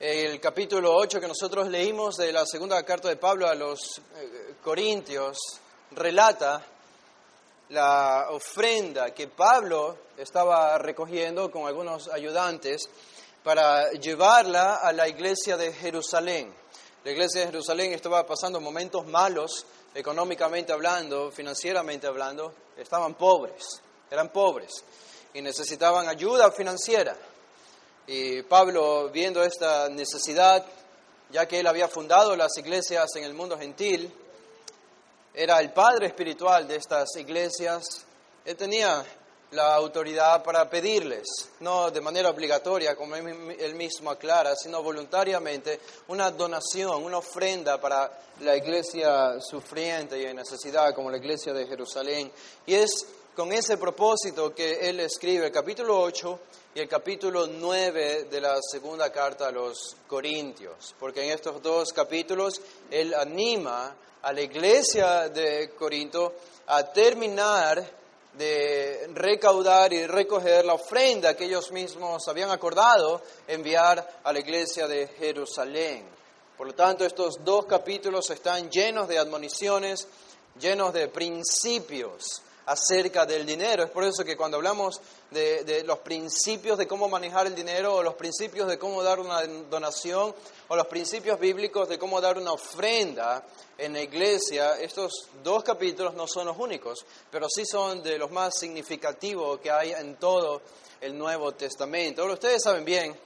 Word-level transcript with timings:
El 0.00 0.40
capítulo 0.40 0.96
8 0.96 1.20
que 1.20 1.28
nosotros 1.28 1.68
leímos 1.68 2.16
de 2.16 2.32
la 2.32 2.46
segunda 2.46 2.82
carta 2.84 3.10
de 3.10 3.16
Pablo 3.16 3.46
a 3.46 3.54
los 3.54 3.98
eh, 3.98 4.54
Corintios 4.64 5.36
relata 5.90 6.64
la 7.68 8.28
ofrenda 8.30 9.12
que 9.12 9.28
Pablo 9.28 9.98
estaba 10.16 10.78
recogiendo 10.78 11.50
con 11.50 11.66
algunos 11.66 12.08
ayudantes 12.08 12.88
para 13.44 13.90
llevarla 13.90 14.76
a 14.76 14.90
la 14.94 15.06
iglesia 15.06 15.58
de 15.58 15.70
Jerusalén. 15.70 16.50
La 17.04 17.10
iglesia 17.10 17.42
de 17.42 17.48
Jerusalén 17.48 17.92
estaba 17.92 18.24
pasando 18.26 18.58
momentos 18.58 19.06
malos, 19.06 19.66
económicamente 19.94 20.72
hablando, 20.72 21.30
financieramente 21.30 22.06
hablando, 22.06 22.54
estaban 22.78 23.12
pobres, 23.16 23.82
eran 24.10 24.30
pobres 24.30 24.82
y 25.34 25.42
necesitaban 25.42 26.08
ayuda 26.08 26.50
financiera. 26.52 27.14
Y 28.12 28.42
Pablo, 28.42 29.08
viendo 29.10 29.40
esta 29.40 29.88
necesidad, 29.88 30.66
ya 31.30 31.46
que 31.46 31.60
él 31.60 31.66
había 31.68 31.86
fundado 31.86 32.34
las 32.34 32.58
iglesias 32.58 33.08
en 33.14 33.22
el 33.22 33.34
mundo 33.34 33.56
gentil, 33.56 34.12
era 35.32 35.60
el 35.60 35.72
padre 35.72 36.08
espiritual 36.08 36.66
de 36.66 36.74
estas 36.74 37.14
iglesias, 37.14 37.84
él 38.44 38.56
tenía 38.56 39.04
la 39.52 39.76
autoridad 39.76 40.42
para 40.42 40.68
pedirles, 40.68 41.22
no 41.60 41.92
de 41.92 42.00
manera 42.00 42.30
obligatoria, 42.30 42.96
como 42.96 43.14
él 43.14 43.76
mismo 43.76 44.10
aclara, 44.10 44.56
sino 44.56 44.82
voluntariamente, 44.82 45.78
una 46.08 46.32
donación, 46.32 47.04
una 47.04 47.18
ofrenda 47.18 47.80
para 47.80 48.10
la 48.40 48.56
iglesia 48.56 49.40
sufriente 49.40 50.20
y 50.20 50.24
en 50.24 50.34
necesidad, 50.34 50.92
como 50.96 51.12
la 51.12 51.18
iglesia 51.18 51.52
de 51.52 51.64
Jerusalén. 51.64 52.32
Y 52.66 52.74
es 52.74 53.06
con 53.36 53.52
ese 53.52 53.76
propósito 53.76 54.52
que 54.52 54.90
él 54.90 54.98
escribe 54.98 55.52
capítulo 55.52 56.00
8 56.00 56.40
y 56.72 56.78
el 56.80 56.88
capítulo 56.88 57.48
9 57.48 58.28
de 58.30 58.40
la 58.40 58.58
segunda 58.62 59.10
carta 59.10 59.48
a 59.48 59.50
los 59.50 59.96
Corintios, 60.06 60.94
porque 61.00 61.24
en 61.24 61.32
estos 61.32 61.60
dos 61.60 61.92
capítulos 61.92 62.60
él 62.90 63.12
anima 63.12 63.96
a 64.22 64.32
la 64.32 64.40
iglesia 64.40 65.28
de 65.28 65.70
Corinto 65.70 66.34
a 66.68 66.84
terminar 66.92 67.84
de 68.34 69.10
recaudar 69.14 69.92
y 69.92 70.06
recoger 70.06 70.64
la 70.64 70.74
ofrenda 70.74 71.36
que 71.36 71.46
ellos 71.46 71.72
mismos 71.72 72.28
habían 72.28 72.50
acordado 72.50 73.20
enviar 73.48 74.20
a 74.22 74.32
la 74.32 74.38
iglesia 74.38 74.86
de 74.86 75.08
Jerusalén. 75.08 76.06
Por 76.56 76.68
lo 76.68 76.74
tanto, 76.74 77.04
estos 77.04 77.44
dos 77.44 77.66
capítulos 77.66 78.30
están 78.30 78.70
llenos 78.70 79.08
de 79.08 79.18
admoniciones, 79.18 80.06
llenos 80.60 80.92
de 80.92 81.08
principios 81.08 82.42
acerca 82.70 83.26
del 83.26 83.44
dinero. 83.44 83.82
Es 83.82 83.90
por 83.90 84.04
eso 84.04 84.24
que 84.24 84.36
cuando 84.36 84.56
hablamos 84.56 85.00
de, 85.32 85.82
los 85.84 85.98
principios 85.98 86.78
de 86.78 86.86
cómo 86.86 87.08
manejar 87.08 87.48
el 87.48 87.54
dinero 87.54 87.96
o 87.96 88.02
los 88.02 88.14
principios 88.14 88.68
de 88.68 88.78
cómo 88.78 89.02
dar 89.02 89.18
una 89.18 89.44
donación 89.44 90.32
o 90.68 90.76
los 90.76 90.86
principios 90.86 91.40
bíblicos 91.40 91.88
de 91.88 91.98
cómo 91.98 92.20
dar 92.20 92.38
una 92.38 92.52
ofrenda 92.52 93.44
en 93.76 93.94
la 93.94 94.02
iglesia, 94.02 94.78
estos 94.78 95.30
dos 95.42 95.64
capítulos 95.64 96.14
no 96.14 96.28
son 96.28 96.46
los 96.46 96.56
únicos, 96.56 97.04
pero 97.28 97.48
sí 97.48 97.66
son 97.66 98.04
de 98.04 98.18
los 98.18 98.30
más 98.30 98.56
significativos 98.56 99.58
que 99.58 99.70
hay 99.70 99.90
en 99.92 100.14
todo 100.14 100.62
el 101.00 101.18
Nuevo 101.18 101.52
Testamento. 101.52 102.22
Ahora 102.22 102.34
ustedes 102.34 102.62
saben 102.62 102.84
bien, 102.84 103.18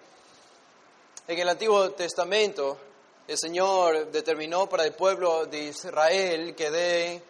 en 1.28 1.38
el 1.38 1.48
Antiguo 1.50 1.90
Testamento 1.90 2.78
el 3.28 3.36
Señor 3.36 4.10
determinó 4.10 4.70
para 4.70 4.86
el 4.86 4.94
pueblo 4.94 5.44
de 5.44 5.64
Israel 5.64 6.54
que 6.54 6.70
dé 6.70 7.22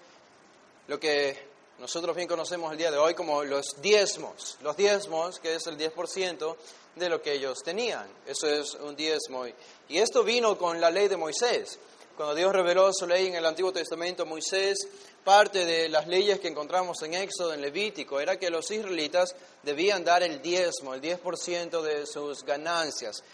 lo 0.86 1.00
que 1.00 1.53
nosotros 1.78 2.14
bien 2.14 2.28
conocemos 2.28 2.70
el 2.70 2.78
día 2.78 2.90
de 2.90 2.98
hoy 2.98 3.14
como 3.14 3.42
los 3.42 3.80
diezmos. 3.82 4.58
Los 4.62 4.76
diezmos, 4.76 5.40
que 5.40 5.56
es 5.56 5.66
el 5.66 5.76
10% 5.76 6.56
de 6.94 7.08
lo 7.08 7.20
que 7.20 7.32
ellos 7.32 7.58
tenían. 7.64 8.08
Eso 8.26 8.48
es 8.48 8.74
un 8.74 8.94
diezmo. 8.94 9.44
Y 9.88 9.98
esto 9.98 10.22
vino 10.22 10.56
con 10.56 10.80
la 10.80 10.90
ley 10.90 11.08
de 11.08 11.16
Moisés. 11.16 11.78
Cuando 12.16 12.34
Dios 12.36 12.52
reveló 12.52 12.92
su 12.92 13.08
ley 13.08 13.26
en 13.26 13.34
el 13.34 13.44
Antiguo 13.44 13.72
Testamento, 13.72 14.24
Moisés, 14.24 14.86
parte 15.24 15.66
de 15.66 15.88
las 15.88 16.06
leyes 16.06 16.38
que 16.38 16.46
encontramos 16.46 17.02
en 17.02 17.14
Éxodo, 17.14 17.52
en 17.52 17.60
Levítico, 17.60 18.20
era 18.20 18.38
que 18.38 18.50
los 18.50 18.70
israelitas 18.70 19.34
debían 19.64 20.04
dar 20.04 20.22
el 20.22 20.40
diezmo, 20.40 20.94
el 20.94 21.02
10% 21.02 21.82
de 21.82 22.06
sus 22.06 22.44
ganancias. 22.44 23.24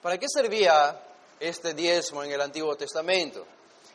¿Para 0.00 0.16
qué 0.16 0.26
servía 0.26 0.98
este 1.38 1.74
diezmo 1.74 2.24
en 2.24 2.32
el 2.32 2.40
Antiguo 2.40 2.74
Testamento? 2.76 3.46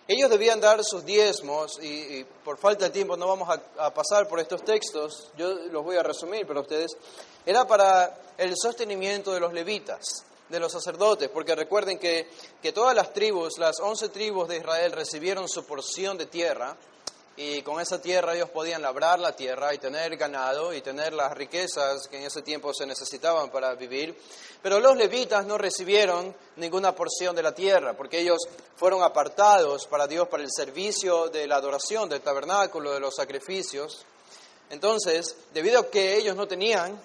Ellos 0.08 0.30
debían 0.30 0.62
dar 0.62 0.84
sus 0.84 1.04
diezmos 1.04 1.80
y, 1.82 2.24
por 2.44 2.60
falta 2.60 2.86
de 2.86 2.92
tiempo 2.92 3.18
no 3.18 3.28
vamos 3.28 3.50
a, 3.50 3.92
pasar 3.92 4.28
por 4.28 4.40
estos 4.40 4.64
textos, 4.64 5.32
yo 5.36 5.54
los 5.72 5.84
voy 5.84 5.98
a 5.98 6.04
resumir 6.04 6.46
para 6.46 6.60
ustedes. 6.60 6.96
Era 7.44 7.66
para 7.66 8.16
el 8.38 8.54
sostenimiento 8.56 9.34
de 9.34 9.40
los 9.40 9.52
levitas, 9.52 10.26
de 10.50 10.60
los 10.60 10.72
sacerdotes, 10.72 11.30
porque 11.30 11.56
recuerden 11.56 11.98
que, 11.98 12.30
que 12.62 12.72
todas 12.72 12.96
las 12.96 13.14
tribus, 13.14 13.58
las 13.58 13.80
once 13.80 14.10
tribus 14.10 14.48
de 14.48 14.58
Israel 14.58 14.92
recibieron 14.92 15.50
su 15.50 15.66
porción 15.66 16.20
de 16.20 16.28
tierra 16.28 16.78
y 17.38 17.62
con 17.64 17.82
esa 17.82 18.02
tierra 18.02 18.34
ellos 18.34 18.50
podían 18.50 18.82
labrar 18.82 19.20
la 19.20 19.36
tierra 19.36 19.74
y 19.74 19.78
tener 19.78 20.16
ganado 20.16 20.74
y 20.74 20.82
tener 20.82 21.14
las 21.14 21.34
riquezas 21.34 22.08
que 22.08 22.18
en 22.18 22.24
ese 22.24 22.42
tiempo 22.42 22.74
se 22.74 22.86
necesitaban 22.86 23.50
para 23.50 23.76
vivir. 23.76 24.18
Pero 24.62 24.80
los 24.80 24.96
levitas 24.96 25.46
no 25.46 25.58
recibieron 25.58 26.34
ninguna 26.56 26.96
porción 26.96 27.36
de 27.36 27.44
la 27.44 27.54
tierra 27.54 27.94
porque 27.94 28.22
ellos 28.22 28.40
fueron 28.78 29.04
apartados 29.04 29.86
para 29.88 30.08
Dios 30.08 30.28
para 30.30 30.44
el 30.44 30.52
servicio 30.52 31.28
de 31.28 31.46
la 31.46 31.58
adoración 31.58 32.08
del 32.08 32.22
tabernáculo, 32.22 32.94
de 32.94 33.02
los 33.02 33.16
sacrificios. 33.16 34.06
Entonces, 34.70 35.36
debido 35.54 35.82
a 35.82 35.90
que 35.90 36.16
ellos 36.16 36.36
no 36.36 36.48
tenían 36.48 37.00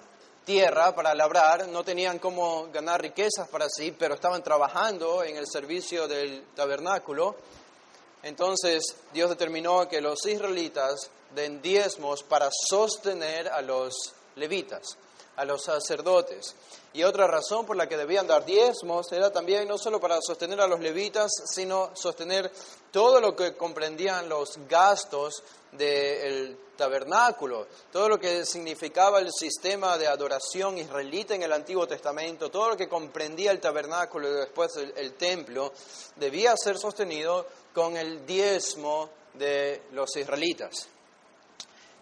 tierra 0.45 0.95
para 0.95 1.13
labrar, 1.13 1.67
no 1.67 1.83
tenían 1.83 2.19
cómo 2.19 2.69
ganar 2.71 3.01
riquezas 3.01 3.47
para 3.49 3.67
sí, 3.69 3.95
pero 3.97 4.15
estaban 4.15 4.43
trabajando 4.43 5.23
en 5.23 5.37
el 5.37 5.45
servicio 5.47 6.07
del 6.07 6.45
tabernáculo, 6.55 7.35
entonces 8.23 8.95
Dios 9.13 9.29
determinó 9.29 9.87
que 9.87 10.01
los 10.01 10.25
israelitas 10.25 11.09
den 11.35 11.61
diezmos 11.61 12.23
para 12.23 12.49
sostener 12.69 13.47
a 13.47 13.61
los 13.61 13.93
levitas, 14.35 14.97
a 15.41 15.45
los 15.45 15.63
sacerdotes. 15.63 16.55
Y 16.93 17.03
otra 17.03 17.25
razón 17.25 17.65
por 17.65 17.75
la 17.75 17.87
que 17.87 17.97
debían 17.97 18.27
dar 18.27 18.45
diezmos 18.45 19.11
era 19.11 19.31
también 19.31 19.67
no 19.67 19.77
solo 19.77 19.99
para 19.99 20.21
sostener 20.21 20.61
a 20.61 20.67
los 20.67 20.79
levitas, 20.79 21.31
sino 21.51 21.89
sostener 21.95 22.51
todo 22.91 23.19
lo 23.19 23.35
que 23.35 23.55
comprendían 23.55 24.29
los 24.29 24.59
gastos 24.69 25.41
del 25.71 26.57
tabernáculo, 26.77 27.65
todo 27.91 28.07
lo 28.07 28.19
que 28.19 28.45
significaba 28.45 29.19
el 29.19 29.31
sistema 29.31 29.97
de 29.97 30.07
adoración 30.07 30.77
israelita 30.77 31.33
en 31.33 31.41
el 31.41 31.53
Antiguo 31.53 31.87
Testamento, 31.87 32.51
todo 32.51 32.69
lo 32.69 32.77
que 32.77 32.87
comprendía 32.87 33.49
el 33.49 33.59
tabernáculo 33.59 34.29
y 34.29 34.33
después 34.33 34.73
el 34.77 35.13
templo, 35.13 35.73
debía 36.17 36.55
ser 36.55 36.77
sostenido 36.77 37.47
con 37.73 37.97
el 37.97 38.27
diezmo 38.27 39.09
de 39.33 39.83
los 39.91 40.15
israelitas. 40.17 40.87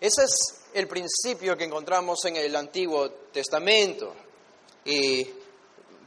Ese 0.01 0.23
es 0.23 0.61
el 0.73 0.87
principio 0.87 1.57
que 1.57 1.65
encontramos 1.65 2.23
en 2.23 2.37
el 2.37 2.55
Antiguo 2.55 3.09
Testamento. 3.33 4.13
Y 4.85 5.25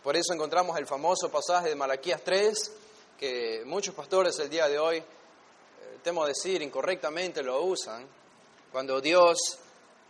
por 0.03 0.16
eso 0.16 0.32
encontramos 0.32 0.78
el 0.78 0.86
famoso 0.86 1.30
pasaje 1.30 1.69
de 1.69 1.75
Malaquías 1.75 2.22
3, 2.24 2.72
que 3.18 3.62
muchos 3.66 3.94
pastores 3.94 4.39
el 4.39 4.48
día 4.48 4.66
de 4.66 4.78
hoy, 4.78 4.97
eh, 4.97 5.04
temo 6.03 6.24
decir, 6.24 6.62
incorrectamente 6.62 7.42
lo 7.42 7.62
usan, 7.65 8.06
cuando 8.72 8.98
Dios 8.98 9.59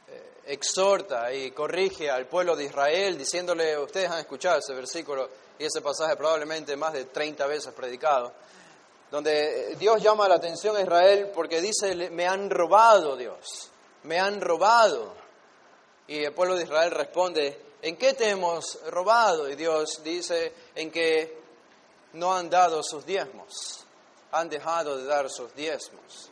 eh, 0.06 0.30
exhorta 0.46 1.34
y 1.34 1.50
corrige 1.50 2.08
al 2.08 2.26
pueblo 2.26 2.54
de 2.54 2.66
Israel, 2.66 3.18
diciéndole, 3.18 3.76
ustedes 3.76 4.08
han 4.08 4.20
escuchado 4.20 4.60
ese 4.60 4.74
versículo 4.74 5.28
y 5.58 5.64
ese 5.64 5.80
pasaje 5.80 6.14
probablemente 6.14 6.76
más 6.76 6.92
de 6.92 7.06
30 7.06 7.48
veces 7.48 7.74
predicado, 7.74 8.32
donde 9.10 9.74
Dios 9.76 10.00
llama 10.00 10.28
la 10.28 10.36
atención 10.36 10.76
a 10.76 10.82
Israel 10.82 11.32
porque 11.34 11.60
dice, 11.60 12.10
me 12.10 12.28
han 12.28 12.48
robado 12.48 13.16
Dios, 13.16 13.71
me 14.04 14.18
han 14.18 14.40
robado. 14.40 15.14
Y 16.06 16.24
el 16.24 16.32
pueblo 16.32 16.56
de 16.56 16.64
Israel 16.64 16.90
responde, 16.90 17.60
¿en 17.80 17.96
qué 17.96 18.14
te 18.14 18.28
hemos 18.28 18.78
robado? 18.90 19.48
Y 19.48 19.54
Dios 19.54 20.02
dice, 20.02 20.52
en 20.74 20.90
que 20.90 21.40
no 22.14 22.34
han 22.34 22.50
dado 22.50 22.82
sus 22.82 23.06
diezmos, 23.06 23.86
han 24.32 24.48
dejado 24.48 24.98
de 24.98 25.04
dar 25.04 25.30
sus 25.30 25.54
diezmos. 25.54 26.31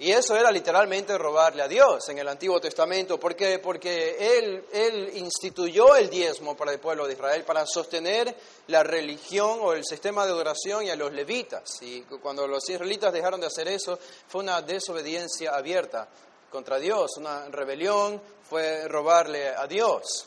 Y 0.00 0.12
eso 0.12 0.34
era 0.34 0.50
literalmente 0.50 1.18
robarle 1.18 1.62
a 1.62 1.68
Dios 1.68 2.08
en 2.08 2.18
el 2.18 2.26
Antiguo 2.26 2.58
Testamento. 2.58 3.20
¿Por 3.20 3.36
qué? 3.36 3.58
Porque 3.58 4.38
él, 4.38 4.64
él 4.72 5.10
instituyó 5.16 5.94
el 5.94 6.08
diezmo 6.08 6.56
para 6.56 6.72
el 6.72 6.80
pueblo 6.80 7.06
de 7.06 7.12
Israel 7.12 7.44
para 7.44 7.66
sostener 7.66 8.34
la 8.68 8.82
religión 8.82 9.58
o 9.60 9.74
el 9.74 9.84
sistema 9.84 10.24
de 10.24 10.32
adoración 10.32 10.86
y 10.86 10.90
a 10.90 10.96
los 10.96 11.12
levitas. 11.12 11.82
Y 11.82 12.00
cuando 12.22 12.46
los 12.46 12.66
israelitas 12.70 13.12
dejaron 13.12 13.42
de 13.42 13.48
hacer 13.48 13.68
eso, 13.68 13.98
fue 14.26 14.40
una 14.40 14.62
desobediencia 14.62 15.54
abierta 15.54 16.08
contra 16.50 16.78
Dios, 16.78 17.18
una 17.18 17.50
rebelión, 17.50 18.22
fue 18.48 18.88
robarle 18.88 19.48
a 19.48 19.66
Dios. 19.66 20.26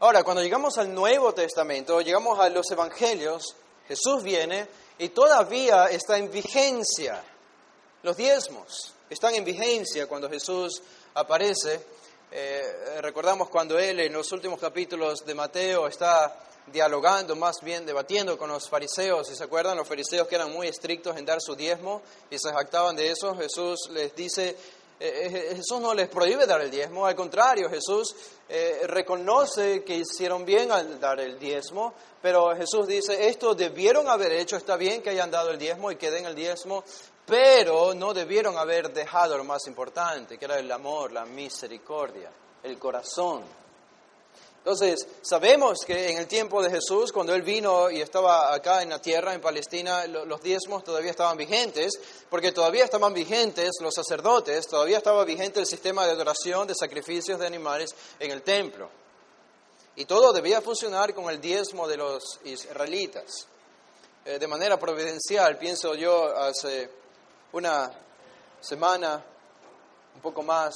Ahora, 0.00 0.24
cuando 0.24 0.42
llegamos 0.42 0.76
al 0.76 0.92
Nuevo 0.92 1.32
Testamento, 1.34 2.00
llegamos 2.00 2.36
a 2.40 2.48
los 2.48 2.68
Evangelios, 2.72 3.54
Jesús 3.86 4.24
viene 4.24 4.66
y 5.00 5.08
todavía 5.08 5.86
está 5.86 6.18
en 6.18 6.30
vigencia. 6.30 7.24
Los 8.02 8.18
diezmos 8.18 8.92
están 9.08 9.34
en 9.34 9.44
vigencia 9.44 10.06
cuando 10.06 10.28
Jesús 10.28 10.82
aparece. 11.14 11.80
Eh, 12.30 13.00
recordamos 13.00 13.48
cuando 13.48 13.78
Él 13.78 13.98
en 14.00 14.12
los 14.12 14.30
últimos 14.30 14.60
capítulos 14.60 15.24
de 15.24 15.34
Mateo 15.34 15.86
está 15.86 16.36
dialogando, 16.66 17.34
más 17.34 17.62
bien 17.62 17.86
debatiendo 17.86 18.36
con 18.36 18.50
los 18.50 18.68
fariseos, 18.68 19.26
si 19.26 19.34
se 19.34 19.44
acuerdan, 19.44 19.78
los 19.78 19.88
fariseos 19.88 20.28
que 20.28 20.34
eran 20.34 20.52
muy 20.52 20.68
estrictos 20.68 21.16
en 21.16 21.24
dar 21.24 21.40
su 21.40 21.56
diezmo 21.56 22.02
y 22.30 22.38
se 22.38 22.52
jactaban 22.52 22.94
de 22.94 23.10
eso, 23.10 23.34
Jesús 23.34 23.88
les 23.92 24.14
dice, 24.14 24.54
eh, 25.02 25.30
eh, 25.32 25.56
Jesús 25.56 25.80
no 25.80 25.94
les 25.94 26.08
prohíbe 26.08 26.44
dar 26.44 26.60
el 26.60 26.70
diezmo, 26.70 27.06
al 27.06 27.16
contrario, 27.16 27.70
Jesús 27.70 28.14
eh, 28.46 28.82
reconoce 28.86 29.82
que 29.82 29.96
hicieron 29.96 30.44
bien 30.44 30.70
al 30.70 31.00
dar 31.00 31.18
el 31.20 31.38
diezmo, 31.38 31.94
pero 32.20 32.54
Jesús 32.54 32.86
dice, 32.86 33.28
esto 33.28 33.54
debieron 33.54 34.10
haber 34.10 34.32
hecho, 34.32 34.58
está 34.58 34.76
bien 34.76 35.00
que 35.00 35.08
hayan 35.08 35.30
dado 35.30 35.52
el 35.52 35.58
diezmo 35.58 35.90
y 35.90 35.96
que 35.96 36.10
den 36.10 36.26
el 36.26 36.34
diezmo, 36.34 36.84
pero 37.24 37.94
no 37.94 38.12
debieron 38.12 38.58
haber 38.58 38.92
dejado 38.92 39.38
lo 39.38 39.44
más 39.44 39.66
importante, 39.68 40.36
que 40.36 40.44
era 40.44 40.58
el 40.58 40.70
amor, 40.70 41.12
la 41.12 41.24
misericordia, 41.24 42.30
el 42.62 42.78
corazón. 42.78 43.42
Entonces, 44.60 45.06
sabemos 45.22 45.78
que 45.86 46.10
en 46.10 46.18
el 46.18 46.26
tiempo 46.26 46.62
de 46.62 46.70
Jesús, 46.70 47.12
cuando 47.12 47.34
Él 47.34 47.40
vino 47.40 47.90
y 47.90 48.02
estaba 48.02 48.52
acá 48.52 48.82
en 48.82 48.90
la 48.90 49.00
tierra, 49.00 49.32
en 49.32 49.40
Palestina, 49.40 50.06
los 50.06 50.42
diezmos 50.42 50.84
todavía 50.84 51.12
estaban 51.12 51.38
vigentes, 51.38 51.94
porque 52.28 52.52
todavía 52.52 52.84
estaban 52.84 53.14
vigentes 53.14 53.70
los 53.80 53.94
sacerdotes, 53.94 54.68
todavía 54.68 54.98
estaba 54.98 55.24
vigente 55.24 55.60
el 55.60 55.66
sistema 55.66 56.04
de 56.04 56.12
adoración 56.12 56.68
de 56.68 56.74
sacrificios 56.74 57.40
de 57.40 57.46
animales 57.46 57.94
en 58.18 58.30
el 58.30 58.42
templo. 58.42 58.90
Y 59.96 60.04
todo 60.04 60.30
debía 60.30 60.60
funcionar 60.60 61.14
con 61.14 61.30
el 61.30 61.40
diezmo 61.40 61.88
de 61.88 61.96
los 61.96 62.22
israelitas. 62.44 63.46
Eh, 64.26 64.38
de 64.38 64.46
manera 64.46 64.78
providencial, 64.78 65.56
pienso 65.56 65.94
yo, 65.94 66.36
hace 66.36 66.90
una 67.52 67.90
semana, 68.60 69.24
un 70.14 70.20
poco 70.20 70.42
más, 70.42 70.74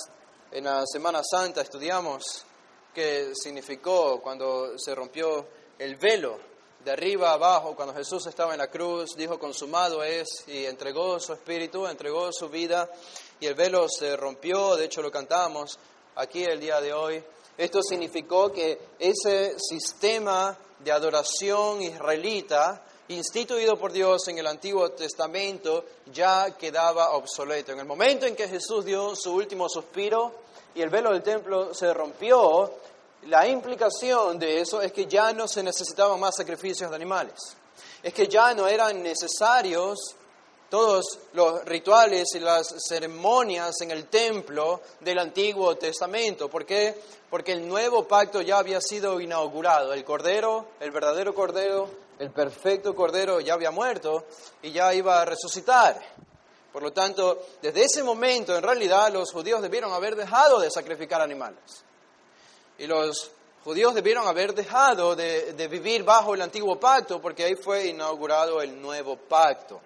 en 0.51 0.65
la 0.65 0.85
Semana 0.87 1.21
Santa 1.23 1.61
estudiamos 1.61 2.47
que 2.95 3.33
significó 3.35 4.21
cuando 4.23 4.79
se 4.79 4.95
rompió 4.95 5.47
el 5.79 5.97
velo 5.97 6.39
de 6.85 6.91
arriba 6.93 7.33
abajo, 7.33 7.75
cuando 7.75 7.95
Jesús 7.95 8.27
estaba 8.27 8.53
en 8.53 8.59
la 8.59 8.71
cruz, 8.71 9.17
dijo, 9.17 9.39
consumado 9.39 10.05
es, 10.05 10.45
y 10.47 10.67
entregó 10.67 11.19
su 11.19 11.33
espíritu, 11.33 11.87
entregó 11.87 12.31
su 12.31 12.49
vida, 12.49 12.91
y 13.41 13.47
el 13.47 13.55
velo 13.55 13.89
se 13.89 14.17
rompió, 14.17 14.77
de 14.77 14.85
hecho 14.85 15.01
lo 15.03 15.11
cantamos 15.11 15.79
aquí 16.17 16.45
el 16.45 16.61
día 16.61 16.81
de 16.81 16.93
hoy. 16.93 17.25
Esto 17.57 17.83
significó 17.83 18.53
que 18.53 18.79
ese 18.99 19.59
sistema 19.59 20.57
de 20.79 20.93
adoración 20.93 21.83
israelita, 21.83 22.85
instituido 23.09 23.77
por 23.77 23.93
Dios 23.93 24.29
en 24.29 24.39
el 24.39 24.47
Antiguo 24.47 24.91
Testamento, 24.91 25.85
ya 26.13 26.55
quedaba 26.59 27.13
obsoleto. 27.13 27.73
En 27.73 27.79
el 27.79 27.87
momento 27.87 28.27
en 28.27 28.37
que 28.37 28.49
Jesús 28.49 28.85
dio 28.85 29.17
su 29.17 29.33
último 29.33 29.69
suspiro, 29.69 30.44
y 30.75 30.83
el 30.83 30.91
velo 30.91 31.13
del 31.13 31.23
templo 31.23 31.73
se 31.73 31.93
rompió, 31.95 32.73
la 33.27 33.47
implicación 33.47 34.39
de 34.39 34.61
eso 34.61 34.83
es 34.83 34.93
que 34.93 35.07
ya 35.07 35.33
no 35.33 35.49
se 35.49 35.63
necesitaban 35.63 36.21
más 36.21 36.37
sacrificios 36.37 36.91
de 36.91 36.97
animales. 36.97 37.57
Es 38.03 38.13
que 38.13 38.29
ya 38.29 38.53
no 38.55 38.69
eran 38.69 39.03
necesarios 39.03 40.15
todos 40.69 41.21
los 41.35 41.65
rituales 41.65 42.35
y 42.35 42.41
las 42.41 42.75
ceremonias 42.89 43.81
en 43.81 43.93
el 43.93 44.07
templo 44.07 44.81
del 45.01 45.21
Antiguo 45.21 45.77
Testamento. 45.77 46.49
¿Por 46.49 46.67
qué? 46.67 47.01
Porque 47.31 47.53
el 47.53 47.67
nuevo 47.67 48.07
pacto 48.07 48.43
ya 48.43 48.59
había 48.59 48.81
sido 48.81 49.21
inaugurado. 49.21 49.93
El 49.93 50.05
Cordero, 50.05 50.67
el 50.81 50.91
verdadero 50.91 51.35
Cordero, 51.35 51.89
el 52.19 52.31
perfecto 52.31 52.95
Cordero 52.95 53.41
ya 53.41 53.55
había 53.55 53.71
muerto 53.71 54.25
y 54.63 54.73
ya 54.73 54.93
iba 54.95 55.21
a 55.21 55.25
resucitar. 55.25 56.01
Por 56.75 56.83
lo 56.83 56.93
tanto, 56.93 57.41
desde 57.63 57.85
ese 57.85 58.03
momento, 58.03 58.57
en 58.57 58.61
realidad, 58.61 59.13
los 59.13 59.31
judíos 59.31 59.63
debieron 59.63 59.93
haber 59.93 60.17
dejado 60.17 60.59
de 60.59 60.73
sacrificar 60.73 61.21
animales. 61.21 61.85
Y 62.79 62.89
los 62.89 63.31
judíos 63.63 63.95
debieron 63.95 64.27
haber 64.27 64.53
dejado 64.55 65.15
de, 65.15 65.69
vivir 65.71 66.03
bajo 66.03 66.35
el 66.35 66.43
antiguo 66.43 66.81
pacto 66.81 67.23
porque 67.23 67.45
ahí 67.45 67.55
fue 67.55 67.87
inaugurado 67.87 68.61
el 68.61 68.83
nuevo 68.83 69.17
pacto. 69.17 69.81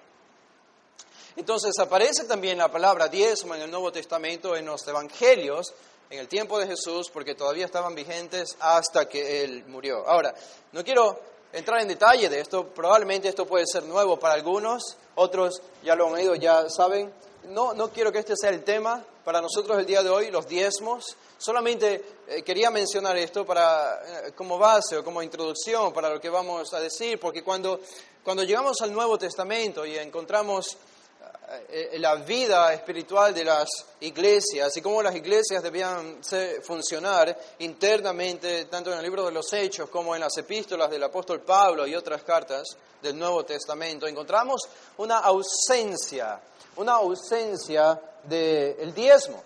Entonces 1.36 1.78
aparece 1.78 2.24
también 2.24 2.56
la 2.56 2.72
palabra 2.72 3.06
diezmo 3.06 3.54
en 3.54 3.60
el 3.60 3.70
Nuevo 3.70 3.92
Testamento, 3.92 4.56
en 4.56 4.64
los 4.64 4.88
Evangelios, 4.88 5.74
en 6.08 6.20
el 6.20 6.26
tiempo 6.26 6.58
de 6.58 6.68
Jesús, 6.68 7.10
porque 7.12 7.34
todavía 7.34 7.66
estaban 7.66 7.94
vigentes 7.94 8.56
hasta 8.60 9.06
que 9.06 9.44
Él 9.44 9.66
murió. 9.66 10.08
Ahora, 10.08 10.34
no 10.72 10.82
quiero 10.82 11.20
entrar 11.52 11.80
en 11.80 11.88
detalle 11.88 12.28
de 12.28 12.40
esto, 12.40 12.66
probablemente 12.66 13.28
esto 13.28 13.46
puede 13.46 13.64
ser 13.66 13.84
nuevo 13.84 14.18
para 14.18 14.34
algunos, 14.34 14.96
otros 15.14 15.62
ya 15.82 15.94
lo 15.94 16.06
han 16.08 16.14
oído, 16.14 16.34
ya 16.34 16.68
saben. 16.68 17.12
No, 17.44 17.72
no 17.72 17.90
quiero 17.90 18.12
que 18.12 18.18
este 18.18 18.34
sea 18.36 18.50
el 18.50 18.62
tema 18.62 19.04
para 19.24 19.40
nosotros 19.40 19.78
el 19.78 19.86
día 19.86 20.02
de 20.02 20.10
hoy, 20.10 20.30
los 20.30 20.46
diezmos. 20.46 21.16
Solamente 21.38 22.04
eh, 22.26 22.42
quería 22.42 22.70
mencionar 22.70 23.16
esto 23.16 23.46
para, 23.46 24.26
eh, 24.26 24.32
como 24.34 24.58
base 24.58 24.96
o 24.96 25.04
como 25.04 25.22
introducción 25.22 25.92
para 25.92 26.10
lo 26.10 26.20
que 26.20 26.28
vamos 26.28 26.72
a 26.74 26.80
decir, 26.80 27.18
porque 27.18 27.42
cuando, 27.42 27.80
cuando 28.24 28.42
llegamos 28.42 28.80
al 28.82 28.92
Nuevo 28.92 29.16
Testamento 29.18 29.86
y 29.86 29.96
encontramos 29.96 30.76
la 31.94 32.16
vida 32.16 32.72
espiritual 32.74 33.34
de 33.34 33.44
las 33.44 33.68
iglesias 34.00 34.76
y 34.76 34.82
cómo 34.82 35.02
las 35.02 35.14
iglesias 35.16 35.62
debían 35.62 36.20
funcionar 36.62 37.36
internamente, 37.60 38.66
tanto 38.66 38.92
en 38.92 38.98
el 38.98 39.04
libro 39.04 39.24
de 39.24 39.32
los 39.32 39.52
Hechos 39.52 39.88
como 39.88 40.14
en 40.14 40.20
las 40.20 40.36
epístolas 40.36 40.90
del 40.90 41.02
apóstol 41.02 41.40
Pablo 41.40 41.86
y 41.86 41.94
otras 41.94 42.22
cartas 42.22 42.76
del 43.00 43.18
Nuevo 43.18 43.44
Testamento, 43.44 44.06
encontramos 44.06 44.62
una 44.98 45.18
ausencia, 45.18 46.40
una 46.76 46.92
ausencia 46.94 48.00
del 48.24 48.92
diezmo. 48.92 49.42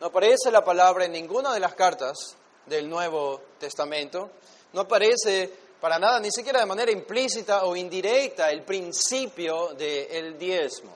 No 0.00 0.06
aparece 0.08 0.50
la 0.50 0.64
palabra 0.64 1.04
en 1.04 1.12
ninguna 1.12 1.52
de 1.52 1.60
las 1.60 1.74
cartas 1.74 2.34
del 2.66 2.88
Nuevo 2.88 3.42
Testamento, 3.58 4.30
no 4.72 4.82
aparece 4.82 5.52
para 5.80 5.98
nada, 5.98 6.20
ni 6.20 6.30
siquiera 6.30 6.60
de 6.60 6.66
manera 6.66 6.92
implícita 6.92 7.64
o 7.64 7.74
indirecta, 7.74 8.50
el 8.50 8.62
principio 8.62 9.74
del 9.74 10.38
diezmo. 10.38 10.94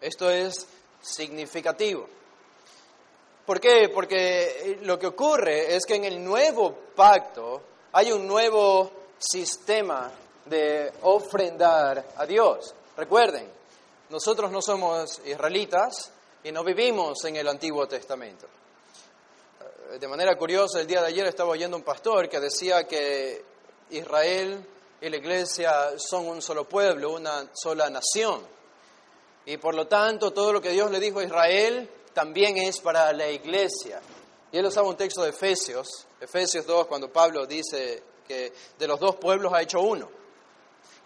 Esto 0.00 0.30
es 0.30 0.66
significativo. 1.02 2.08
¿Por 3.44 3.60
qué? 3.60 3.90
Porque 3.92 4.78
lo 4.82 4.98
que 4.98 5.08
ocurre 5.08 5.76
es 5.76 5.84
que 5.84 5.96
en 5.96 6.04
el 6.04 6.24
nuevo 6.24 6.74
pacto 6.94 7.62
hay 7.92 8.10
un 8.10 8.26
nuevo 8.26 8.90
sistema 9.18 10.10
de 10.46 10.90
ofrendar 11.02 12.04
a 12.16 12.24
Dios. 12.24 12.74
Recuerden, 12.96 13.50
nosotros 14.08 14.50
no 14.50 14.62
somos 14.62 15.20
israelitas 15.26 16.10
y 16.42 16.52
no 16.52 16.64
vivimos 16.64 17.24
en 17.24 17.36
el 17.36 17.48
Antiguo 17.48 17.86
Testamento. 17.86 18.46
De 19.98 20.08
manera 20.08 20.36
curiosa, 20.36 20.80
el 20.80 20.86
día 20.86 21.02
de 21.02 21.08
ayer 21.08 21.26
estaba 21.26 21.50
oyendo 21.50 21.76
un 21.76 21.82
pastor 21.82 22.28
que 22.28 22.40
decía 22.40 22.84
que 22.84 23.53
Israel 23.90 24.64
y 25.00 25.08
la 25.08 25.16
iglesia 25.16 25.98
son 25.98 26.26
un 26.26 26.40
solo 26.40 26.68
pueblo, 26.68 27.12
una 27.12 27.50
sola 27.52 27.90
nación. 27.90 28.40
Y 29.46 29.58
por 29.58 29.74
lo 29.74 29.86
tanto, 29.86 30.32
todo 30.32 30.52
lo 30.52 30.60
que 30.60 30.70
Dios 30.70 30.90
le 30.90 31.00
dijo 31.00 31.18
a 31.18 31.24
Israel 31.24 31.90
también 32.14 32.56
es 32.56 32.80
para 32.80 33.12
la 33.12 33.28
iglesia. 33.30 34.00
Y 34.50 34.58
él 34.58 34.66
usaba 34.66 34.88
un 34.88 34.96
texto 34.96 35.22
de 35.22 35.30
Efesios, 35.30 36.06
Efesios 36.20 36.64
2, 36.64 36.86
cuando 36.86 37.12
Pablo 37.12 37.44
dice 37.46 38.02
que 38.26 38.52
de 38.78 38.88
los 38.88 38.98
dos 38.98 39.16
pueblos 39.16 39.52
ha 39.52 39.60
hecho 39.60 39.80
uno, 39.80 40.08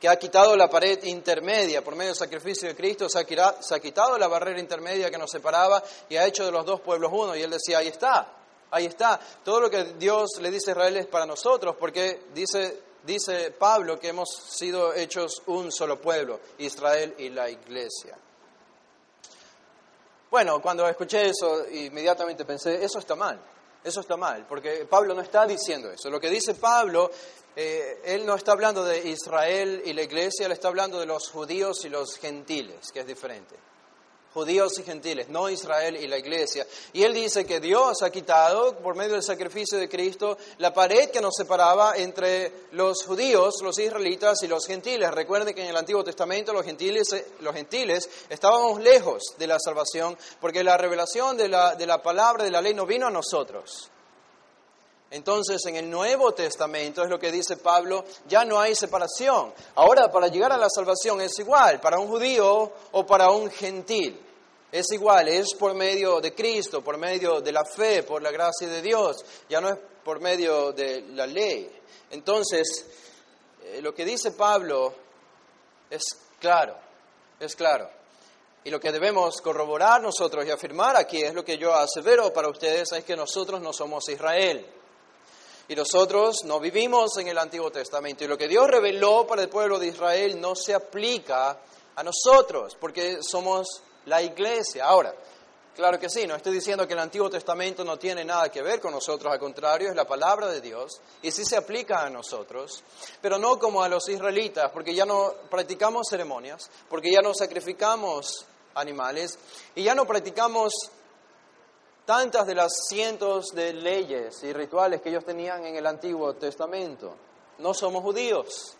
que 0.00 0.08
ha 0.08 0.16
quitado 0.16 0.54
la 0.56 0.70
pared 0.70 1.02
intermedia 1.04 1.82
por 1.82 1.96
medio 1.96 2.10
del 2.10 2.16
sacrificio 2.16 2.68
de 2.68 2.76
Cristo, 2.76 3.08
se 3.08 3.18
ha, 3.18 3.80
quitado 3.80 4.16
la 4.16 4.28
barrera 4.28 4.60
intermedia 4.60 5.10
que 5.10 5.18
nos 5.18 5.30
separaba 5.30 5.82
y 6.08 6.16
ha 6.16 6.26
hecho 6.26 6.44
de 6.44 6.52
los 6.52 6.64
dos 6.64 6.80
pueblos 6.80 7.10
uno. 7.12 7.34
Y 7.34 7.42
él 7.42 7.50
decía, 7.50 7.78
ahí 7.78 7.88
está, 7.88 8.37
Ahí 8.70 8.86
está. 8.86 9.18
Todo 9.44 9.60
lo 9.60 9.70
que 9.70 9.84
Dios 9.94 10.30
le 10.40 10.50
dice 10.50 10.70
a 10.70 10.72
Israel 10.72 10.96
es 10.98 11.06
para 11.06 11.26
nosotros, 11.26 11.76
porque 11.78 12.26
dice, 12.34 12.82
dice 13.04 13.50
Pablo 13.52 13.98
que 13.98 14.08
hemos 14.08 14.28
sido 14.30 14.94
hechos 14.94 15.42
un 15.46 15.72
solo 15.72 16.00
pueblo, 16.00 16.40
Israel 16.58 17.14
y 17.18 17.30
la 17.30 17.48
iglesia. 17.48 18.16
Bueno, 20.30 20.60
cuando 20.60 20.86
escuché 20.86 21.30
eso, 21.30 21.66
inmediatamente 21.70 22.44
pensé, 22.44 22.84
eso 22.84 22.98
está 22.98 23.14
mal. 23.14 23.40
Eso 23.82 24.00
está 24.00 24.16
mal, 24.16 24.44
porque 24.46 24.86
Pablo 24.90 25.14
no 25.14 25.22
está 25.22 25.46
diciendo 25.46 25.90
eso. 25.90 26.10
Lo 26.10 26.20
que 26.20 26.28
dice 26.28 26.54
Pablo, 26.54 27.10
eh, 27.54 28.00
él 28.04 28.26
no 28.26 28.34
está 28.34 28.52
hablando 28.52 28.84
de 28.84 29.08
Israel 29.08 29.80
y 29.84 29.92
la 29.92 30.02
iglesia, 30.02 30.46
él 30.46 30.52
está 30.52 30.68
hablando 30.68 30.98
de 30.98 31.06
los 31.06 31.30
judíos 31.30 31.84
y 31.84 31.88
los 31.88 32.16
gentiles, 32.16 32.90
que 32.92 33.00
es 33.00 33.06
diferente 33.06 33.54
judíos 34.38 34.78
y 34.78 34.84
gentiles, 34.84 35.28
no 35.28 35.50
Israel 35.50 35.96
y 35.96 36.06
la 36.06 36.16
iglesia. 36.16 36.64
Y 36.92 37.02
él 37.02 37.12
dice 37.12 37.44
que 37.44 37.58
Dios 37.58 38.02
ha 38.02 38.10
quitado, 38.10 38.76
por 38.76 38.94
medio 38.94 39.14
del 39.14 39.22
sacrificio 39.24 39.78
de 39.78 39.88
Cristo, 39.88 40.38
la 40.58 40.72
pared 40.72 41.10
que 41.10 41.20
nos 41.20 41.34
separaba 41.34 41.96
entre 41.96 42.68
los 42.72 43.04
judíos, 43.04 43.56
los 43.62 43.76
israelitas 43.80 44.40
y 44.44 44.46
los 44.46 44.64
gentiles. 44.64 45.10
Recuerden 45.10 45.54
que 45.54 45.62
en 45.62 45.70
el 45.70 45.76
Antiguo 45.76 46.04
Testamento 46.04 46.52
los 46.52 46.64
gentiles, 46.64 47.08
los 47.40 47.52
gentiles 47.52 48.08
estábamos 48.28 48.80
lejos 48.80 49.34
de 49.36 49.48
la 49.48 49.58
salvación 49.58 50.16
porque 50.40 50.62
la 50.62 50.76
revelación 50.76 51.36
de 51.36 51.48
la, 51.48 51.74
de 51.74 51.86
la 51.86 52.00
palabra 52.00 52.44
de 52.44 52.52
la 52.52 52.62
ley 52.62 52.74
no 52.74 52.86
vino 52.86 53.08
a 53.08 53.10
nosotros. 53.10 53.90
Entonces, 55.10 55.64
en 55.66 55.76
el 55.76 55.90
Nuevo 55.90 56.32
Testamento, 56.32 57.02
es 57.02 57.08
lo 57.08 57.18
que 57.18 57.32
dice 57.32 57.56
Pablo, 57.56 58.04
ya 58.28 58.44
no 58.44 58.60
hay 58.60 58.74
separación. 58.74 59.54
Ahora, 59.74 60.10
para 60.10 60.28
llegar 60.28 60.52
a 60.52 60.58
la 60.58 60.68
salvación 60.68 61.20
es 61.22 61.38
igual, 61.38 61.80
para 61.80 61.98
un 61.98 62.08
judío 62.08 62.72
o 62.92 63.06
para 63.06 63.30
un 63.30 63.50
gentil. 63.50 64.27
Es 64.70 64.86
igual, 64.92 65.28
es 65.28 65.54
por 65.54 65.74
medio 65.74 66.20
de 66.20 66.34
Cristo, 66.34 66.82
por 66.82 66.98
medio 66.98 67.40
de 67.40 67.52
la 67.52 67.64
fe, 67.64 68.02
por 68.02 68.22
la 68.22 68.30
gracia 68.30 68.68
de 68.68 68.82
Dios. 68.82 69.16
Ya 69.48 69.60
no 69.60 69.70
es 69.70 69.78
por 70.04 70.20
medio 70.20 70.72
de 70.72 71.02
la 71.12 71.26
ley. 71.26 71.70
Entonces, 72.10 72.86
eh, 73.64 73.80
lo 73.80 73.94
que 73.94 74.04
dice 74.04 74.32
Pablo 74.32 74.94
es 75.88 76.02
claro, 76.38 76.76
es 77.40 77.56
claro. 77.56 77.88
Y 78.64 78.70
lo 78.70 78.78
que 78.78 78.92
debemos 78.92 79.40
corroborar 79.40 80.02
nosotros 80.02 80.44
y 80.44 80.50
afirmar 80.50 80.96
aquí 80.96 81.22
es 81.22 81.32
lo 81.32 81.44
que 81.44 81.56
yo 81.56 81.74
asevero 81.74 82.30
para 82.32 82.48
ustedes, 82.48 82.92
es 82.92 83.04
que 83.04 83.16
nosotros 83.16 83.62
no 83.62 83.72
somos 83.72 84.06
Israel. 84.10 84.66
Y 85.68 85.74
nosotros 85.74 86.44
no 86.44 86.60
vivimos 86.60 87.16
en 87.18 87.28
el 87.28 87.38
Antiguo 87.38 87.70
Testamento. 87.70 88.24
Y 88.24 88.28
lo 88.28 88.36
que 88.36 88.48
Dios 88.48 88.68
reveló 88.68 89.26
para 89.26 89.42
el 89.42 89.48
pueblo 89.48 89.78
de 89.78 89.88
Israel 89.88 90.38
no 90.40 90.54
se 90.54 90.74
aplica 90.74 91.58
a 91.94 92.02
nosotros, 92.02 92.76
porque 92.78 93.18
somos 93.22 93.82
la 94.08 94.22
iglesia. 94.22 94.86
Ahora, 94.86 95.14
claro 95.76 95.98
que 95.98 96.08
sí, 96.08 96.26
no 96.26 96.34
estoy 96.34 96.54
diciendo 96.54 96.86
que 96.86 96.94
el 96.94 96.98
Antiguo 96.98 97.30
Testamento 97.30 97.84
no 97.84 97.98
tiene 97.98 98.24
nada 98.24 98.50
que 98.50 98.62
ver 98.62 98.80
con 98.80 98.92
nosotros, 98.92 99.32
al 99.32 99.38
contrario, 99.38 99.90
es 99.90 99.94
la 99.94 100.06
palabra 100.06 100.48
de 100.48 100.60
Dios 100.60 101.00
y 101.22 101.30
sí 101.30 101.44
se 101.44 101.56
aplica 101.56 102.02
a 102.02 102.10
nosotros, 102.10 102.82
pero 103.20 103.38
no 103.38 103.58
como 103.58 103.82
a 103.82 103.88
los 103.88 104.08
israelitas, 104.08 104.70
porque 104.72 104.94
ya 104.94 105.04
no 105.04 105.32
practicamos 105.50 106.08
ceremonias, 106.08 106.70
porque 106.88 107.12
ya 107.12 107.20
no 107.20 107.34
sacrificamos 107.34 108.46
animales 108.74 109.38
y 109.74 109.84
ya 109.84 109.94
no 109.94 110.06
practicamos 110.06 110.72
tantas 112.04 112.46
de 112.46 112.54
las 112.54 112.72
cientos 112.88 113.48
de 113.48 113.74
leyes 113.74 114.42
y 114.42 114.52
rituales 114.54 115.02
que 115.02 115.10
ellos 115.10 115.26
tenían 115.26 115.66
en 115.66 115.76
el 115.76 115.86
Antiguo 115.86 116.32
Testamento. 116.34 117.14
No 117.58 117.74
somos 117.74 118.02
judíos, 118.02 118.74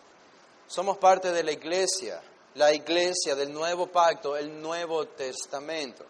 somos 0.65 0.97
parte 0.97 1.31
de 1.31 1.43
la 1.43 1.51
iglesia, 1.51 2.21
la 2.55 2.73
iglesia 2.73 3.35
del 3.35 3.53
nuevo 3.53 3.87
pacto, 3.87 4.35
el 4.35 4.61
Nuevo 4.61 5.07
Testamento. 5.07 6.05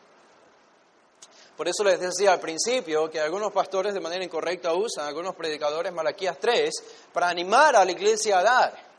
Por 1.60 1.68
eso 1.68 1.84
les 1.84 2.00
decía 2.00 2.32
al 2.32 2.40
principio 2.40 3.10
que 3.10 3.20
algunos 3.20 3.52
pastores 3.52 3.94
de 3.94 4.00
manera 4.00 4.24
incorrecta 4.24 4.74
usan, 4.74 5.06
algunos 5.06 5.36
predicadores, 5.36 5.92
Malaquías 5.92 6.38
3, 6.40 6.74
para 7.12 7.28
animar 7.28 7.76
a 7.76 7.84
la 7.84 7.92
iglesia 7.92 8.40
a 8.40 8.44
dar. 8.44 8.90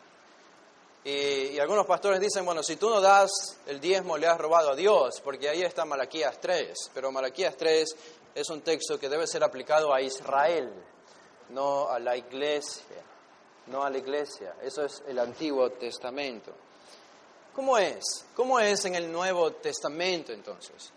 Y, 1.02 1.58
algunos 1.58 1.86
pastores 1.86 2.20
dicen, 2.20 2.44
bueno, 2.44 2.62
si 2.62 2.76
tú 2.76 2.90
no 2.90 3.00
das 3.00 3.30
el 3.66 3.80
diezmo, 3.80 4.18
le 4.18 4.26
has 4.26 4.36
robado 4.36 4.72
a 4.72 4.76
Dios, 4.76 5.22
porque 5.24 5.48
ahí 5.48 5.62
está 5.62 5.86
Malaquías 5.86 6.38
3. 6.38 6.90
Pero 6.92 7.10
Malaquías 7.10 7.56
3 7.56 7.96
es 8.34 8.50
un 8.50 8.60
texto 8.60 8.98
que 8.98 9.08
debe 9.08 9.26
ser 9.26 9.42
aplicado 9.42 9.94
a 9.94 10.02
Israel, 10.02 10.70
no 11.48 11.88
a 11.88 11.98
la 11.98 12.14
iglesia. 12.16 13.02
No 13.68 13.84
a 13.84 13.90
la 13.90 13.98
iglesia. 13.98 14.56
Eso 14.62 14.84
es 14.84 15.02
el 15.06 15.18
Antiguo 15.18 15.70
Testamento. 15.70 16.52
¿Cómo 17.54 17.78
es? 17.78 18.24
¿Cómo 18.34 18.60
es 18.60 18.84
en 18.84 18.94
el 18.94 19.10
Nuevo 19.10 19.52
Testamento 19.52 20.32
entonces? 20.32 20.90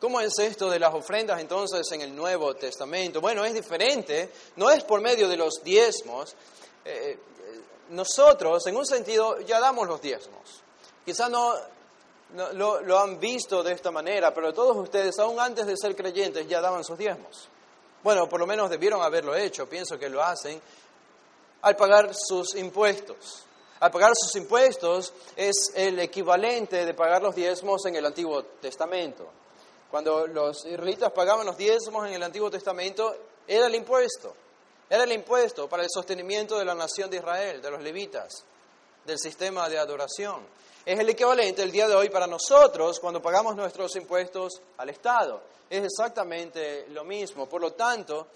¿Cómo 0.00 0.20
es 0.20 0.36
esto 0.38 0.68
de 0.68 0.80
las 0.80 0.92
ofrendas 0.92 1.40
entonces 1.40 1.86
en 1.92 2.00
el 2.00 2.14
Nuevo 2.14 2.54
Testamento? 2.54 3.20
Bueno, 3.20 3.44
es 3.44 3.54
diferente, 3.54 4.30
no 4.56 4.70
es 4.70 4.82
por 4.82 5.00
medio 5.00 5.28
de 5.28 5.36
los 5.36 5.62
diezmos, 5.62 6.34
eh, 6.84 7.18
nosotros, 7.90 8.66
en 8.66 8.76
un 8.76 8.86
sentido, 8.86 9.40
ya 9.40 9.60
damos 9.60 9.86
los 9.86 10.00
diezmos. 10.00 10.62
Quizá 11.04 11.28
no, 11.28 11.54
lo, 12.54 12.98
han 12.98 13.20
visto 13.20 13.62
de 13.62 13.72
esta 13.72 13.90
manera, 13.90 14.32
pero 14.32 14.52
todos 14.52 14.76
ustedes, 14.76 15.18
aún 15.18 15.38
antes 15.38 15.66
de 15.66 15.76
ser 15.76 15.94
creyentes, 15.94 16.48
ya 16.48 16.60
daban 16.60 16.84
sus 16.84 16.98
diezmos. 16.98 17.48
Bueno, 18.02 18.28
por 18.28 18.40
lo 18.40 18.46
menos 18.46 18.70
debieron 18.70 19.02
haberlo 19.02 19.36
hecho, 19.36 19.68
pienso 19.68 19.98
que 19.98 20.08
lo 20.08 20.22
hacen, 20.22 20.60
al 21.62 21.76
pagar 21.76 22.12
sus 22.14 22.54
impuestos. 22.56 23.44
Al 23.82 23.90
pagar 23.90 24.12
sus 24.14 24.36
impuestos 24.36 25.12
es 25.34 25.72
el 25.74 25.98
equivalente 25.98 26.86
de 26.86 26.94
pagar 26.94 27.20
los 27.20 27.34
diezmos 27.34 27.84
en 27.86 27.96
el 27.96 28.06
Antiguo 28.06 28.44
Testamento. 28.44 29.26
Cuando 29.90 30.28
los 30.28 30.64
israelitas 30.66 31.10
pagaban 31.10 31.44
los 31.44 31.56
diezmos 31.56 32.06
en 32.06 32.14
el 32.14 32.22
Antiguo 32.22 32.48
Testamento, 32.48 33.12
era 33.44 33.66
el 33.66 33.74
impuesto. 33.74 34.36
Era 34.88 35.02
el 35.02 35.10
impuesto 35.10 35.68
para 35.68 35.82
el 35.82 35.88
sostenimiento 35.92 36.56
de 36.56 36.64
la 36.64 36.76
nación 36.76 37.10
de 37.10 37.16
Israel, 37.16 37.60
de 37.60 37.70
los 37.72 37.82
levitas, 37.82 38.44
del 39.04 39.18
sistema 39.18 39.68
de 39.68 39.80
adoración. 39.80 40.46
Es 40.86 41.00
el 41.00 41.08
equivalente 41.08 41.64
el 41.64 41.72
día 41.72 41.88
de 41.88 41.96
hoy 41.96 42.08
para 42.08 42.28
nosotros 42.28 43.00
cuando 43.00 43.20
pagamos 43.20 43.56
nuestros 43.56 43.96
impuestos 43.96 44.62
al 44.76 44.90
Estado. 44.90 45.42
Es 45.68 45.82
exactamente 45.82 46.86
lo 46.90 47.02
mismo. 47.02 47.48
Por 47.48 47.60
lo 47.60 47.72
tanto, 47.72 48.28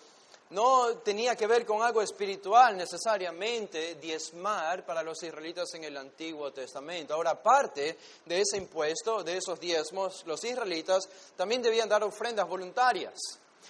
no 0.50 0.98
tenía 0.98 1.34
que 1.34 1.46
ver 1.46 1.66
con 1.66 1.82
algo 1.82 2.00
espiritual 2.02 2.76
necesariamente 2.76 3.96
diezmar 3.96 4.86
para 4.86 5.02
los 5.02 5.22
israelitas 5.22 5.74
en 5.74 5.84
el 5.84 5.96
Antiguo 5.96 6.52
Testamento. 6.52 7.14
Ahora, 7.14 7.30
aparte 7.30 7.98
de 8.24 8.40
ese 8.40 8.56
impuesto, 8.56 9.24
de 9.24 9.38
esos 9.38 9.58
diezmos, 9.58 10.22
los 10.26 10.44
israelitas 10.44 11.08
también 11.36 11.62
debían 11.62 11.88
dar 11.88 12.04
ofrendas 12.04 12.48
voluntarias 12.48 13.14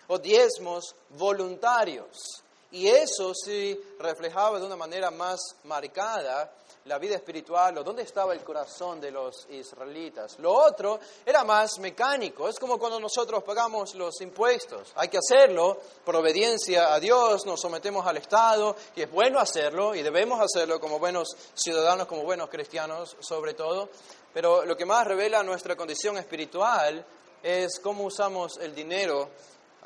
o 0.08 0.18
diezmos 0.18 0.94
voluntarios. 1.10 2.42
Y 2.72 2.88
eso 2.88 3.32
sí 3.34 3.78
reflejaba 3.98 4.58
de 4.58 4.66
una 4.66 4.76
manera 4.76 5.10
más 5.10 5.40
marcada 5.64 6.52
la 6.86 6.98
vida 6.98 7.16
espiritual 7.16 7.78
o 7.78 7.84
dónde 7.84 8.02
estaba 8.02 8.32
el 8.32 8.42
corazón 8.42 9.00
de 9.00 9.10
los 9.10 9.46
israelitas. 9.50 10.38
Lo 10.38 10.52
otro 10.52 10.98
era 11.24 11.44
más 11.44 11.78
mecánico, 11.78 12.48
es 12.48 12.58
como 12.58 12.78
cuando 12.78 12.98
nosotros 12.98 13.42
pagamos 13.42 13.94
los 13.94 14.20
impuestos. 14.20 14.92
Hay 14.96 15.08
que 15.08 15.18
hacerlo 15.18 15.78
por 16.04 16.16
obediencia 16.16 16.94
a 16.94 17.00
Dios, 17.00 17.44
nos 17.46 17.60
sometemos 17.60 18.06
al 18.06 18.16
Estado 18.16 18.74
y 18.94 19.02
es 19.02 19.10
bueno 19.10 19.38
hacerlo 19.38 19.94
y 19.94 20.02
debemos 20.02 20.40
hacerlo 20.40 20.80
como 20.80 20.98
buenos 20.98 21.28
ciudadanos, 21.54 22.06
como 22.06 22.22
buenos 22.22 22.48
cristianos 22.48 23.16
sobre 23.20 23.54
todo. 23.54 23.88
Pero 24.32 24.64
lo 24.64 24.76
que 24.76 24.84
más 24.84 25.06
revela 25.06 25.42
nuestra 25.42 25.76
condición 25.76 26.18
espiritual 26.18 27.04
es 27.42 27.80
cómo 27.80 28.04
usamos 28.04 28.58
el 28.58 28.74
dinero 28.74 29.30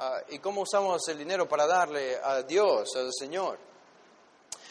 Ah, 0.02 0.23
y 0.30 0.38
cómo 0.38 0.62
usamos 0.62 1.07
el 1.09 1.19
dinero 1.19 1.47
para 1.47 1.66
darle 1.66 2.16
a 2.16 2.42
Dios, 2.42 2.97
al 2.97 3.11
Señor. 3.12 3.59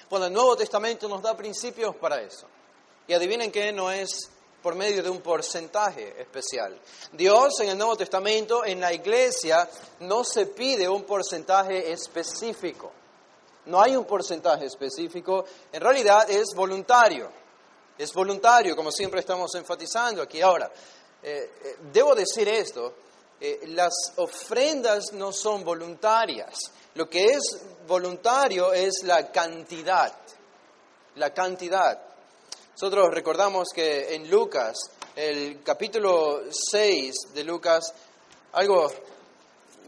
Bueno, 0.09 0.25
el 0.25 0.33
Nuevo 0.33 0.57
Testamento 0.57 1.07
nos 1.07 1.21
da 1.21 1.37
principios 1.37 1.95
para 1.95 2.19
eso. 2.19 2.47
Y 3.07 3.13
adivinen 3.13 3.51
que 3.51 3.71
no 3.71 3.91
es 3.91 4.29
por 4.61 4.75
medio 4.75 5.03
de 5.03 5.09
un 5.09 5.21
porcentaje 5.21 6.19
especial. 6.19 6.79
Dios 7.13 7.59
en 7.59 7.69
el 7.69 7.77
Nuevo 7.77 7.95
Testamento, 7.95 8.65
en 8.65 8.79
la 8.79 8.91
iglesia, 8.91 9.69
no 9.99 10.23
se 10.23 10.47
pide 10.47 10.89
un 10.89 11.03
porcentaje 11.03 11.91
específico. 11.91 12.91
No 13.65 13.79
hay 13.81 13.95
un 13.95 14.05
porcentaje 14.05 14.65
específico, 14.65 15.45
en 15.71 15.81
realidad 15.81 16.29
es 16.29 16.55
voluntario. 16.55 17.29
Es 17.95 18.11
voluntario, 18.13 18.75
como 18.75 18.91
siempre 18.91 19.19
estamos 19.19 19.53
enfatizando 19.55 20.23
aquí. 20.23 20.41
Ahora, 20.41 20.71
eh, 21.21 21.51
eh, 21.63 21.77
debo 21.91 22.15
decir 22.15 22.47
esto, 22.47 22.95
eh, 23.41 23.61
las 23.67 23.93
ofrendas 24.17 25.13
no 25.13 25.31
son 25.31 25.63
voluntarias. 25.63 26.57
Lo 26.95 27.09
que 27.09 27.25
es 27.25 27.61
voluntario 27.87 28.73
es 28.73 29.03
la 29.03 29.31
cantidad. 29.31 30.13
La 31.15 31.33
cantidad. 31.33 31.99
Nosotros 32.73 33.13
recordamos 33.13 33.69
que 33.73 34.15
en 34.15 34.29
Lucas, 34.29 34.77
el 35.15 35.61
capítulo 35.63 36.43
6 36.49 37.13
de 37.33 37.43
Lucas, 37.43 37.93
algo 38.53 38.91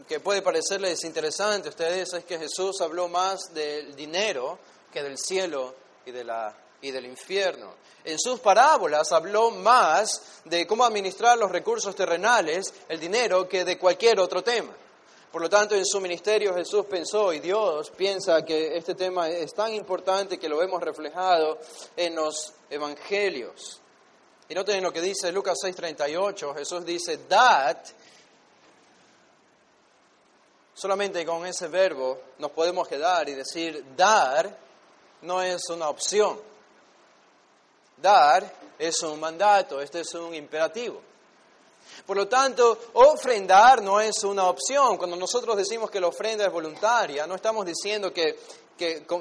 que 0.08 0.20
puede 0.20 0.42
parecerles 0.42 1.04
interesante 1.04 1.68
a 1.68 1.70
ustedes 1.70 2.12
es 2.12 2.24
que 2.24 2.38
Jesús 2.38 2.80
habló 2.80 3.08
más 3.08 3.40
del 3.54 3.96
dinero 3.96 4.58
que 4.92 5.02
del 5.02 5.16
cielo 5.16 5.74
y 6.04 6.10
de 6.10 6.24
la 6.24 6.54
y 6.82 6.90
del 6.90 7.06
infierno. 7.06 7.74
En 8.04 8.18
sus 8.18 8.40
parábolas 8.40 9.12
habló 9.12 9.50
más 9.50 10.40
de 10.44 10.66
cómo 10.66 10.84
administrar 10.84 11.38
los 11.38 11.50
recursos 11.50 11.94
terrenales, 11.94 12.74
el 12.88 13.00
dinero, 13.00 13.48
que 13.48 13.64
de 13.64 13.78
cualquier 13.78 14.20
otro 14.20 14.42
tema. 14.42 14.72
Por 15.30 15.40
lo 15.40 15.48
tanto, 15.48 15.74
en 15.74 15.86
su 15.86 16.00
ministerio 16.00 16.54
Jesús 16.54 16.84
pensó 16.84 17.32
y 17.32 17.40
Dios 17.40 17.90
piensa 17.90 18.44
que 18.44 18.76
este 18.76 18.94
tema 18.94 19.30
es 19.30 19.54
tan 19.54 19.72
importante 19.72 20.38
que 20.38 20.48
lo 20.48 20.58
vemos 20.58 20.82
reflejado 20.82 21.58
en 21.96 22.14
los 22.14 22.52
evangelios. 22.68 23.80
Y 24.48 24.54
noten 24.54 24.82
lo 24.82 24.92
que 24.92 25.00
dice 25.00 25.32
Lucas 25.32 25.56
6:38, 25.62 26.54
Jesús 26.54 26.84
dice, 26.84 27.20
dad 27.28 27.78
Solamente 30.74 31.24
con 31.24 31.46
ese 31.46 31.68
verbo 31.68 32.18
nos 32.38 32.50
podemos 32.50 32.88
quedar 32.88 33.28
y 33.28 33.34
decir, 33.34 33.84
dar 33.96 34.58
no 35.20 35.42
es 35.42 35.68
una 35.68 35.88
opción. 35.88 36.40
Dar 38.02 38.52
es 38.78 39.00
un 39.02 39.18
mandato, 39.20 39.80
este 39.80 40.00
es 40.00 40.12
un 40.14 40.34
imperativo. 40.34 41.00
Por 42.04 42.16
lo 42.16 42.26
tanto, 42.26 42.78
ofrendar 42.94 43.80
no 43.80 44.00
es 44.00 44.24
una 44.24 44.48
opción. 44.48 44.96
Cuando 44.98 45.16
nosotros 45.16 45.56
decimos 45.56 45.90
que 45.90 46.00
la 46.00 46.08
ofrenda 46.08 46.44
es 46.44 46.52
voluntaria, 46.52 47.26
no 47.26 47.36
estamos 47.36 47.64
diciendo 47.64 48.12
que, 48.12 48.38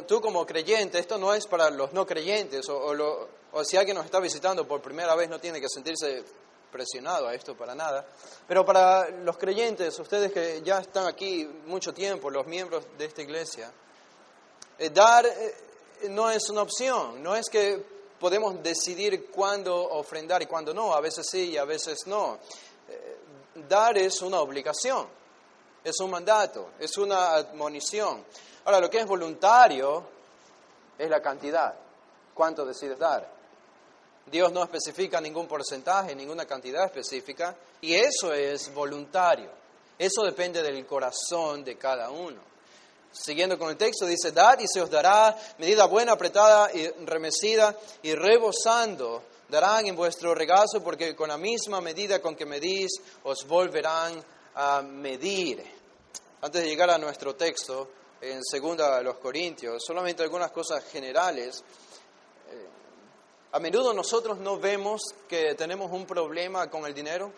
tú 0.08 0.20
como 0.20 0.46
creyente, 0.46 0.98
esto 0.98 1.18
no 1.18 1.34
es 1.34 1.46
para 1.46 1.70
los 1.70 1.94
no 1.94 2.06
creyentes, 2.06 2.68
o, 2.70 3.28
o 3.52 3.64
si 3.64 3.78
alguien 3.78 3.96
nos 3.96 4.06
está 4.06 4.20
visitando 4.20 4.68
por 4.68 4.82
primera 4.82 5.16
vez 5.16 5.30
no 5.30 5.40
tiene 5.40 5.62
que 5.62 5.70
sentirse 5.70 6.24
presionado 6.72 7.28
a 7.28 7.36
esto 7.36 7.56
para 7.56 7.76
nada. 7.76 8.06
Pero 8.48 8.66
para 8.66 9.10
los 9.10 9.38
creyentes, 9.38 10.00
ustedes 10.00 10.32
que 10.32 10.62
ya 10.64 10.80
están 10.80 11.06
aquí 11.06 11.48
mucho 11.68 11.94
tiempo, 11.94 12.32
los 12.32 12.48
miembros 12.48 12.86
de 12.98 13.06
esta 13.06 13.22
iglesia, 13.22 13.72
eh, 14.80 14.90
dar 14.90 15.26
eh, 15.26 16.10
no 16.10 16.32
es 16.32 16.50
una 16.50 16.64
opción, 16.64 17.22
no 17.22 17.36
es 17.36 17.48
que 17.50 18.01
podemos 18.22 18.62
decidir 18.62 19.32
cuándo 19.32 19.76
ofrendar 19.76 20.44
y 20.44 20.46
cuándo 20.46 20.76
no, 20.76 20.94
a 20.94 21.02
veces 21.02 21.28
sí 21.28 21.50
y 21.50 21.58
a 21.58 21.66
veces 21.66 22.06
no. 22.06 22.38
Eh, 22.88 23.18
dar 23.68 23.98
es 23.98 24.22
una 24.22 24.40
obligación, 24.40 25.08
es 25.84 26.00
un 26.00 26.12
mandato, 26.12 26.70
es 26.80 26.96
una 27.00 27.32
admonición. 27.32 28.24
Ahora, 28.64 28.80
lo 28.80 28.92
que 28.92 29.00
es 29.00 29.08
voluntario 29.08 30.06
es 31.00 31.10
la 31.10 31.20
cantidad, 31.20 31.74
cuánto 32.36 32.64
decides 32.64 33.00
dar. 33.00 33.28
Dios 34.28 34.52
no 34.52 34.64
especifica 34.64 35.20
ningún 35.20 35.48
porcentaje, 35.48 36.14
ninguna 36.14 36.46
cantidad 36.46 36.86
específica, 36.86 37.56
y 37.82 37.96
eso 37.96 38.32
es 38.34 38.72
voluntario. 38.72 39.50
Eso 39.98 40.22
depende 40.24 40.62
del 40.62 40.86
corazón 40.86 41.64
de 41.64 41.76
cada 41.76 42.12
uno. 42.12 42.51
Siguiendo 43.12 43.60
con 43.60 43.70
el 43.70 43.78
texto, 43.78 44.06
dice, 44.06 44.32
dad 44.32 44.60
y 44.60 44.68
se 44.68 44.82
os 44.82 44.90
dará 44.90 45.38
medida 45.58 45.86
buena, 45.86 46.14
apretada 46.14 46.72
y 46.74 46.88
remecida 47.06 47.78
y 48.04 48.16
rebosando 48.16 49.24
darán 49.50 49.86
en 49.86 49.96
vuestro 49.96 50.34
regazo, 50.34 50.82
porque 50.82 51.14
con 51.14 51.28
la 51.28 51.38
misma 51.38 51.82
medida 51.82 52.22
con 52.22 52.36
que 52.36 52.46
medís, 52.46 52.90
os 53.24 53.46
volverán 53.46 54.24
a 54.56 54.82
medir. 54.82 55.62
Antes 56.42 56.64
de 56.64 56.70
llegar 56.70 56.90
a 56.90 56.98
nuestro 56.98 57.36
texto, 57.36 57.90
en 58.22 58.44
segunda 58.44 58.98
de 58.98 59.04
los 59.04 59.18
Corintios, 59.18 59.84
solamente 59.86 60.24
algunas 60.24 60.52
cosas 60.52 60.84
generales. 60.86 61.64
A 63.52 63.60
menudo 63.60 63.94
nosotros 63.94 64.38
no 64.38 64.58
vemos 64.58 65.02
que 65.28 65.56
tenemos 65.56 65.92
un 65.92 66.06
problema 66.06 66.70
con 66.70 66.86
el 66.86 66.94
dinero. 66.94 67.32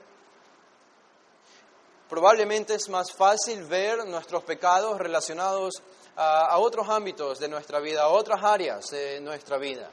Probablemente 2.13 2.75
es 2.75 2.89
más 2.89 3.11
fácil 3.11 3.63
ver 3.63 4.05
nuestros 4.05 4.43
pecados 4.43 4.99
relacionados 4.99 5.81
a, 6.15 6.59
otros 6.59 6.87
ámbitos 6.87 7.39
de 7.39 7.47
nuestra 7.47 7.79
vida, 7.79 8.03
a 8.03 8.09
otras 8.09 8.43
áreas 8.43 8.85
de 8.91 9.19
nuestra 9.19 9.57
vida. 9.57 9.89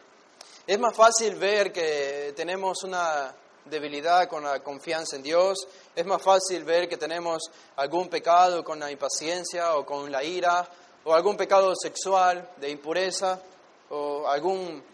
Es 0.67 0.79
más 0.79 0.95
fácil 0.95 1.37
ver 1.37 1.73
que 1.73 2.35
tenemos 2.37 2.85
una 2.85 3.35
debilidad 3.65 4.29
con 4.29 4.45
la 4.45 4.61
confianza 4.61 5.17
en 5.17 5.23
Dios. 5.23 5.67
Es 5.97 6.05
más 6.05 6.21
fácil 6.21 6.63
ver 6.63 6.91
que 6.91 6.99
tenemos 6.99 7.51
algún 7.77 8.11
pecado 8.11 8.63
con 8.63 8.79
la 8.79 8.91
impaciencia 8.91 9.75
o 9.77 9.87
con 9.87 10.13
la 10.13 10.23
ira, 10.23 10.69
o 11.05 11.15
algún 11.15 11.39
pecado 11.39 11.73
sexual 11.75 12.51
de 12.59 12.69
impureza, 12.69 13.41
o 13.89 14.29
algún 14.29 14.85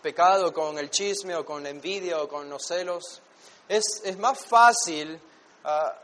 pecado 0.00 0.54
con 0.54 0.78
el 0.78 0.88
chisme 0.88 1.36
o 1.36 1.44
con 1.44 1.62
la 1.62 1.68
envidia 1.68 2.22
o 2.22 2.26
con 2.26 2.48
los 2.48 2.64
celos. 2.64 3.20
Es, 3.68 4.16
más 4.16 4.38
fácil 4.46 5.20
ah, 5.64 5.98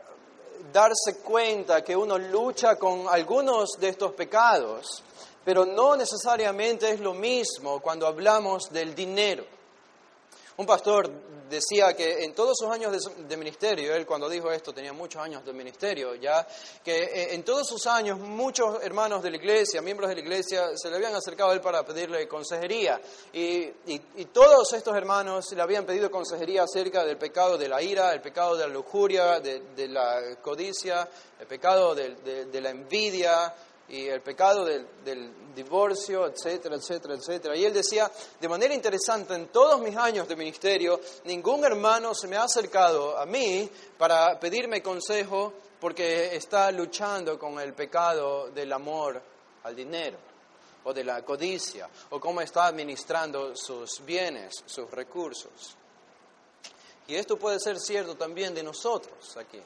darse 0.71 1.17
cuenta 1.23 1.83
que 1.83 1.95
uno 1.95 2.17
lucha 2.17 2.75
con 2.77 3.07
algunos 3.09 3.71
de 3.79 3.89
estos 3.89 4.13
pecados, 4.13 5.03
pero 5.43 5.65
no 5.65 5.95
necesariamente 5.95 6.91
es 6.91 6.99
lo 6.99 7.13
mismo 7.13 7.79
cuando 7.79 8.05
hablamos 8.07 8.71
del 8.71 8.93
dinero. 8.93 9.58
Un 10.59 10.65
pastor 10.65 11.09
decía 11.49 11.93
que 11.93 12.25
en 12.25 12.35
todos 12.35 12.57
sus 12.59 12.69
años 12.69 12.91
de, 13.17 13.37
ministerio, 13.37 13.95
él 13.95 14.05
cuando 14.05 14.27
dijo 14.27 14.51
esto 14.51 14.73
tenía 14.73 14.91
muchos 14.91 15.21
años 15.21 15.45
de 15.45 15.53
ministerio 15.53 16.15
ya, 16.15 16.45
que 16.83 17.01
eh, 17.01 17.33
en 17.33 17.43
todos 17.43 17.65
sus 17.65 17.87
años 17.87 18.19
muchos 18.19 18.83
hermanos 18.83 19.23
de 19.23 19.31
la 19.31 19.37
iglesia, 19.37 19.81
miembros 19.81 20.09
de 20.09 20.15
la 20.15 20.21
iglesia, 20.21 20.71
se 20.75 20.89
le 20.89 20.97
habían 20.97 21.15
acercado 21.15 21.51
a 21.51 21.53
él 21.53 21.61
para 21.61 21.85
pedirle 21.85 22.27
consejería. 22.27 22.99
Y, 23.31 23.71
todos 24.33 24.73
estos 24.73 24.93
hermanos 24.97 25.49
le 25.53 25.61
habían 25.61 25.85
pedido 25.85 26.11
consejería 26.11 26.63
acerca 26.63 27.05
del 27.05 27.17
pecado 27.17 27.57
de 27.57 27.69
la 27.69 27.81
ira, 27.81 28.11
el 28.11 28.19
pecado 28.19 28.57
de 28.57 28.67
la 28.67 28.73
lujuria, 28.73 29.39
de, 29.39 29.87
la 29.87 30.35
codicia, 30.41 31.07
el 31.39 31.47
pecado 31.47 31.95
de 31.95 32.61
la 32.61 32.69
envidia, 32.69 33.55
y 33.89 34.07
el 34.07 34.21
pecado 34.21 34.65
del, 34.65 35.33
divorcio, 35.55 36.27
etcétera, 36.27 36.75
etcétera, 36.75 37.15
etcétera. 37.15 37.55
Y 37.55 37.65
él 37.65 37.73
decía, 37.73 38.09
de 38.39 38.47
manera 38.47 38.73
interesante, 38.73 39.33
en 39.33 39.47
todos 39.47 39.81
mis 39.81 39.95
años 39.97 40.27
de 40.27 40.35
ministerio, 40.35 41.01
ningún 41.25 41.65
hermano 41.65 42.13
se 42.13 42.27
me 42.27 42.37
ha 42.37 42.43
acercado 42.43 43.17
a 43.17 43.25
mí 43.25 43.69
para 43.97 44.39
pedirme 44.39 44.81
consejo 44.81 45.53
porque 45.79 46.35
está 46.35 46.71
luchando 46.71 47.37
con 47.37 47.59
el 47.59 47.73
pecado 47.73 48.49
del 48.51 48.71
amor 48.71 49.21
al 49.63 49.75
dinero 49.75 50.17
o 50.83 50.93
de 50.93 51.03
la 51.03 51.25
codicia 51.25 51.89
o 52.11 52.19
cómo 52.19 52.41
está 52.41 52.67
administrando 52.67 53.55
sus 53.55 54.05
bienes, 54.05 54.63
sus 54.65 54.89
recursos. 54.91 55.75
Y 57.07 57.15
esto 57.15 57.37
puede 57.37 57.59
ser 57.59 57.79
cierto 57.79 58.15
también 58.15 58.53
de 58.53 58.63
nosotros 58.63 59.35
aquí 59.35 59.59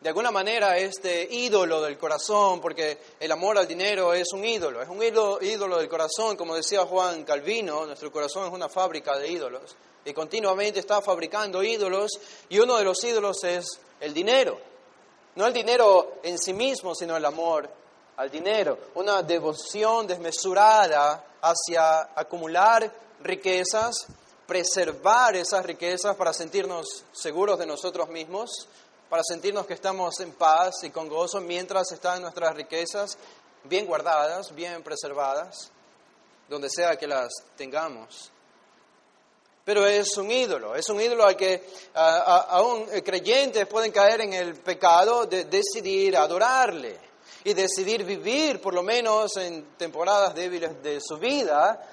de 0.00 0.08
alguna 0.08 0.30
manera 0.30 0.78
este 0.78 1.26
ídolo 1.28 1.80
del 1.80 1.98
corazón, 1.98 2.60
porque 2.60 2.98
el 3.18 3.32
amor 3.32 3.58
al 3.58 3.66
dinero 3.66 4.14
es 4.14 4.32
un 4.32 4.44
ídolo, 4.44 4.80
es 4.80 4.88
un 4.88 5.02
ídolo, 5.02 5.78
del 5.78 5.88
corazón, 5.88 6.36
como 6.36 6.54
decía 6.54 6.86
Juan 6.86 7.24
Calvino, 7.24 7.84
nuestro 7.84 8.12
corazón 8.12 8.46
es 8.46 8.52
una 8.52 8.68
fábrica 8.68 9.18
de 9.18 9.28
ídolos 9.28 9.76
y 10.04 10.12
continuamente 10.12 10.78
está 10.78 11.02
fabricando 11.02 11.62
ídolos 11.64 12.12
y 12.48 12.60
uno 12.60 12.76
de 12.76 12.84
los 12.84 13.02
ídolos 13.02 13.42
es 13.42 13.66
el 14.00 14.14
dinero. 14.14 14.58
No 15.34 15.46
el 15.46 15.52
dinero 15.52 16.18
en 16.22 16.38
sí 16.38 16.52
mismo, 16.52 16.94
sino 16.94 17.16
el 17.16 17.24
amor 17.24 17.68
al 18.16 18.30
dinero, 18.30 18.78
una 18.94 19.22
devoción 19.22 20.06
desmesurada 20.06 21.24
hacia 21.40 22.10
acumular 22.14 22.92
riquezas, 23.22 24.06
preservar 24.46 25.36
esas 25.36 25.64
riquezas 25.64 26.16
para 26.16 26.32
sentirnos 26.32 27.04
seguros 27.12 27.58
de 27.58 27.66
nosotros 27.66 28.08
mismos, 28.08 28.68
para 29.08 29.22
sentirnos 29.24 29.66
que 29.66 29.74
estamos 29.74 30.20
en 30.20 30.32
paz 30.32 30.82
y 30.82 30.90
con 30.90 31.08
gozo 31.08 31.40
mientras 31.40 31.90
están 31.92 32.22
nuestras 32.22 32.54
riquezas 32.54 33.16
bien 33.64 33.86
guardadas, 33.86 34.54
bien 34.54 34.82
preservadas, 34.82 35.70
donde 36.48 36.68
sea 36.70 36.96
que 36.96 37.06
las 37.06 37.28
tengamos. 37.56 38.30
Pero 39.64 39.86
es 39.86 40.16
un 40.16 40.30
ídolo, 40.30 40.74
es 40.74 40.88
un 40.88 41.00
ídolo 41.00 41.26
al 41.26 41.36
que 41.36 41.62
aún 41.94 42.86
creyentes 43.04 43.66
pueden 43.66 43.92
caer 43.92 44.22
en 44.22 44.32
el 44.32 44.54
pecado 44.54 45.26
de 45.26 45.44
decidir 45.44 46.16
adorarle 46.16 46.98
y 47.44 47.52
decidir 47.52 48.04
vivir, 48.04 48.60
por 48.60 48.72
lo 48.74 48.82
menos 48.82 49.36
en 49.36 49.76
temporadas 49.76 50.34
débiles 50.34 50.82
de 50.82 51.00
su 51.00 51.18
vida, 51.18 51.86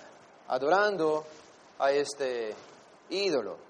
adorando 0.48 1.26
a 1.80 1.92
este 1.92 2.56
ídolo. 3.10 3.65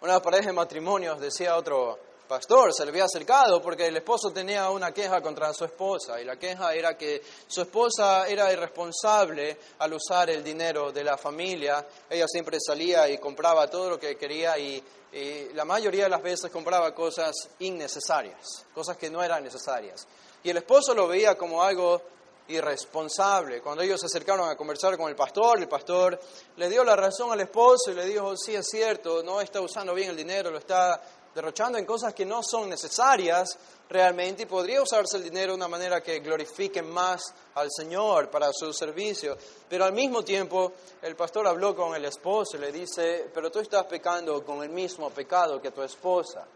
Una 0.00 0.22
pareja 0.22 0.46
de 0.46 0.52
matrimonios, 0.52 1.18
decía 1.18 1.56
otro 1.56 1.98
pastor, 2.28 2.72
se 2.72 2.84
le 2.84 2.90
había 2.90 3.06
acercado 3.06 3.60
porque 3.60 3.88
el 3.88 3.96
esposo 3.96 4.30
tenía 4.30 4.70
una 4.70 4.92
queja 4.92 5.20
contra 5.20 5.52
su 5.52 5.64
esposa 5.64 6.20
y 6.20 6.24
la 6.24 6.36
queja 6.36 6.72
era 6.72 6.96
que 6.96 7.20
su 7.48 7.62
esposa 7.62 8.28
era 8.28 8.52
irresponsable 8.52 9.56
al 9.80 9.94
usar 9.94 10.30
el 10.30 10.44
dinero 10.44 10.92
de 10.92 11.02
la 11.02 11.18
familia. 11.18 11.84
Ella 12.08 12.26
siempre 12.28 12.58
salía 12.64 13.08
y 13.08 13.18
compraba 13.18 13.68
todo 13.68 13.90
lo 13.90 13.98
que 13.98 14.16
quería 14.16 14.56
y, 14.56 14.80
y 15.12 15.52
la 15.54 15.64
mayoría 15.64 16.04
de 16.04 16.10
las 16.10 16.22
veces 16.22 16.48
compraba 16.52 16.94
cosas 16.94 17.34
innecesarias, 17.58 18.66
cosas 18.72 18.96
que 18.96 19.10
no 19.10 19.20
eran 19.20 19.42
necesarias. 19.42 20.06
Y 20.44 20.50
el 20.50 20.58
esposo 20.58 20.94
lo 20.94 21.08
veía 21.08 21.36
como 21.36 21.60
algo 21.60 22.00
irresponsable. 22.48 23.60
Cuando 23.60 23.82
ellos 23.82 24.00
se 24.00 24.06
acercaron 24.06 24.48
a 24.48 24.56
conversar 24.56 24.96
con 24.96 25.08
el 25.08 25.16
pastor, 25.16 25.58
el 25.58 25.68
pastor 25.68 26.18
le 26.56 26.68
dio 26.68 26.82
la 26.84 26.96
razón 26.96 27.30
al 27.32 27.40
esposo 27.40 27.90
y 27.90 27.94
le 27.94 28.06
dijo, 28.06 28.36
sí 28.36 28.54
es 28.54 28.66
cierto, 28.68 29.22
no 29.22 29.40
está 29.40 29.60
usando 29.60 29.94
bien 29.94 30.10
el 30.10 30.16
dinero, 30.16 30.50
lo 30.50 30.58
está 30.58 31.00
derrochando 31.34 31.78
en 31.78 31.84
cosas 31.84 32.14
que 32.14 32.26
no 32.26 32.42
son 32.42 32.68
necesarias 32.68 33.56
realmente 33.88 34.42
y 34.42 34.46
podría 34.46 34.82
usarse 34.82 35.18
el 35.18 35.22
dinero 35.22 35.52
de 35.52 35.56
una 35.56 35.68
manera 35.68 36.02
que 36.02 36.18
glorifique 36.18 36.82
más 36.82 37.22
al 37.54 37.68
Señor 37.70 38.30
para 38.30 38.50
su 38.52 38.72
servicio. 38.72 39.36
Pero 39.68 39.84
al 39.84 39.92
mismo 39.92 40.24
tiempo 40.24 40.72
el 41.02 41.14
pastor 41.14 41.46
habló 41.46 41.76
con 41.76 41.94
el 41.94 42.04
esposo 42.04 42.56
y 42.56 42.60
le 42.60 42.72
dice, 42.72 43.30
pero 43.32 43.50
tú 43.50 43.60
estás 43.60 43.84
pecando 43.84 44.44
con 44.44 44.62
el 44.62 44.70
mismo 44.70 45.10
pecado 45.10 45.60
que 45.60 45.70
tu 45.70 45.82
esposa. 45.82 46.46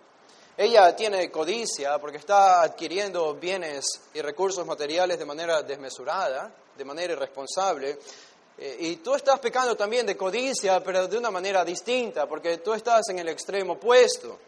Ella 0.57 0.95
tiene 0.95 1.31
codicia 1.31 1.99
porque 1.99 2.19
está 2.19 2.63
adquiriendo 2.63 3.35
bienes 3.35 3.87
y 4.13 4.21
recursos 4.21 4.67
materiales 4.67 5.19
de 5.19 5.25
manera 5.25 5.63
desmesurada, 5.63 6.53
de 6.77 6.85
manera 6.85 7.15
irresponsable. 7.15 7.99
Eh, 8.59 8.77
y 8.81 8.97
tú 8.97 9.15
estás 9.15 9.41
pecando 9.41 9.75
también 9.75 10.05
de 10.05 10.17
codicia, 10.17 10.83
pero 10.85 11.09
de 11.09 11.17
una 11.17 11.31
manera 11.31 11.65
distinta, 11.65 12.27
porque 12.27 12.59
tú 12.59 12.75
estás 12.75 13.09
en 13.09 13.19
el 13.19 13.29
extremo 13.31 13.75
opuesto. 13.75 14.39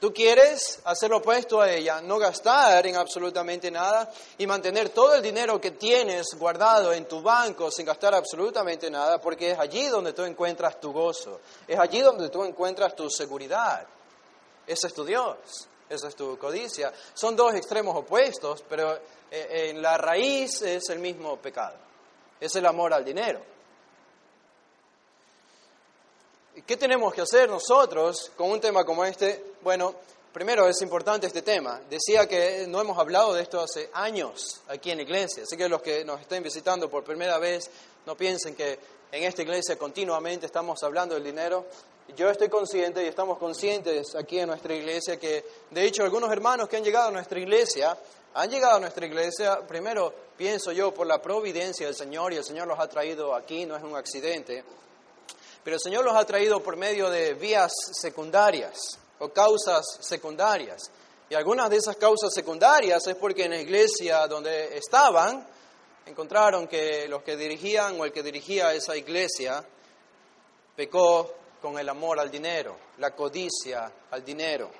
Tú 0.00 0.12
quieres 0.12 0.80
hacer 0.84 1.10
lo 1.10 1.18
opuesto 1.18 1.60
a 1.60 1.70
ella, 1.70 2.00
no 2.00 2.18
gastar 2.18 2.86
en 2.86 2.96
absolutamente 2.96 3.70
nada 3.70 4.08
y 4.38 4.46
mantener 4.46 4.90
todo 4.90 5.14
el 5.14 5.22
dinero 5.22 5.60
que 5.60 5.72
tienes 5.72 6.34
guardado 6.38 6.92
en 6.92 7.06
tu 7.06 7.20
banco 7.20 7.70
sin 7.70 7.86
gastar 7.86 8.14
absolutamente 8.14 8.90
nada, 8.90 9.20
porque 9.20 9.52
es 9.52 9.58
allí 9.58 9.86
donde 9.86 10.12
tú 10.12 10.22
encuentras 10.22 10.80
tu 10.80 10.92
gozo, 10.92 11.40
es 11.66 11.78
allí 11.78 12.00
donde 12.00 12.28
tú 12.28 12.44
encuentras 12.44 12.94
tu 12.94 13.10
seguridad. 13.10 13.86
Ese 14.68 14.86
es 14.86 14.94
tu 14.94 15.02
Dios, 15.02 15.36
esa 15.88 16.08
es 16.08 16.14
tu 16.14 16.38
codicia. 16.38 16.92
Son 17.14 17.34
dos 17.34 17.54
extremos 17.54 17.96
opuestos, 17.96 18.62
pero 18.68 18.94
eh, 19.30 19.70
en 19.70 19.80
la 19.80 19.96
raíz 19.96 20.60
es 20.60 20.90
el 20.90 20.98
mismo 20.98 21.38
pecado, 21.38 21.76
es 22.38 22.54
el 22.54 22.66
amor 22.66 22.92
al 22.92 23.02
dinero. 23.02 23.40
¿Qué 26.66 26.76
tenemos 26.76 27.14
que 27.14 27.22
hacer 27.22 27.48
nosotros 27.48 28.30
con 28.36 28.50
un 28.50 28.60
tema 28.60 28.84
como 28.84 29.04
este? 29.06 29.54
Bueno, 29.62 29.94
primero 30.34 30.68
es 30.68 30.82
importante 30.82 31.26
este 31.26 31.40
tema. 31.40 31.80
Decía 31.88 32.28
que 32.28 32.66
no 32.68 32.80
hemos 32.80 32.98
hablado 32.98 33.32
de 33.32 33.42
esto 33.42 33.60
hace 33.60 33.88
años 33.94 34.60
aquí 34.68 34.90
en 34.90 34.98
la 34.98 35.04
iglesia, 35.04 35.44
así 35.44 35.56
que 35.56 35.68
los 35.68 35.80
que 35.80 36.04
nos 36.04 36.20
estén 36.20 36.42
visitando 36.42 36.90
por 36.90 37.04
primera 37.04 37.38
vez 37.38 37.70
no 38.04 38.16
piensen 38.16 38.54
que 38.54 38.78
en 39.10 39.22
esta 39.22 39.40
iglesia 39.40 39.78
continuamente 39.78 40.44
estamos 40.44 40.82
hablando 40.82 41.14
del 41.14 41.24
dinero. 41.24 41.64
Yo 42.16 42.30
estoy 42.30 42.48
consciente 42.48 43.04
y 43.04 43.06
estamos 43.06 43.38
conscientes 43.38 44.14
aquí 44.14 44.38
en 44.38 44.48
nuestra 44.48 44.74
iglesia 44.74 45.18
que, 45.18 45.44
de 45.70 45.84
hecho, 45.84 46.02
algunos 46.02 46.32
hermanos 46.32 46.68
que 46.68 46.76
han 46.76 46.82
llegado 46.82 47.08
a 47.08 47.12
nuestra 47.12 47.38
iglesia, 47.38 47.96
han 48.34 48.50
llegado 48.50 48.76
a 48.76 48.80
nuestra 48.80 49.06
iglesia, 49.06 49.60
primero 49.68 50.12
pienso 50.36 50.72
yo, 50.72 50.92
por 50.92 51.06
la 51.06 51.20
providencia 51.20 51.86
del 51.86 51.94
Señor 51.94 52.32
y 52.32 52.36
el 52.36 52.44
Señor 52.44 52.66
los 52.66 52.80
ha 52.80 52.88
traído 52.88 53.34
aquí, 53.34 53.66
no 53.66 53.76
es 53.76 53.82
un 53.82 53.94
accidente. 53.94 54.64
Pero 55.62 55.76
el 55.76 55.80
Señor 55.80 56.04
los 56.04 56.16
ha 56.16 56.24
traído 56.24 56.60
por 56.60 56.76
medio 56.76 57.10
de 57.10 57.34
vías 57.34 57.70
secundarias 57.92 58.98
o 59.18 59.28
causas 59.28 59.84
secundarias. 60.00 60.90
Y 61.28 61.34
algunas 61.34 61.68
de 61.68 61.76
esas 61.76 61.96
causas 61.96 62.32
secundarias 62.32 63.06
es 63.06 63.16
porque 63.16 63.44
en 63.44 63.50
la 63.50 63.60
iglesia 63.60 64.26
donde 64.26 64.76
estaban 64.78 65.46
encontraron 66.06 66.66
que 66.66 67.06
los 67.06 67.22
que 67.22 67.36
dirigían 67.36 68.00
o 68.00 68.06
el 68.06 68.12
que 68.12 68.22
dirigía 68.22 68.72
esa 68.72 68.96
iglesia 68.96 69.62
pecó 70.74 71.34
con 71.60 71.78
el 71.78 71.88
amor 71.88 72.20
al 72.20 72.30
dinero, 72.30 72.76
la 72.98 73.14
codicia 73.14 73.90
al 74.10 74.24
dinero. 74.24 74.70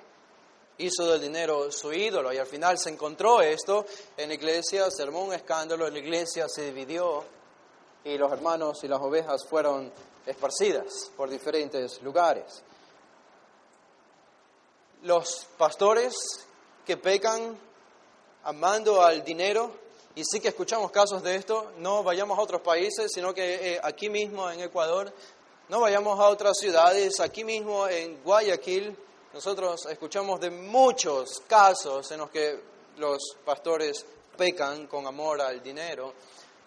Hizo 0.78 1.10
del 1.10 1.20
dinero 1.20 1.72
su 1.72 1.92
ídolo 1.92 2.32
y 2.32 2.38
al 2.38 2.46
final 2.46 2.78
se 2.78 2.90
encontró 2.90 3.40
esto 3.40 3.84
en 4.16 4.28
la 4.28 4.34
iglesia, 4.34 4.90
se 4.90 5.02
armó 5.02 5.24
un 5.24 5.32
escándalo, 5.32 5.88
la 5.90 5.98
iglesia 5.98 6.48
se 6.48 6.66
dividió 6.66 7.24
y 8.04 8.16
los 8.16 8.32
hermanos 8.32 8.78
y 8.84 8.88
las 8.88 9.00
ovejas 9.00 9.44
fueron 9.44 9.92
esparcidas 10.24 11.10
por 11.16 11.28
diferentes 11.28 12.00
lugares. 12.02 12.62
Los 15.02 15.46
pastores 15.56 16.14
que 16.86 16.96
pecan 16.96 17.58
amando 18.44 19.02
al 19.02 19.24
dinero, 19.24 19.72
y 20.14 20.24
sí 20.24 20.40
que 20.40 20.48
escuchamos 20.48 20.90
casos 20.90 21.22
de 21.22 21.36
esto, 21.36 21.72
no 21.78 22.02
vayamos 22.02 22.38
a 22.38 22.42
otros 22.42 22.60
países, 22.62 23.12
sino 23.12 23.34
que 23.34 23.74
eh, 23.74 23.80
aquí 23.82 24.08
mismo 24.08 24.50
en 24.50 24.60
Ecuador, 24.60 25.12
no 25.68 25.81
vayamos 25.81 26.18
a 26.18 26.28
otras 26.28 26.57
ciudades, 26.59 27.20
aquí 27.20 27.44
mismo 27.44 27.87
en 27.88 28.22
Guayaquil, 28.22 28.96
nosotros 29.35 29.85
escuchamos 29.87 30.40
de 30.40 30.50
muchos 30.50 31.42
casos 31.46 32.11
en 32.11 32.20
los 32.20 32.31
que 32.31 32.59
los 32.96 33.18
pastores 33.44 34.04
pecan 34.37 34.87
con 34.87 35.07
amor 35.07 35.42
al 35.42 35.62
dinero. 35.62 36.14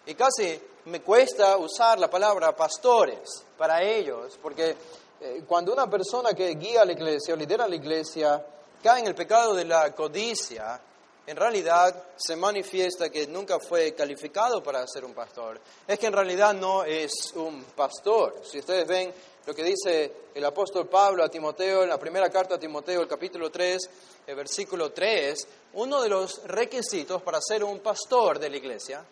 Y 0.06 0.14
casi 0.14 0.60
me 0.84 1.00
cuesta 1.00 1.56
usar 1.56 1.98
la 1.98 2.08
palabra 2.08 2.54
pastores 2.54 3.44
para 3.58 3.82
ellos, 3.82 4.38
porque 4.40 4.76
eh, 5.20 5.42
cuando 5.48 5.72
una 5.72 5.90
persona 5.90 6.32
que 6.32 6.54
guía 6.54 6.82
a 6.82 6.84
la 6.84 6.92
iglesia 6.92 7.34
o 7.34 7.36
lidera 7.36 7.66
la 7.66 7.76
iglesia 7.76 8.44
cae 8.82 9.00
en 9.00 9.06
el 9.08 9.14
pecado 9.16 9.54
de 9.54 9.64
la 9.64 9.92
codicia, 9.92 10.80
en 11.26 11.36
realidad 11.36 12.04
se 12.16 12.36
manifiesta 12.36 13.10
que 13.10 13.26
nunca 13.26 13.58
fue 13.60 13.94
calificado 13.94 14.62
para 14.62 14.86
ser 14.86 15.04
un 15.04 15.14
pastor. 15.14 15.60
Es 15.86 15.98
que 15.98 16.06
en 16.06 16.12
realidad 16.12 16.54
no 16.54 16.84
es 16.84 17.32
un 17.34 17.62
pastor. 17.76 18.42
Si 18.44 18.58
ustedes 18.58 18.86
ven 18.86 19.12
lo 19.46 19.54
que 19.54 19.64
dice 19.64 20.12
el 20.34 20.44
apóstol 20.44 20.88
Pablo 20.88 21.24
a 21.24 21.28
Timoteo 21.28 21.82
en 21.82 21.88
la 21.88 21.98
primera 21.98 22.30
carta 22.30 22.56
a 22.56 22.58
Timoteo, 22.58 23.02
el 23.02 23.08
capítulo 23.08 23.50
3, 23.50 23.90
el 24.26 24.34
versículo 24.34 24.92
3, 24.92 25.46
uno 25.74 26.02
de 26.02 26.08
los 26.08 26.42
requisitos 26.44 27.22
para 27.22 27.40
ser 27.40 27.64
un 27.64 27.80
pastor 27.80 28.38
de 28.38 28.50
la 28.50 28.56
iglesia 28.56 29.04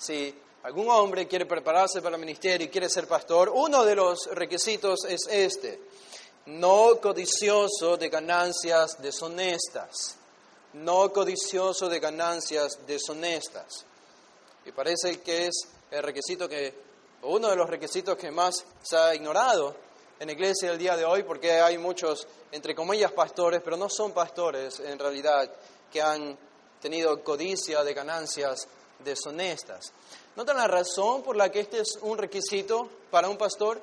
si 0.00 0.34
algún 0.62 0.88
hombre 0.88 1.28
quiere 1.28 1.44
prepararse 1.44 2.00
para 2.00 2.16
el 2.16 2.20
ministerio 2.20 2.66
y 2.66 2.70
quiere 2.70 2.88
ser 2.88 3.06
pastor, 3.06 3.50
uno 3.54 3.84
de 3.84 3.94
los 3.94 4.30
requisitos 4.32 5.04
es 5.06 5.28
este, 5.30 5.78
no 6.46 6.98
codicioso 7.00 7.98
de 7.98 8.08
ganancias 8.08 9.00
deshonestas, 9.02 10.16
no 10.74 11.12
codicioso 11.12 11.88
de 11.88 12.00
ganancias 12.00 12.78
deshonestas. 12.86 13.84
Y 14.64 14.72
parece 14.72 15.20
que 15.20 15.46
es 15.46 15.68
el 15.90 16.02
requisito 16.02 16.48
que, 16.48 16.90
uno 17.22 17.48
de 17.48 17.56
los 17.56 17.68
requisitos 17.68 18.16
que 18.16 18.30
más 18.30 18.64
se 18.82 18.96
ha 18.96 19.14
ignorado 19.14 19.74
en 20.18 20.26
la 20.26 20.32
iglesia 20.32 20.70
el 20.70 20.78
día 20.78 20.96
de 20.96 21.04
hoy, 21.04 21.22
porque 21.22 21.52
hay 21.52 21.78
muchos, 21.78 22.26
entre 22.52 22.74
comillas, 22.74 23.12
pastores, 23.12 23.60
pero 23.62 23.76
no 23.76 23.88
son 23.88 24.12
pastores 24.12 24.80
en 24.80 24.98
realidad, 24.98 25.50
que 25.90 26.00
han 26.00 26.36
tenido 26.80 27.22
codicia 27.22 27.82
de 27.84 27.94
ganancias 27.94 28.66
deshonestas. 29.04 29.92
¿Notan 30.36 30.56
la 30.56 30.68
razón 30.68 31.22
por 31.22 31.36
la 31.36 31.50
que 31.50 31.60
este 31.60 31.80
es 31.80 31.98
un 32.02 32.16
requisito 32.16 32.88
para 33.10 33.28
un 33.28 33.36
pastor? 33.36 33.80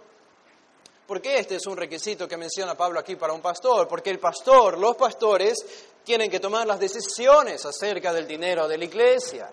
¿Por 1.05 1.21
qué 1.21 1.39
este 1.39 1.55
es 1.55 1.65
un 1.67 1.77
requisito 1.77 2.27
que 2.27 2.37
menciona 2.37 2.75
Pablo 2.75 2.99
aquí 2.99 3.15
para 3.15 3.33
un 3.33 3.41
pastor? 3.41 3.87
Porque 3.87 4.09
el 4.09 4.19
pastor, 4.19 4.77
los 4.77 4.95
pastores, 4.95 5.57
tienen 6.07 6.31
que 6.31 6.39
tomar 6.39 6.65
las 6.65 6.79
decisiones 6.79 7.65
acerca 7.65 8.13
del 8.13 8.25
dinero 8.25 8.65
de 8.65 8.77
la 8.77 8.85
iglesia. 8.85 9.51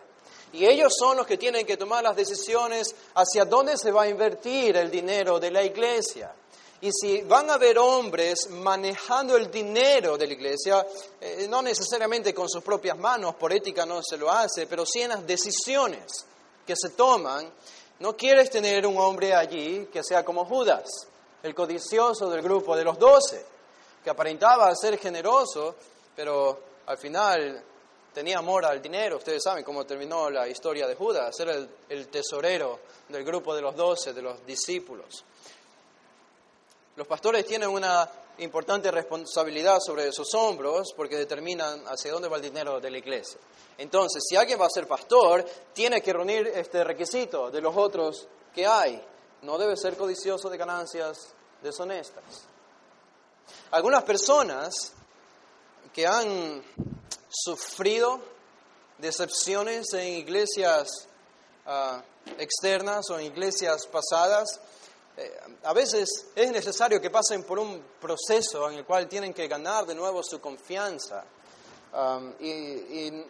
Y 0.52 0.64
ellos 0.64 0.94
son 0.96 1.16
los 1.16 1.26
que 1.26 1.36
tienen 1.36 1.66
que 1.66 1.76
tomar 1.76 2.04
las 2.04 2.14
decisiones 2.14 2.94
hacia 3.16 3.44
dónde 3.44 3.76
se 3.76 3.90
va 3.90 4.02
a 4.02 4.08
invertir 4.08 4.76
el 4.76 4.88
dinero 4.88 5.40
de 5.40 5.50
la 5.50 5.64
iglesia. 5.64 6.32
Y 6.80 6.92
si 6.92 7.22
van 7.22 7.50
a 7.50 7.54
haber 7.54 7.76
hombres 7.76 8.48
manejando 8.50 9.36
el 9.36 9.50
dinero 9.50 10.16
de 10.16 10.28
la 10.28 10.32
iglesia, 10.32 10.86
eh, 11.20 11.48
no 11.50 11.60
necesariamente 11.60 12.32
con 12.32 12.48
sus 12.48 12.62
propias 12.62 12.96
manos, 12.96 13.34
por 13.34 13.52
ética 13.52 13.84
no 13.84 14.00
se 14.00 14.16
lo 14.16 14.30
hace, 14.30 14.68
pero 14.68 14.86
sí 14.86 15.02
en 15.02 15.08
las 15.08 15.26
decisiones 15.26 16.04
que 16.64 16.76
se 16.76 16.90
toman, 16.90 17.52
no 17.98 18.16
quieres 18.16 18.48
tener 18.48 18.86
un 18.86 18.96
hombre 18.98 19.34
allí 19.34 19.88
que 19.92 20.04
sea 20.04 20.24
como 20.24 20.44
Judas, 20.44 21.08
el 21.42 21.52
codicioso 21.52 22.30
del 22.30 22.42
grupo 22.42 22.76
de 22.76 22.84
los 22.84 22.96
doce, 22.96 23.44
que 24.04 24.10
aparentaba 24.10 24.72
ser 24.76 24.98
generoso, 24.98 25.74
pero 26.14 26.60
al 26.86 26.98
final 26.98 27.62
tenía 28.12 28.38
amor 28.38 28.64
al 28.64 28.80
dinero. 28.80 29.16
Ustedes 29.16 29.42
saben 29.42 29.64
cómo 29.64 29.84
terminó 29.84 30.30
la 30.30 30.48
historia 30.48 30.86
de 30.86 30.94
Judas, 30.94 31.38
era 31.40 31.54
el 31.88 32.08
tesorero 32.08 32.80
del 33.08 33.24
grupo 33.24 33.54
de 33.54 33.62
los 33.62 33.74
doce, 33.74 34.12
de 34.12 34.22
los 34.22 34.44
discípulos. 34.46 35.24
Los 36.96 37.06
pastores 37.08 37.44
tienen 37.44 37.68
una 37.68 38.08
importante 38.38 38.90
responsabilidad 38.90 39.78
sobre 39.80 40.12
sus 40.12 40.32
hombros 40.34 40.92
porque 40.96 41.16
determinan 41.16 41.82
hacia 41.86 42.12
dónde 42.12 42.28
va 42.28 42.36
el 42.36 42.42
dinero 42.42 42.80
de 42.80 42.90
la 42.90 42.98
iglesia. 42.98 43.38
Entonces, 43.78 44.22
si 44.28 44.36
alguien 44.36 44.60
va 44.60 44.66
a 44.66 44.70
ser 44.70 44.86
pastor, 44.86 45.44
tiene 45.72 46.00
que 46.00 46.12
reunir 46.12 46.46
este 46.48 46.84
requisito 46.84 47.50
de 47.50 47.60
los 47.60 47.76
otros 47.76 48.28
que 48.54 48.66
hay. 48.66 49.02
No 49.42 49.58
debe 49.58 49.76
ser 49.76 49.96
codicioso 49.96 50.48
de 50.48 50.56
ganancias 50.56 51.34
deshonestas. 51.62 52.44
Algunas 53.72 54.04
personas 54.04 54.92
que 55.94 56.06
han 56.06 56.62
sufrido 57.30 58.20
decepciones 58.98 59.86
en 59.94 60.08
iglesias 60.18 61.08
ah, 61.66 62.02
externas 62.38 63.08
o 63.10 63.18
en 63.18 63.26
iglesias 63.26 63.86
pasadas, 63.86 64.60
eh, 65.16 65.40
a 65.62 65.72
veces 65.72 66.26
es 66.34 66.50
necesario 66.50 67.00
que 67.00 67.10
pasen 67.10 67.44
por 67.44 67.58
un 67.58 67.82
proceso 68.00 68.68
en 68.68 68.78
el 68.78 68.84
cual 68.84 69.08
tienen 69.08 69.32
que 69.32 69.46
ganar 69.46 69.86
de 69.86 69.94
nuevo 69.94 70.22
su 70.22 70.40
confianza. 70.40 71.24
Um, 71.92 72.32
y, 72.40 73.24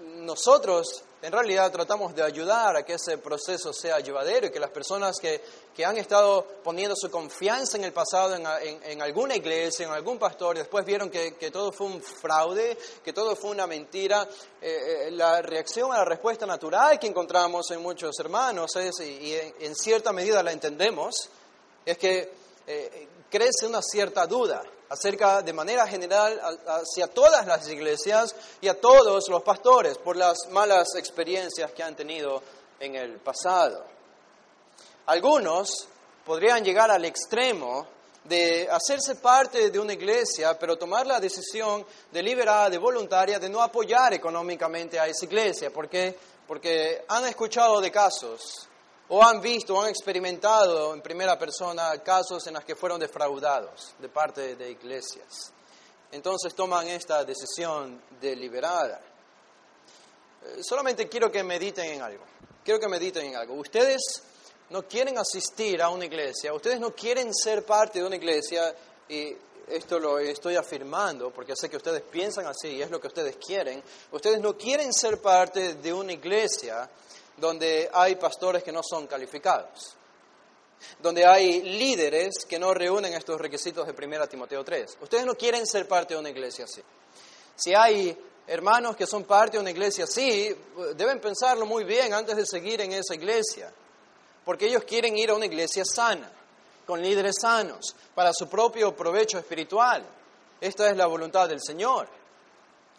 nosotros 0.00 1.04
en 1.22 1.32
realidad 1.32 1.70
tratamos 1.70 2.14
de 2.14 2.22
ayudar 2.22 2.76
a 2.76 2.82
que 2.82 2.94
ese 2.94 3.18
proceso 3.18 3.72
sea 3.72 4.00
llevadero 4.00 4.46
y 4.46 4.50
que 4.50 4.58
las 4.58 4.70
personas 4.70 5.18
que, 5.20 5.42
que 5.74 5.84
han 5.84 5.98
estado 5.98 6.46
poniendo 6.64 6.96
su 6.96 7.10
confianza 7.10 7.76
en 7.76 7.84
el 7.84 7.92
pasado 7.92 8.34
en, 8.34 8.46
en, 8.84 9.02
alguna 9.02 9.36
iglesia, 9.36 9.86
en 9.86 9.92
algún 9.92 10.18
pastor, 10.18 10.56
y 10.56 10.60
después 10.60 10.84
vieron 10.84 11.10
que, 11.10 11.34
que, 11.34 11.50
todo 11.50 11.72
fue 11.72 11.88
un 11.88 12.02
fraude, 12.02 12.78
que 13.04 13.12
todo 13.12 13.36
fue 13.36 13.50
una 13.50 13.66
mentira, 13.66 14.26
eh, 14.62 15.08
eh, 15.08 15.10
la 15.10 15.42
reacción 15.42 15.92
a 15.92 15.98
la 15.98 16.04
respuesta 16.06 16.46
natural 16.46 16.98
que 16.98 17.08
encontramos 17.08 17.70
en 17.70 17.82
muchos 17.82 18.18
hermanos 18.18 18.74
es, 18.76 19.00
y, 19.00 19.34
en, 19.34 19.74
cierta 19.76 20.12
medida 20.12 20.42
la 20.42 20.52
entendemos, 20.52 21.28
es 21.84 21.98
que 21.98 22.32
eh, 22.66 23.08
crece 23.30 23.66
una 23.66 23.82
cierta 23.82 24.26
duda 24.26 24.62
acerca 24.90 25.40
de 25.40 25.52
manera 25.52 25.86
general 25.86 26.38
hacia 26.66 27.06
todas 27.06 27.46
las 27.46 27.68
iglesias 27.68 28.34
y 28.60 28.68
a 28.68 28.78
todos 28.78 29.28
los 29.28 29.42
pastores 29.42 29.96
por 29.98 30.16
las 30.16 30.48
malas 30.50 30.96
experiencias 30.96 31.70
que 31.72 31.82
han 31.82 31.94
tenido 31.96 32.42
en 32.80 32.96
el 32.96 33.18
pasado. 33.18 33.84
Algunos 35.06 35.88
podrían 36.26 36.64
llegar 36.64 36.90
al 36.90 37.04
extremo 37.04 37.86
de 38.24 38.68
hacerse 38.70 39.16
parte 39.16 39.70
de 39.70 39.78
una 39.78 39.92
iglesia, 39.92 40.58
pero 40.58 40.76
tomar 40.76 41.06
la 41.06 41.20
decisión 41.20 41.86
deliberada, 42.12 42.68
de 42.68 42.78
voluntaria, 42.78 43.38
de 43.38 43.48
no 43.48 43.62
apoyar 43.62 44.12
económicamente 44.12 44.98
a 44.98 45.06
esa 45.06 45.24
iglesia. 45.24 45.70
¿Por 45.70 45.88
qué? 45.88 46.16
Porque 46.46 47.04
han 47.08 47.26
escuchado 47.26 47.80
de 47.80 47.90
casos, 47.90 48.68
o 49.10 49.22
han 49.22 49.40
visto, 49.40 49.74
o 49.74 49.82
han 49.82 49.88
experimentado 49.88 50.94
en 50.94 51.02
primera 51.02 51.38
persona 51.38 51.98
casos 51.98 52.46
en 52.46 52.54
los 52.54 52.64
que 52.64 52.76
fueron 52.76 53.00
defraudados 53.00 53.94
de 53.98 54.08
parte 54.08 54.54
de 54.56 54.70
iglesias. 54.70 55.52
Entonces 56.12 56.54
toman 56.54 56.88
esta 56.88 57.24
decisión 57.24 58.00
deliberada. 58.20 59.00
Eh, 60.44 60.62
solamente 60.62 61.08
quiero 61.08 61.30
que 61.30 61.42
mediten 61.42 61.86
en 61.86 62.02
algo. 62.02 62.24
Quiero 62.64 62.78
que 62.78 62.88
mediten 62.88 63.26
en 63.26 63.36
algo. 63.36 63.54
Ustedes 63.54 64.22
no 64.70 64.86
quieren 64.86 65.18
asistir 65.18 65.82
a 65.82 65.88
una 65.88 66.04
iglesia, 66.04 66.54
ustedes 66.54 66.78
no 66.78 66.94
quieren 66.94 67.34
ser 67.34 67.64
parte 67.64 67.98
de 67.98 68.06
una 68.06 68.14
iglesia, 68.14 68.72
y 69.08 69.36
esto 69.66 69.98
lo 69.98 70.18
estoy 70.20 70.54
afirmando 70.54 71.30
porque 71.30 71.56
sé 71.56 71.68
que 71.68 71.76
ustedes 71.76 72.02
piensan 72.02 72.46
así 72.46 72.68
y 72.68 72.82
es 72.82 72.90
lo 72.90 73.00
que 73.00 73.08
ustedes 73.08 73.36
quieren, 73.36 73.82
ustedes 74.12 74.40
no 74.40 74.56
quieren 74.56 74.92
ser 74.92 75.20
parte 75.20 75.74
de 75.74 75.92
una 75.92 76.12
iglesia 76.12 76.88
donde 77.40 77.90
hay 77.92 78.16
pastores 78.16 78.62
que 78.62 78.72
no 78.72 78.82
son 78.82 79.06
calificados, 79.06 79.96
donde 81.00 81.26
hay 81.26 81.62
líderes 81.62 82.44
que 82.48 82.58
no 82.58 82.72
reúnen 82.74 83.14
estos 83.14 83.40
requisitos 83.40 83.86
de 83.86 83.92
1 83.92 84.26
Timoteo 84.28 84.62
3. 84.62 84.98
Ustedes 85.00 85.24
no 85.24 85.34
quieren 85.34 85.66
ser 85.66 85.88
parte 85.88 86.14
de 86.14 86.20
una 86.20 86.30
iglesia 86.30 86.66
así. 86.66 86.82
Si 87.56 87.74
hay 87.74 88.16
hermanos 88.46 88.96
que 88.96 89.06
son 89.06 89.24
parte 89.24 89.56
de 89.56 89.60
una 89.60 89.70
iglesia 89.70 90.04
así, 90.04 90.54
deben 90.94 91.20
pensarlo 91.20 91.66
muy 91.66 91.84
bien 91.84 92.12
antes 92.14 92.36
de 92.36 92.46
seguir 92.46 92.80
en 92.80 92.92
esa 92.92 93.14
iglesia 93.14 93.72
porque 94.44 94.66
ellos 94.66 94.84
quieren 94.84 95.16
ir 95.16 95.30
a 95.30 95.34
una 95.34 95.46
iglesia 95.46 95.84
sana, 95.84 96.30
con 96.86 97.00
líderes 97.00 97.36
sanos, 97.40 97.94
para 98.14 98.32
su 98.32 98.48
propio 98.48 98.96
provecho 98.96 99.38
espiritual. 99.38 100.04
Esta 100.60 100.90
es 100.90 100.96
la 100.96 101.06
voluntad 101.06 101.48
del 101.48 101.60
Señor. 101.60 102.08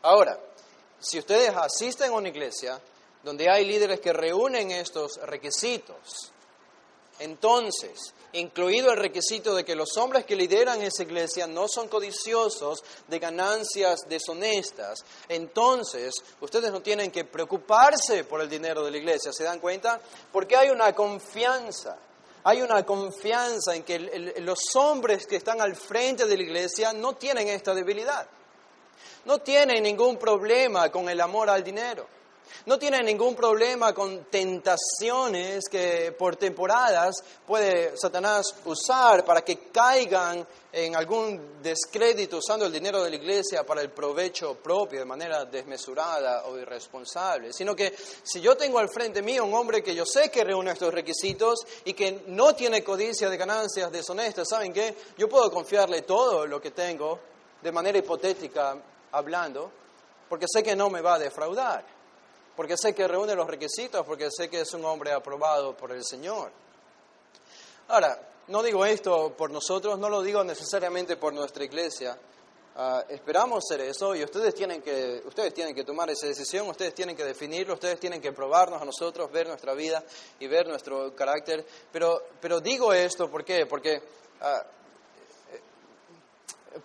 Ahora, 0.04 0.40
si 1.00 1.20
ustedes 1.20 1.54
asisten 1.56 2.12
a 2.12 2.16
una 2.16 2.30
iglesia 2.30 2.80
donde 3.24 3.50
hay 3.50 3.66
líderes 3.66 4.00
que 4.00 4.14
reúnen 4.14 4.72
estos 4.72 5.18
requisitos, 5.24 6.32
entonces, 7.22 8.16
incluido 8.34 8.92
el 8.92 8.98
requisito 8.98 9.54
de 9.54 9.64
que 9.64 9.76
los 9.76 9.96
hombres 9.98 10.26
que 10.26 10.36
lideran 10.36 10.82
esa 10.82 11.04
iglesia 11.04 11.46
no 11.46 11.68
son 11.68 11.88
codiciosos 11.88 12.84
de 13.08 13.20
ganancias 13.20 14.00
deshonestas, 14.10 15.06
entonces 15.30 16.16
ustedes 16.40 16.72
no 16.72 16.82
tienen 16.82 17.12
que 17.12 17.24
preocuparse 17.24 18.24
por 18.24 18.42
el 18.42 18.50
dinero 18.50 18.84
de 18.84 18.90
la 18.90 18.98
iglesia, 18.98 19.32
¿se 19.32 19.44
dan 19.44 19.60
cuenta? 19.60 20.02
Porque 20.32 20.56
hay 20.56 20.70
una 20.70 20.94
confianza. 20.94 21.96
Hay 22.44 22.64
una 22.64 22.84
confianza 22.84 23.76
en 23.76 23.84
que 23.84 24.00
los 24.40 24.76
hombres 24.76 25.28
que 25.28 25.36
están 25.36 25.62
al 25.62 25.76
frente 25.76 26.26
de 26.26 26.36
la 26.36 26.42
iglesia 26.42 26.92
no 26.92 27.14
tienen 27.14 27.48
esta 27.50 27.76
debilidad. 27.76 28.28
No 29.26 29.38
tienen 29.38 29.84
ningún 29.84 30.18
problema 30.18 30.92
con 30.92 31.08
el 31.08 31.22
amor 31.22 31.52
al 31.52 31.64
dinero 31.64 32.08
no 32.66 32.78
tiene 32.78 33.02
ningún 33.04 33.36
problema 33.36 33.94
con 33.94 34.26
tentaciones 34.26 35.66
que 35.70 36.14
por 36.18 36.36
temporadas 36.36 37.16
puede 37.46 37.98
Satanás 37.98 38.56
usar 38.66 39.26
para 39.26 39.42
que 39.42 39.70
caigan 39.72 40.46
en 40.74 40.96
algún 40.96 41.62
descrédito 41.62 42.38
usando 42.38 42.66
el 42.66 42.72
dinero 42.72 43.04
de 43.04 43.10
la 43.10 43.16
iglesia 43.18 43.66
para 43.66 43.82
el 43.82 43.90
provecho 43.90 44.56
propio 44.56 45.00
de 45.00 45.06
manera 45.06 45.44
desmesurada 45.46 46.46
o 46.46 46.58
irresponsable, 46.58 47.52
sino 47.52 47.76
que 47.76 47.94
si 48.24 48.40
yo 48.40 48.56
tengo 48.56 48.80
al 48.80 48.90
frente 48.90 49.22
mío 49.22 49.44
un 49.44 49.54
hombre 49.54 49.84
que 49.84 49.94
yo 49.94 50.06
sé 50.06 50.32
que 50.32 50.44
reúne 50.44 50.72
estos 50.72 50.94
requisitos 50.94 51.60
y 51.84 51.94
que 51.94 52.24
no 52.28 52.56
tiene 52.56 52.84
codicia 52.84 53.30
de 53.30 53.38
ganancias 53.38 53.92
deshonestas, 53.92 54.48
¿saben 54.50 54.72
qué? 54.72 54.96
Yo 55.18 55.28
puedo 55.28 55.52
confiarle 55.52 56.04
todo 56.04 56.48
lo 56.48 56.62
que 56.62 56.72
tengo 56.72 57.20
de 57.62 57.72
manera 57.72 57.98
hipotética 57.98 58.76
hablando, 59.12 59.72
porque 60.30 60.46
sé 60.52 60.64
que 60.64 60.76
no 60.76 60.90
me 60.90 61.02
va 61.02 61.16
a 61.16 61.20
defraudar 61.20 62.01
porque 62.56 62.76
sé 62.78 62.94
que 62.94 63.08
reúne 63.08 63.36
los 63.36 63.48
requisitos, 63.48 64.06
porque 64.06 64.30
sé 64.32 64.50
que 64.50 64.62
es 64.62 64.74
un 64.74 64.86
hombre 64.86 65.12
aprobado 65.12 65.76
por 65.76 65.92
el 65.92 66.04
Señor. 66.04 66.52
Ahora, 67.88 68.20
no 68.48 68.62
digo 68.64 68.86
esto 68.86 69.34
por 69.36 69.52
nosotros, 69.52 69.98
no 69.98 70.10
lo 70.10 70.22
digo 70.22 70.44
necesariamente 70.44 71.18
por 71.18 71.34
nuestra 71.34 71.64
iglesia. 71.64 72.18
Ah, 72.76 73.04
esperamos 73.10 73.66
ser 73.68 73.82
eso 73.82 74.16
y 74.16 74.24
ustedes 74.24 74.56
tienen, 74.56 74.82
que, 74.82 75.22
ustedes 75.26 75.54
tienen 75.54 75.76
que 75.76 75.84
tomar 75.84 76.10
esa 76.10 76.28
decisión, 76.28 76.70
ustedes 76.70 76.94
tienen 76.94 77.16
que 77.18 77.24
definirlo, 77.26 77.74
ustedes 77.74 78.00
tienen 78.00 78.22
que 78.22 78.32
probarnos 78.32 78.82
a 78.82 78.86
nosotros, 78.86 79.30
ver 79.32 79.48
nuestra 79.48 79.74
vida 79.74 80.04
y 80.40 80.48
ver 80.48 80.68
nuestro 80.68 81.14
carácter. 81.14 81.66
Pero, 81.92 82.22
pero 82.40 82.62
digo 82.62 82.94
esto, 82.94 83.30
¿por 83.30 83.44
qué? 83.44 83.66
Porque 83.66 83.96
eh, 83.96 84.02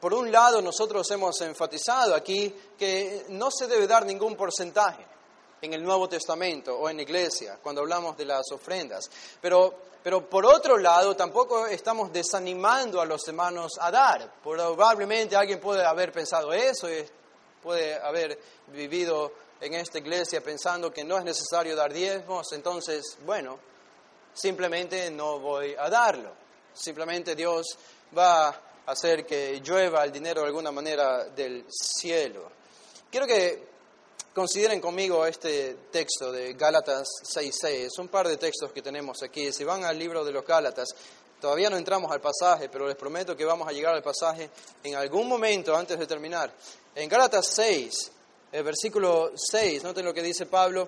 por 0.01 0.13
un 0.13 0.31
lado 0.33 0.61
nosotros 0.61 1.09
hemos 1.13 1.41
enfatizado 1.43 2.15
aquí 2.15 2.53
que 2.77 3.27
no 3.29 3.49
se 3.51 3.69
debe 3.69 3.87
dar 3.87 4.05
ningún 4.05 4.37
porcentaje 4.37 5.16
en 5.63 5.73
el 5.73 5.83
Nuevo 5.83 6.09
Testamento 6.09 6.77
o 6.77 6.89
en 6.89 6.97
la 6.97 7.03
iglesia, 7.03 7.59
cuando 7.63 7.81
hablamos 7.81 8.17
de 8.17 8.25
las 8.25 8.51
ofrendas. 8.53 9.11
Pero, 9.41 9.75
pero 10.03 10.29
por 10.29 10.45
otro 10.47 10.77
lado, 10.77 11.17
tampoco 11.17 11.67
estamos 11.67 12.13
desanimando 12.13 13.01
a 13.01 13.07
los 13.07 13.27
hermanos 13.29 13.73
a 13.81 13.91
dar. 13.91 14.33
Probablemente 14.43 15.37
alguien 15.37 15.61
puede 15.61 15.85
haber 15.85 16.13
pensado 16.13 16.53
eso 16.53 16.91
y 16.91 17.05
puede 17.63 17.95
haber 17.95 18.39
vivido 18.69 19.33
en 19.61 19.75
esta 19.75 19.99
iglesia 19.99 20.41
pensando 20.41 20.93
que 20.93 21.05
no 21.05 21.19
es 21.19 21.25
necesario 21.25 21.75
dar 21.75 21.93
diezmos, 21.93 22.53
entonces, 22.53 23.19
bueno, 23.25 23.59
simplemente 24.35 25.11
no 25.11 25.39
voy 25.39 25.75
a 25.79 25.89
darlo. 25.89 26.33
Simplemente 26.73 27.35
Dios 27.35 27.67
va 28.17 28.49
a 28.49 28.61
hacer 28.87 29.25
que 29.25 29.61
llueva 29.61 30.05
el 30.05 30.13
dinero 30.13 30.43
de 30.43 30.49
alguna 30.49 30.71
manera 30.71 31.25
del 31.25 31.65
cielo. 31.69 32.51
Quiero 33.11 33.27
que 33.27 33.76
Consideren 34.37 34.83
conmigo 34.83 35.25
este 35.25 35.79
texto 35.91 36.31
de 36.31 36.53
Gálatas 36.53 37.09
6.6. 37.25 37.69
Es 37.87 37.99
un 37.99 38.09
par 38.09 38.29
de 38.29 38.37
textos 38.37 38.71
que 38.71 38.83
tenemos 38.83 39.23
aquí. 39.23 39.51
Si 39.51 39.65
van 39.65 39.83
al 39.83 39.99
libro 39.99 40.27
de 40.27 40.31
los 40.31 40.45
Gálatas, 40.45 40.91
todavía 41.41 41.71
no 41.71 41.79
entramos 41.79 42.13
al 42.13 42.21
pasaje, 42.21 42.69
pero 42.69 42.87
les 42.87 42.97
prometo 42.97 43.35
que 43.35 43.47
vamos 43.47 43.67
a 43.67 43.73
llegar 43.73 43.95
al 43.95 44.03
pasaje 44.03 44.51
en 44.85 44.95
algún 44.95 45.27
momento 45.27 45.75
antes 45.75 45.99
de 45.99 46.07
terminar. 46.07 46.53
En 46.95 47.09
Gálatas 47.09 47.47
6, 47.47 48.13
el 48.53 48.63
versículo 48.63 49.31
6, 49.35 49.83
noten 49.83 50.05
lo 50.05 50.13
que 50.13 50.23
dice 50.23 50.45
Pablo. 50.45 50.87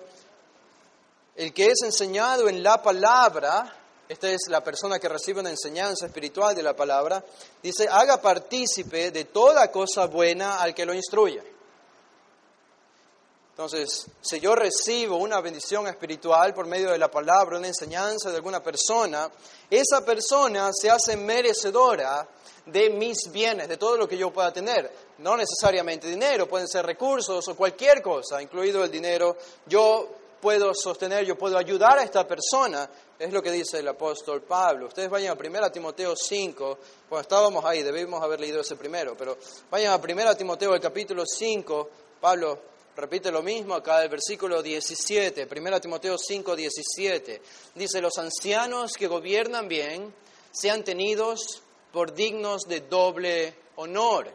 El 1.35 1.51
que 1.51 1.71
es 1.71 1.81
enseñado 1.81 2.49
en 2.49 2.61
la 2.61 2.83
palabra, 2.83 3.75
esta 4.07 4.29
es 4.29 4.41
la 4.49 4.63
persona 4.63 4.99
que 4.99 5.09
recibe 5.09 5.39
una 5.39 5.49
enseñanza 5.49 6.05
espiritual 6.05 6.53
de 6.53 6.61
la 6.61 6.75
palabra, 6.75 7.25
dice, 7.63 7.87
haga 7.89 8.21
partícipe 8.21 9.09
de 9.09 9.25
toda 9.25 9.71
cosa 9.71 10.05
buena 10.05 10.61
al 10.61 10.75
que 10.75 10.85
lo 10.85 10.93
instruye. 10.93 11.57
Entonces, 13.59 14.05
si 14.21 14.39
yo 14.39 14.55
recibo 14.55 15.17
una 15.17 15.41
bendición 15.41 15.85
espiritual 15.85 16.53
por 16.53 16.65
medio 16.65 16.91
de 16.91 16.97
la 16.97 17.11
palabra, 17.11 17.57
una 17.57 17.67
enseñanza 17.67 18.29
de 18.29 18.37
alguna 18.37 18.63
persona, 18.63 19.29
esa 19.69 19.99
persona 20.05 20.69
se 20.71 20.89
hace 20.89 21.17
merecedora 21.17 22.25
de 22.65 22.89
mis 22.91 23.29
bienes, 23.29 23.67
de 23.67 23.75
todo 23.75 23.97
lo 23.97 24.07
que 24.07 24.17
yo 24.17 24.31
pueda 24.31 24.53
tener. 24.53 24.89
No 25.17 25.35
necesariamente 25.35 26.07
dinero, 26.07 26.47
pueden 26.47 26.69
ser 26.69 26.85
recursos 26.85 27.45
o 27.49 27.55
cualquier 27.57 28.01
cosa, 28.01 28.41
incluido 28.41 28.81
el 28.81 28.89
dinero. 28.89 29.35
Yo 29.65 30.07
puedo 30.39 30.73
sostener, 30.73 31.25
yo 31.25 31.37
puedo 31.37 31.57
ayudar 31.57 31.99
a 31.99 32.03
esta 32.03 32.25
persona. 32.25 32.89
Es 33.19 33.33
lo 33.33 33.43
que 33.43 33.51
dice 33.51 33.79
el 33.79 33.89
apóstol 33.89 34.41
Pablo. 34.41 34.87
Ustedes 34.87 35.09
vayan 35.09 35.37
a 35.37 35.37
1 35.37 35.69
Timoteo 35.69 36.15
5, 36.15 36.77
cuando 37.09 37.23
estábamos 37.23 37.65
ahí, 37.65 37.83
debimos 37.83 38.23
haber 38.23 38.39
leído 38.39 38.61
ese 38.61 38.77
primero, 38.77 39.17
pero 39.17 39.37
vayan 39.69 39.91
a 39.91 39.97
1 39.97 40.37
Timoteo 40.37 40.73
el 40.73 40.79
capítulo 40.79 41.25
5, 41.25 41.89
Pablo 42.21 42.69
repite 42.99 43.31
lo 43.31 43.41
mismo 43.41 43.75
acá 43.75 44.03
el 44.03 44.09
versículo 44.09 44.61
17, 44.61 45.47
1 45.49 45.81
Timoteo 45.81 46.17
5, 46.17 46.55
17. 46.55 47.41
Dice, 47.75 48.01
los 48.01 48.17
ancianos 48.17 48.93
que 48.93 49.07
gobiernan 49.07 49.67
bien 49.67 50.13
sean 50.51 50.83
tenidos 50.83 51.61
por 51.91 52.13
dignos 52.13 52.63
de 52.67 52.81
doble 52.81 53.53
honor. 53.77 54.31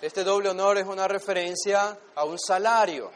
Este 0.00 0.24
doble 0.24 0.48
honor 0.48 0.78
es 0.78 0.86
una 0.86 1.06
referencia 1.08 1.98
a 2.14 2.24
un 2.24 2.38
salario. 2.38 3.10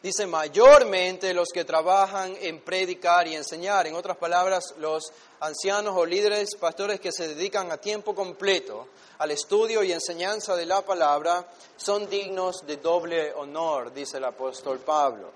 Dice, 0.00 0.28
mayormente 0.28 1.34
los 1.34 1.48
que 1.52 1.64
trabajan 1.64 2.36
en 2.40 2.60
predicar 2.60 3.26
y 3.26 3.34
enseñar. 3.34 3.88
En 3.88 3.96
otras 3.96 4.16
palabras, 4.16 4.74
los 4.78 5.12
ancianos 5.40 5.96
o 5.96 6.06
líderes, 6.06 6.54
pastores 6.54 7.00
que 7.00 7.10
se 7.10 7.26
dedican 7.26 7.72
a 7.72 7.78
tiempo 7.78 8.14
completo 8.14 8.86
al 9.18 9.32
estudio 9.32 9.82
y 9.82 9.90
enseñanza 9.90 10.54
de 10.54 10.66
la 10.66 10.82
palabra, 10.82 11.44
son 11.76 12.08
dignos 12.08 12.64
de 12.64 12.76
doble 12.76 13.32
honor, 13.34 13.92
dice 13.92 14.18
el 14.18 14.24
apóstol 14.24 14.78
Pablo. 14.78 15.32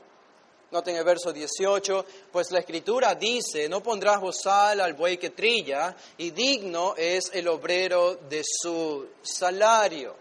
Noten 0.70 0.96
el 0.96 1.05
verso 1.05 1.33
18, 1.33 2.07
pues 2.31 2.53
la 2.53 2.61
escritura 2.61 3.16
dice, 3.16 3.68
no 3.68 3.83
pondrás 3.83 4.20
bozal 4.20 4.81
al 4.81 4.94
buey 4.94 5.18
que 5.18 5.31
trilla, 5.31 5.94
y 6.16 6.31
digno 6.31 6.94
es 6.96 7.31
el 7.35 7.48
obrero 7.48 8.14
de 8.14 8.42
su 8.44 9.07
salario. 9.22 10.14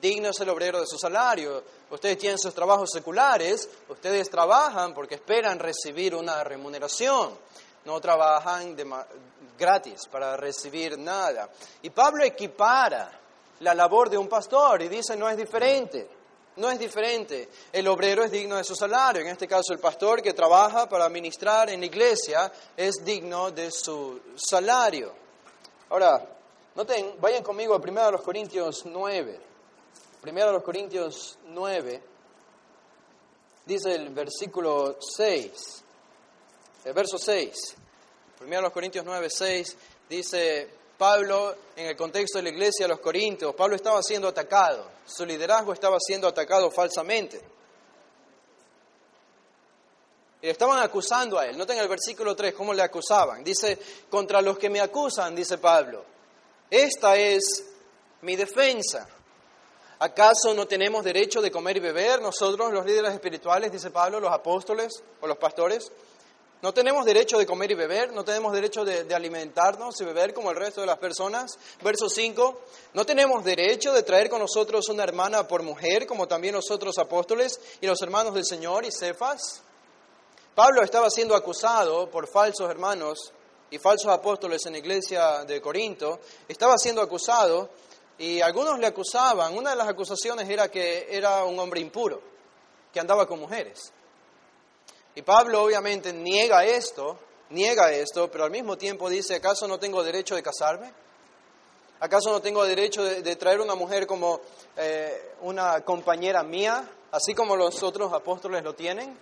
Digno 0.00 0.30
es 0.30 0.40
el 0.40 0.48
obrero 0.48 0.80
de 0.80 0.86
su 0.86 0.96
salario. 0.96 1.62
Ustedes 1.90 2.18
tienen 2.18 2.38
sus 2.38 2.54
trabajos 2.54 2.90
seculares, 2.92 3.68
ustedes 3.88 4.28
trabajan 4.28 4.92
porque 4.92 5.14
esperan 5.14 5.58
recibir 5.58 6.14
una 6.14 6.42
remuneración. 6.42 7.38
No 7.84 8.00
trabajan 8.00 8.76
gratis, 9.56 10.08
para 10.10 10.36
recibir 10.36 10.98
nada. 10.98 11.48
Y 11.82 11.90
Pablo 11.90 12.24
equipara 12.24 13.10
la 13.60 13.74
labor 13.74 14.10
de 14.10 14.18
un 14.18 14.28
pastor 14.28 14.82
y 14.82 14.88
dice 14.88 15.16
no 15.16 15.28
es 15.28 15.36
diferente. 15.36 16.08
No 16.56 16.70
es 16.70 16.78
diferente. 16.78 17.50
El 17.70 17.86
obrero 17.86 18.24
es 18.24 18.30
digno 18.30 18.56
de 18.56 18.64
su 18.64 18.74
salario. 18.74 19.20
En 19.20 19.28
este 19.28 19.46
caso, 19.46 19.74
el 19.74 19.78
pastor 19.78 20.22
que 20.22 20.32
trabaja 20.32 20.88
para 20.88 21.08
ministrar 21.10 21.68
en 21.68 21.80
la 21.80 21.86
iglesia 21.86 22.50
es 22.74 23.04
digno 23.04 23.50
de 23.50 23.70
su 23.70 24.20
salario. 24.36 25.12
Ahora, 25.90 26.26
vayan 27.20 27.42
conmigo 27.42 27.74
a 27.74 27.76
1 27.76 28.22
Corintios 28.22 28.86
9. 28.86 29.40
1 30.32 30.62
Corintios 30.62 31.38
9. 31.46 32.02
Dice 33.64 33.94
el 33.94 34.10
versículo 34.10 34.96
6. 35.00 35.84
El 36.84 36.92
verso 36.92 37.18
6. 37.18 37.76
1 38.40 38.72
Corintios 38.72 39.04
9, 39.04 39.28
6 39.30 39.76
dice 40.08 40.68
Pablo, 40.98 41.56
en 41.74 41.86
el 41.86 41.96
contexto 41.96 42.38
de 42.38 42.44
la 42.44 42.50
iglesia 42.50 42.84
de 42.84 42.88
los 42.88 43.00
Corintios, 43.00 43.54
Pablo 43.54 43.76
estaba 43.76 44.02
siendo 44.02 44.28
atacado, 44.28 44.88
su 45.04 45.26
liderazgo 45.26 45.72
estaba 45.72 45.98
siendo 46.00 46.28
atacado 46.28 46.70
falsamente. 46.70 47.40
Y 50.40 50.46
le 50.46 50.52
estaban 50.52 50.82
acusando 50.82 51.38
a 51.38 51.46
él. 51.46 51.56
Noten 51.56 51.78
el 51.78 51.88
versículo 51.88 52.36
3 52.36 52.54
cómo 52.54 52.72
le 52.72 52.82
acusaban. 52.82 53.42
Dice, 53.42 53.78
contra 54.08 54.40
los 54.42 54.58
que 54.58 54.70
me 54.70 54.80
acusan, 54.80 55.34
dice 55.34 55.58
Pablo, 55.58 56.04
esta 56.70 57.16
es 57.16 57.64
mi 58.22 58.36
defensa. 58.36 59.08
¿Acaso 59.98 60.52
no 60.54 60.66
tenemos 60.66 61.04
derecho 61.04 61.40
de 61.40 61.50
comer 61.50 61.78
y 61.78 61.80
beber 61.80 62.20
nosotros, 62.20 62.70
los 62.70 62.84
líderes 62.84 63.14
espirituales, 63.14 63.72
dice 63.72 63.90
Pablo, 63.90 64.20
los 64.20 64.32
apóstoles 64.32 64.92
o 65.22 65.26
los 65.26 65.38
pastores? 65.38 65.90
No 66.60 66.74
tenemos 66.74 67.04
derecho 67.04 67.38
de 67.38 67.46
comer 67.46 67.70
y 67.70 67.74
beber, 67.74 68.12
no 68.12 68.24
tenemos 68.24 68.52
derecho 68.52 68.84
de, 68.84 69.14
alimentarnos 69.14 70.00
y 70.00 70.04
beber 70.04 70.34
como 70.34 70.50
el 70.50 70.56
resto 70.56 70.80
de 70.80 70.86
las 70.86 70.98
personas. 70.98 71.58
Verso 71.82 72.08
5, 72.08 72.60
no 72.94 73.06
tenemos 73.06 73.44
derecho 73.44 73.92
de 73.92 74.02
traer 74.02 74.28
con 74.28 74.40
nosotros 74.40 74.88
una 74.88 75.04
hermana 75.04 75.46
por 75.46 75.62
mujer, 75.62 76.06
como 76.06 76.26
también 76.26 76.54
los 76.54 76.70
otros 76.70 76.98
apóstoles 76.98 77.60
y 77.80 77.86
los 77.86 78.00
hermanos 78.02 78.34
del 78.34 78.44
Señor 78.44 78.84
y 78.84 78.90
Cefas. 78.90 79.62
Pablo 80.54 80.82
estaba 80.82 81.10
siendo 81.10 81.34
acusado 81.36 82.10
por 82.10 82.26
falsos 82.26 82.70
hermanos 82.70 83.32
y 83.70 83.78
falsos 83.78 84.10
apóstoles 84.10 84.64
en 84.66 84.72
la 84.72 84.78
iglesia 84.78 85.44
de 85.44 85.60
Corinto. 85.60 86.20
Estaba 86.48 86.78
siendo 86.78 87.02
acusado 87.02 87.68
y 88.18 88.40
algunos 88.40 88.78
le 88.78 88.86
acusaban. 88.86 89.56
Una 89.56 89.70
de 89.70 89.76
las 89.76 89.88
acusaciones 89.88 90.48
era 90.48 90.70
que 90.70 91.06
era 91.10 91.44
un 91.44 91.58
hombre 91.58 91.80
impuro, 91.80 92.20
que 92.92 93.00
andaba 93.00 93.26
con 93.26 93.40
mujeres. 93.40 93.92
Y 95.14 95.22
Pablo 95.22 95.62
obviamente 95.62 96.12
niega 96.12 96.64
esto, 96.64 97.18
niega 97.50 97.90
esto, 97.92 98.30
pero 98.30 98.44
al 98.44 98.50
mismo 98.50 98.76
tiempo 98.76 99.08
dice, 99.08 99.36
¿acaso 99.36 99.66
no 99.66 99.78
tengo 99.78 100.02
derecho 100.02 100.34
de 100.34 100.42
casarme? 100.42 100.92
¿Acaso 101.98 102.30
no 102.30 102.42
tengo 102.42 102.64
derecho 102.64 103.02
de, 103.02 103.36
traer 103.36 103.60
una 103.60 103.74
mujer 103.74 104.06
como 104.06 104.40
eh, 104.76 105.34
una 105.40 105.80
compañera 105.80 106.42
mía, 106.42 106.86
así 107.10 107.34
como 107.34 107.56
los 107.56 107.82
otros 107.82 108.12
apóstoles 108.12 108.62
lo 108.62 108.74
tienen? 108.74 109.16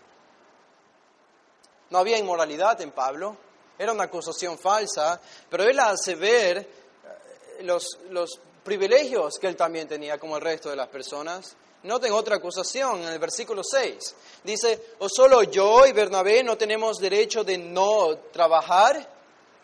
No 1.90 1.98
había 1.98 2.18
inmoralidad 2.18 2.80
en 2.80 2.90
Pablo, 2.90 3.36
era 3.78 3.92
una 3.92 4.04
acusación 4.04 4.58
falsa, 4.58 5.20
pero 5.48 5.62
él 5.62 5.78
hace 5.78 6.16
ver 6.16 6.58
eh, 6.58 7.62
los, 7.62 8.00
los 8.10 8.40
privilegios 8.64 9.38
que 9.38 9.46
él 9.46 9.56
también 9.56 9.86
tenía 9.86 10.18
como 10.18 10.36
el 10.36 10.42
resto 10.42 10.70
de 10.70 10.76
las 10.76 10.88
personas. 10.88 11.54
Noten 11.84 12.12
otra 12.12 12.36
acusación 12.36 13.02
en 13.02 13.08
el 13.08 13.18
versículo 13.18 13.62
6. 13.62 14.14
Dice, 14.42 14.94
¿o 14.98 15.08
solo 15.08 15.42
yo 15.42 15.86
y 15.86 15.92
Bernabé 15.92 16.42
no 16.42 16.56
tenemos 16.56 16.98
derecho 16.98 17.44
de 17.44 17.58
no 17.58 18.16
trabajar? 18.32 19.14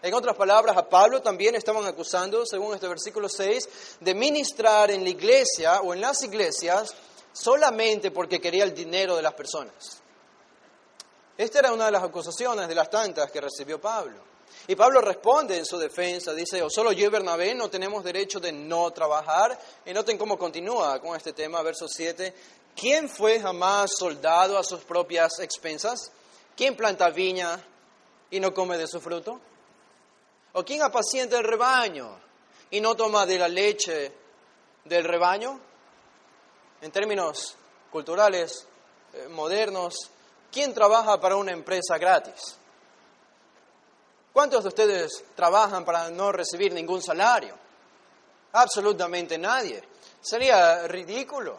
En 0.03 0.15
otras 0.15 0.37
palabras, 0.37 0.77
a 0.77 0.89
Pablo 0.89 1.21
también 1.21 1.55
estaban 1.55 1.85
acusando, 1.87 2.45
según 2.47 2.75
este 2.75 2.89
versículo 2.89 3.29
6, 3.29 3.69
de 4.01 4.15
ministrar 4.15 4.91
en 4.91 5.03
la 5.03 5.11
iglesia 5.11 5.81
o 5.81 5.93
en 5.95 6.01
las 6.01 6.23
iglesias 6.23 6.95
solamente 7.33 8.11
porque 8.11 8.41
quería 8.41 8.65
el 8.65 8.75
dinero 8.75 9.17
de 9.17 9.23
las 9.23 9.35
personas. 9.35 10.01
Esta 11.37 11.61
era 11.61 11.73
una 11.73 11.87
de 11.87 11.93
las 11.93 12.03
acusaciones 12.03 12.69
de 12.69 12.75
las 12.75 12.91
tantas 12.91 13.31
que 13.31 13.41
recibió 13.41 13.81
Pablo. 13.81 14.31
Y 14.67 14.77
Pablo 14.77 15.01
responde 15.01 15.57
en 15.57 15.65
su 15.65 15.79
defensa, 15.79 16.33
dice, 16.33 16.63
o 16.63 16.71
solo 16.71 16.93
yo 16.93 17.07
y 17.07 17.11
Bernabé 17.11 17.55
no 17.55 17.69
tenemos 17.71 18.05
derecho 18.05 18.39
de 18.41 18.53
no 18.53 18.91
trabajar. 18.93 19.59
Y 19.85 19.93
noten 19.93 20.19
cómo 20.19 20.39
continúa 20.39 21.01
con 21.01 21.17
este 21.17 21.33
tema, 21.33 21.63
verso 21.63 21.89
7. 21.89 22.35
¿Quién 22.77 23.09
fue 23.09 23.41
jamás 23.41 23.91
soldado 23.99 24.57
a 24.59 24.65
sus 24.65 24.81
propias 24.81 25.39
expensas? 25.41 26.13
¿Quién 26.57 26.77
planta 26.77 27.11
viña 27.11 27.59
y 28.31 28.39
no 28.39 28.55
come 28.55 28.79
de 28.79 28.87
su 28.87 29.01
fruto? 29.01 29.41
¿O 30.53 30.65
quién 30.65 30.83
apacienta 30.83 31.39
el 31.39 31.45
rebaño 31.45 32.19
y 32.71 32.81
no 32.81 32.97
toma 32.97 33.27
de 33.27 33.39
la 33.39 33.49
leche 33.49 34.13
del 34.85 35.05
rebaño? 35.05 35.61
En 36.81 36.91
términos 36.91 37.57
culturales, 37.91 38.67
eh, 39.13 39.29
modernos, 39.29 39.95
¿quién 40.51 40.73
trabaja 40.73 41.21
para 41.21 41.37
una 41.37 41.53
empresa 41.53 41.99
gratis? 41.99 42.57
¿Cuántos 44.33 44.63
de 44.63 44.69
ustedes 44.69 45.25
trabajan 45.35 45.85
para 45.85 46.11
no 46.11 46.31
recibir 46.31 46.73
ningún 46.73 47.03
salario? 47.03 47.57
Absolutamente 48.53 49.37
nadie. 49.39 49.83
Sería 50.21 50.87
ridículo. 50.87 51.59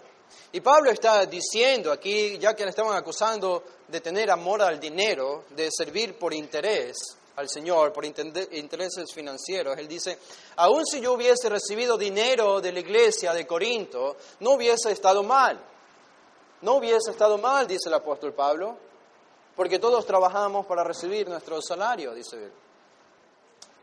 Y 0.54 0.62
Pablo 0.62 0.92
está 0.92 1.26
diciendo 1.26 1.92
aquí, 1.92 2.38
ya 2.38 2.54
que 2.54 2.64
le 2.64 2.70
estaban 2.70 2.96
acusando 2.96 3.64
de 3.88 4.00
tener 4.00 4.32
amor 4.32 4.62
al 4.62 4.80
dinero, 4.80 5.46
de 5.50 5.70
servir 5.72 6.18
por 6.18 6.34
interés 6.34 7.18
al 7.36 7.50
Señor, 7.50 7.92
por 7.92 8.06
intereses 8.06 9.14
financieros, 9.14 9.78
él 9.78 9.88
dice, 9.88 10.18
aun 10.58 10.86
si 10.86 11.00
yo 11.00 11.14
hubiese 11.14 11.50
recibido 11.50 11.98
dinero 11.98 12.62
de 12.62 12.72
la 12.72 12.80
iglesia 12.80 13.34
de 13.34 13.48
Corinto, 13.48 14.18
no 14.42 14.52
hubiese 14.52 14.92
estado 14.92 15.24
mal. 15.24 15.60
No 16.62 16.76
hubiese 16.76 17.12
estado 17.12 17.38
mal, 17.38 17.68
dice 17.68 17.90
el 17.90 17.96
apóstol 17.96 18.34
Pablo, 18.34 18.78
porque 19.62 19.78
todos 19.78 20.08
trabajamos 20.08 20.66
para 20.66 20.84
recibir 20.84 21.30
nuestro 21.30 21.62
salario, 21.62 22.16
dice 22.16 22.36
él. 22.36 22.52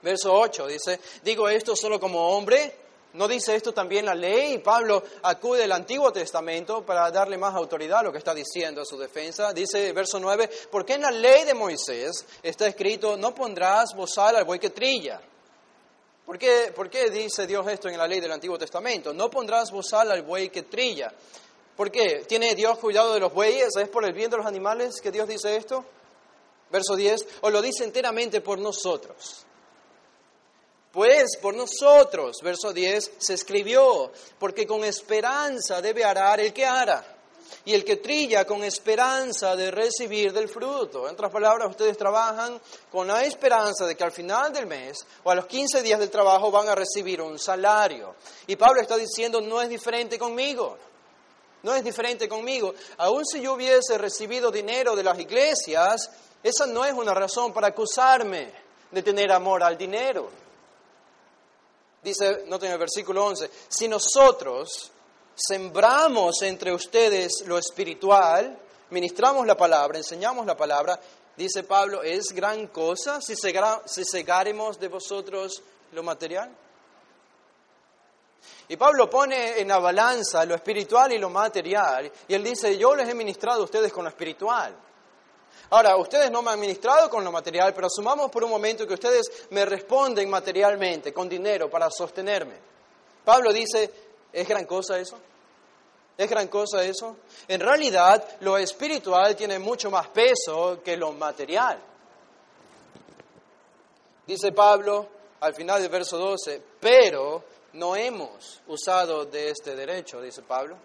Verso 0.02 0.34
8 0.34 0.66
dice, 0.66 0.98
digo 1.22 1.48
esto 1.48 1.76
solo 1.76 2.00
como 2.00 2.36
hombre, 2.36 2.74
¿no 3.12 3.28
dice 3.28 3.54
esto 3.54 3.72
también 3.72 4.04
la 4.04 4.16
ley? 4.16 4.58
Pablo 4.58 5.00
acude 5.22 5.62
al 5.62 5.70
Antiguo 5.70 6.12
Testamento 6.12 6.84
para 6.84 7.08
darle 7.12 7.38
más 7.38 7.54
autoridad 7.54 8.00
a 8.00 8.02
lo 8.02 8.10
que 8.10 8.18
está 8.18 8.34
diciendo 8.34 8.82
a 8.82 8.84
su 8.84 8.98
defensa. 8.98 9.52
Dice 9.52 9.92
verso 9.92 10.18
9, 10.18 10.50
porque 10.68 10.94
en 10.94 11.02
la 11.02 11.12
ley 11.12 11.44
de 11.44 11.54
Moisés 11.54 12.26
está 12.42 12.66
escrito, 12.66 13.16
no 13.16 13.32
pondrás 13.32 13.94
bozal 13.94 14.34
al 14.34 14.46
buey 14.46 14.58
que 14.58 14.70
trilla. 14.70 15.20
¿Por 16.26 16.40
qué, 16.40 16.72
¿Por 16.74 16.90
qué 16.90 17.08
dice 17.08 17.46
Dios 17.46 17.64
esto 17.68 17.88
en 17.88 17.98
la 17.98 18.08
ley 18.08 18.18
del 18.18 18.32
Antiguo 18.32 18.58
Testamento? 18.58 19.14
No 19.14 19.30
pondrás 19.30 19.70
bozal 19.70 20.10
al 20.10 20.22
buey 20.22 20.50
que 20.50 20.64
trilla. 20.64 21.14
¿Por 21.78 21.90
qué? 21.90 22.24
¿Tiene 22.28 22.54
Dios 22.54 22.76
cuidado 22.78 23.14
de 23.14 23.20
los 23.20 23.32
bueyes? 23.32 23.70
¿Es 23.74 23.88
por 23.88 24.04
el 24.04 24.12
bien 24.12 24.30
de 24.30 24.36
los 24.36 24.44
animales 24.44 25.00
que 25.00 25.10
Dios 25.10 25.26
dice 25.26 25.56
esto? 25.56 25.82
Verso 26.70 26.94
10, 26.94 27.26
o 27.40 27.48
lo 27.48 27.62
dice 27.62 27.84
enteramente 27.84 28.42
por 28.42 28.58
nosotros 28.58 29.46
pues 30.98 31.36
por 31.40 31.54
nosotros, 31.54 32.38
verso 32.42 32.72
10, 32.72 33.12
se 33.18 33.34
escribió, 33.34 34.10
porque 34.38 34.66
con 34.66 34.82
esperanza 34.82 35.80
debe 35.80 36.04
arar 36.04 36.40
el 36.40 36.52
que 36.52 36.66
ara, 36.66 37.04
y 37.64 37.74
el 37.74 37.84
que 37.84 37.96
trilla 37.96 38.44
con 38.44 38.64
esperanza 38.64 39.54
de 39.54 39.70
recibir 39.70 40.32
del 40.32 40.48
fruto. 40.48 41.06
En 41.06 41.14
otras 41.14 41.30
palabras, 41.30 41.70
ustedes 41.70 41.96
trabajan 41.96 42.60
con 42.90 43.06
la 43.06 43.22
esperanza 43.24 43.86
de 43.86 43.94
que 43.94 44.04
al 44.04 44.12
final 44.12 44.52
del 44.52 44.66
mes 44.66 44.98
o 45.22 45.30
a 45.30 45.34
los 45.34 45.46
15 45.46 45.82
días 45.82 46.00
del 46.00 46.10
trabajo 46.10 46.50
van 46.50 46.68
a 46.68 46.74
recibir 46.74 47.20
un 47.20 47.38
salario. 47.38 48.14
Y 48.46 48.56
Pablo 48.56 48.80
está 48.80 48.96
diciendo, 48.96 49.40
no 49.40 49.60
es 49.60 49.68
diferente 49.68 50.18
conmigo. 50.18 50.78
No 51.62 51.74
es 51.74 51.82
diferente 51.82 52.28
conmigo. 52.28 52.74
Aun 52.98 53.24
si 53.26 53.40
yo 53.40 53.54
hubiese 53.54 53.98
recibido 53.98 54.50
dinero 54.50 54.94
de 54.94 55.02
las 55.02 55.18
iglesias, 55.18 56.10
esa 56.42 56.66
no 56.66 56.84
es 56.84 56.92
una 56.92 57.14
razón 57.14 57.52
para 57.52 57.68
acusarme 57.68 58.52
de 58.90 59.02
tener 59.02 59.32
amor 59.32 59.62
al 59.62 59.76
dinero. 59.76 60.30
Dice, 62.02 62.44
noten 62.46 62.70
el 62.70 62.78
versículo 62.78 63.26
11, 63.26 63.50
si 63.68 63.88
nosotros 63.88 64.90
sembramos 65.34 66.42
entre 66.42 66.72
ustedes 66.72 67.42
lo 67.46 67.58
espiritual, 67.58 68.56
ministramos 68.90 69.46
la 69.46 69.56
palabra, 69.56 69.98
enseñamos 69.98 70.46
la 70.46 70.56
palabra, 70.56 70.98
dice 71.36 71.64
Pablo, 71.64 72.02
¿es 72.02 72.32
gran 72.32 72.68
cosa 72.68 73.20
si, 73.20 73.34
cegaremos 73.36 74.78
de 74.78 74.88
vosotros 74.88 75.62
lo 75.92 76.02
material? 76.02 76.50
Y 78.68 78.76
Pablo 78.76 79.08
pone 79.08 79.58
en 79.60 79.68
la 79.68 79.78
balanza 79.78 80.44
lo 80.44 80.54
espiritual 80.54 81.12
y 81.12 81.18
lo 81.18 81.30
material, 81.30 82.10
y 82.28 82.34
él 82.34 82.44
dice, 82.44 82.76
yo 82.76 82.94
les 82.94 83.08
he 83.08 83.14
ministrado 83.14 83.62
a 83.62 83.64
ustedes 83.64 83.92
con 83.92 84.04
lo 84.04 84.10
espiritual. 84.10 84.76
Ahora, 85.70 85.96
ustedes 85.96 86.30
no 86.30 86.42
me 86.42 86.50
han 86.50 86.60
ministrado 86.60 87.10
con 87.10 87.24
lo 87.24 87.32
material, 87.32 87.74
pero 87.74 87.88
asumamos 87.88 88.30
por 88.30 88.44
un 88.44 88.50
momento 88.50 88.86
que 88.86 88.94
ustedes 88.94 89.46
me 89.50 89.64
responden 89.64 90.28
materialmente, 90.28 91.12
con 91.12 91.28
dinero, 91.28 91.68
para 91.68 91.90
sostenerme. 91.90 92.56
Pablo 93.24 93.52
dice, 93.52 93.90
¿es 94.32 94.48
gran 94.48 94.64
cosa 94.64 94.98
eso? 94.98 95.18
¿Es 96.16 96.28
gran 96.28 96.48
cosa 96.48 96.82
eso? 96.82 97.16
En 97.46 97.60
realidad, 97.60 98.22
lo 98.40 98.56
espiritual 98.56 99.36
tiene 99.36 99.58
mucho 99.58 99.90
más 99.90 100.08
peso 100.08 100.80
que 100.82 100.96
lo 100.96 101.12
material. 101.12 101.78
Dice 104.26 104.52
Pablo, 104.52 105.06
al 105.40 105.54
final 105.54 105.80
del 105.80 105.90
verso 105.90 106.18
12, 106.18 106.62
pero 106.80 107.44
no 107.78 107.94
hemos 107.94 108.60
usado 108.66 109.24
de 109.24 109.50
este 109.50 109.76
derecho, 109.76 110.20
dice 110.20 110.42
Pablo, 110.42 110.76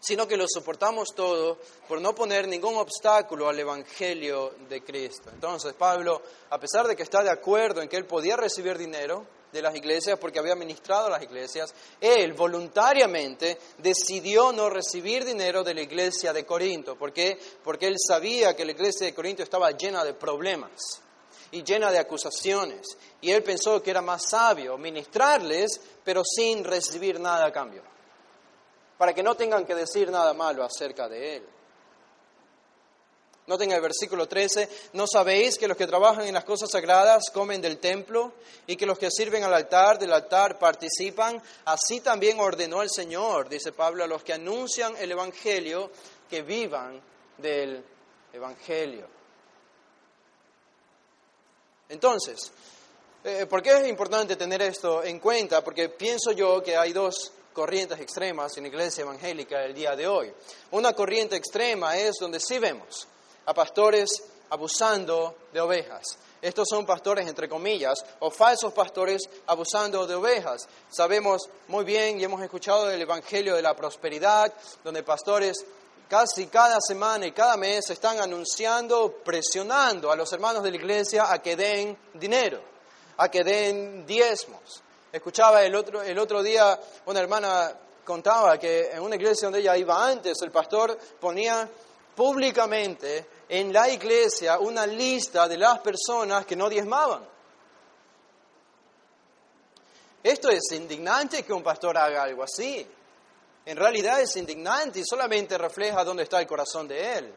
sino 0.00 0.28
que 0.28 0.36
lo 0.36 0.46
soportamos 0.48 1.08
todo 1.14 1.58
por 1.88 2.00
no 2.00 2.14
poner 2.14 2.46
ningún 2.46 2.76
obstáculo 2.76 3.48
al 3.48 3.58
Evangelio 3.58 4.54
de 4.68 4.82
Cristo. 4.82 5.30
Entonces 5.32 5.74
Pablo, 5.74 6.22
a 6.50 6.60
pesar 6.60 6.86
de 6.86 6.94
que 6.94 7.02
está 7.02 7.22
de 7.22 7.30
acuerdo 7.30 7.82
en 7.82 7.88
que 7.88 7.96
él 7.96 8.06
podía 8.06 8.36
recibir 8.36 8.78
dinero 8.78 9.26
de 9.50 9.60
las 9.60 9.74
iglesias 9.74 10.18
porque 10.20 10.38
había 10.38 10.54
ministrado 10.54 11.08
a 11.08 11.10
las 11.10 11.22
iglesias, 11.22 11.74
él 12.00 12.32
voluntariamente 12.34 13.58
decidió 13.78 14.52
no 14.52 14.70
recibir 14.70 15.24
dinero 15.24 15.64
de 15.64 15.74
la 15.74 15.82
iglesia 15.82 16.32
de 16.32 16.46
Corinto. 16.46 16.96
¿Por 16.96 17.12
qué? 17.12 17.38
Porque 17.64 17.88
él 17.88 17.96
sabía 17.98 18.54
que 18.54 18.64
la 18.64 18.72
iglesia 18.72 19.06
de 19.06 19.14
Corinto 19.14 19.42
estaba 19.42 19.72
llena 19.72 20.04
de 20.04 20.14
problemas 20.14 21.02
y 21.50 21.62
llena 21.62 21.90
de 21.90 21.98
acusaciones. 21.98 22.86
Y 23.20 23.30
él 23.30 23.42
pensó 23.42 23.82
que 23.82 23.90
era 23.90 24.02
más 24.02 24.28
sabio 24.30 24.76
ministrarles, 24.78 25.80
pero 26.04 26.22
sin 26.24 26.64
recibir 26.64 27.18
nada 27.20 27.46
a 27.46 27.52
cambio, 27.52 27.82
para 28.96 29.12
que 29.12 29.22
no 29.22 29.34
tengan 29.34 29.64
que 29.64 29.74
decir 29.74 30.10
nada 30.10 30.32
malo 30.34 30.64
acerca 30.64 31.08
de 31.08 31.36
él. 31.36 31.46
Noten 33.48 33.72
el 33.72 33.80
versículo 33.80 34.28
13, 34.28 34.68
¿no 34.92 35.06
sabéis 35.06 35.56
que 35.56 35.68
los 35.68 35.76
que 35.78 35.86
trabajan 35.86 36.26
en 36.26 36.34
las 36.34 36.44
cosas 36.44 36.70
sagradas 36.70 37.30
comen 37.32 37.62
del 37.62 37.78
templo 37.78 38.34
y 38.66 38.76
que 38.76 38.84
los 38.84 38.98
que 38.98 39.10
sirven 39.10 39.42
al 39.42 39.54
altar 39.54 39.98
del 39.98 40.12
altar 40.12 40.58
participan? 40.58 41.42
Así 41.64 42.00
también 42.00 42.38
ordenó 42.40 42.82
el 42.82 42.90
Señor, 42.90 43.48
dice 43.48 43.72
Pablo, 43.72 44.04
a 44.04 44.06
los 44.06 44.22
que 44.22 44.34
anuncian 44.34 44.94
el 44.98 45.12
Evangelio 45.12 45.90
que 46.28 46.42
vivan 46.42 47.00
del 47.38 47.82
Evangelio. 48.34 49.17
Entonces, 51.88 52.52
eh, 53.24 53.46
¿por 53.46 53.62
qué 53.62 53.78
es 53.78 53.88
importante 53.88 54.36
tener 54.36 54.60
esto 54.62 55.02
en 55.02 55.18
cuenta? 55.18 55.64
Porque 55.64 55.88
pienso 55.88 56.32
yo 56.32 56.62
que 56.62 56.76
hay 56.76 56.92
dos 56.92 57.32
corrientes 57.52 57.98
extremas 57.98 58.56
en 58.56 58.64
la 58.64 58.68
iglesia 58.68 59.02
evangélica 59.02 59.64
el 59.64 59.74
día 59.74 59.96
de 59.96 60.06
hoy. 60.06 60.32
Una 60.70 60.92
corriente 60.92 61.36
extrema 61.36 61.96
es 61.96 62.16
donde 62.20 62.40
sí 62.40 62.58
vemos 62.58 63.08
a 63.46 63.54
pastores 63.54 64.22
abusando 64.50 65.34
de 65.52 65.60
ovejas. 65.60 66.18
Estos 66.40 66.68
son 66.70 66.86
pastores, 66.86 67.26
entre 67.26 67.48
comillas, 67.48 68.04
o 68.20 68.30
falsos 68.30 68.72
pastores 68.72 69.22
abusando 69.46 70.06
de 70.06 70.14
ovejas. 70.14 70.68
Sabemos 70.88 71.48
muy 71.66 71.84
bien 71.84 72.20
y 72.20 72.24
hemos 72.24 72.40
escuchado 72.42 72.86
del 72.86 73.02
Evangelio 73.02 73.56
de 73.56 73.62
la 73.62 73.74
Prosperidad, 73.74 74.52
donde 74.84 75.02
pastores 75.02 75.64
casi 76.08 76.46
cada 76.46 76.78
semana 76.80 77.26
y 77.26 77.32
cada 77.32 77.56
mes 77.56 77.90
están 77.90 78.18
anunciando, 78.18 79.12
presionando 79.22 80.10
a 80.10 80.16
los 80.16 80.32
hermanos 80.32 80.62
de 80.62 80.70
la 80.70 80.76
iglesia 80.76 81.30
a 81.30 81.40
que 81.40 81.54
den 81.54 81.96
dinero, 82.14 82.60
a 83.18 83.30
que 83.30 83.44
den 83.44 84.06
diezmos. 84.06 84.82
Escuchaba 85.12 85.62
el 85.62 85.74
otro, 85.74 86.02
el 86.02 86.18
otro 86.18 86.42
día 86.42 86.78
una 87.06 87.20
hermana 87.20 87.72
contaba 88.04 88.58
que 88.58 88.90
en 88.90 89.02
una 89.02 89.16
iglesia 89.16 89.46
donde 89.46 89.60
ella 89.60 89.76
iba 89.76 90.06
antes, 90.06 90.38
el 90.42 90.50
pastor 90.50 90.98
ponía 91.20 91.68
públicamente 92.14 93.26
en 93.48 93.72
la 93.72 93.88
iglesia 93.88 94.58
una 94.58 94.86
lista 94.86 95.46
de 95.46 95.58
las 95.58 95.78
personas 95.80 96.46
que 96.46 96.56
no 96.56 96.68
diezmaban. 96.68 97.26
Esto 100.22 100.48
es 100.48 100.72
indignante 100.72 101.44
que 101.44 101.52
un 101.52 101.62
pastor 101.62 101.96
haga 101.96 102.22
algo 102.22 102.42
así 102.42 102.86
en 103.68 103.76
realidad 103.76 104.18
es 104.22 104.34
indignante 104.36 105.00
y 105.00 105.04
solamente 105.04 105.58
refleja 105.58 106.02
dónde 106.02 106.22
está 106.22 106.40
el 106.40 106.46
corazón 106.46 106.88
de 106.88 107.18
él. 107.18 107.34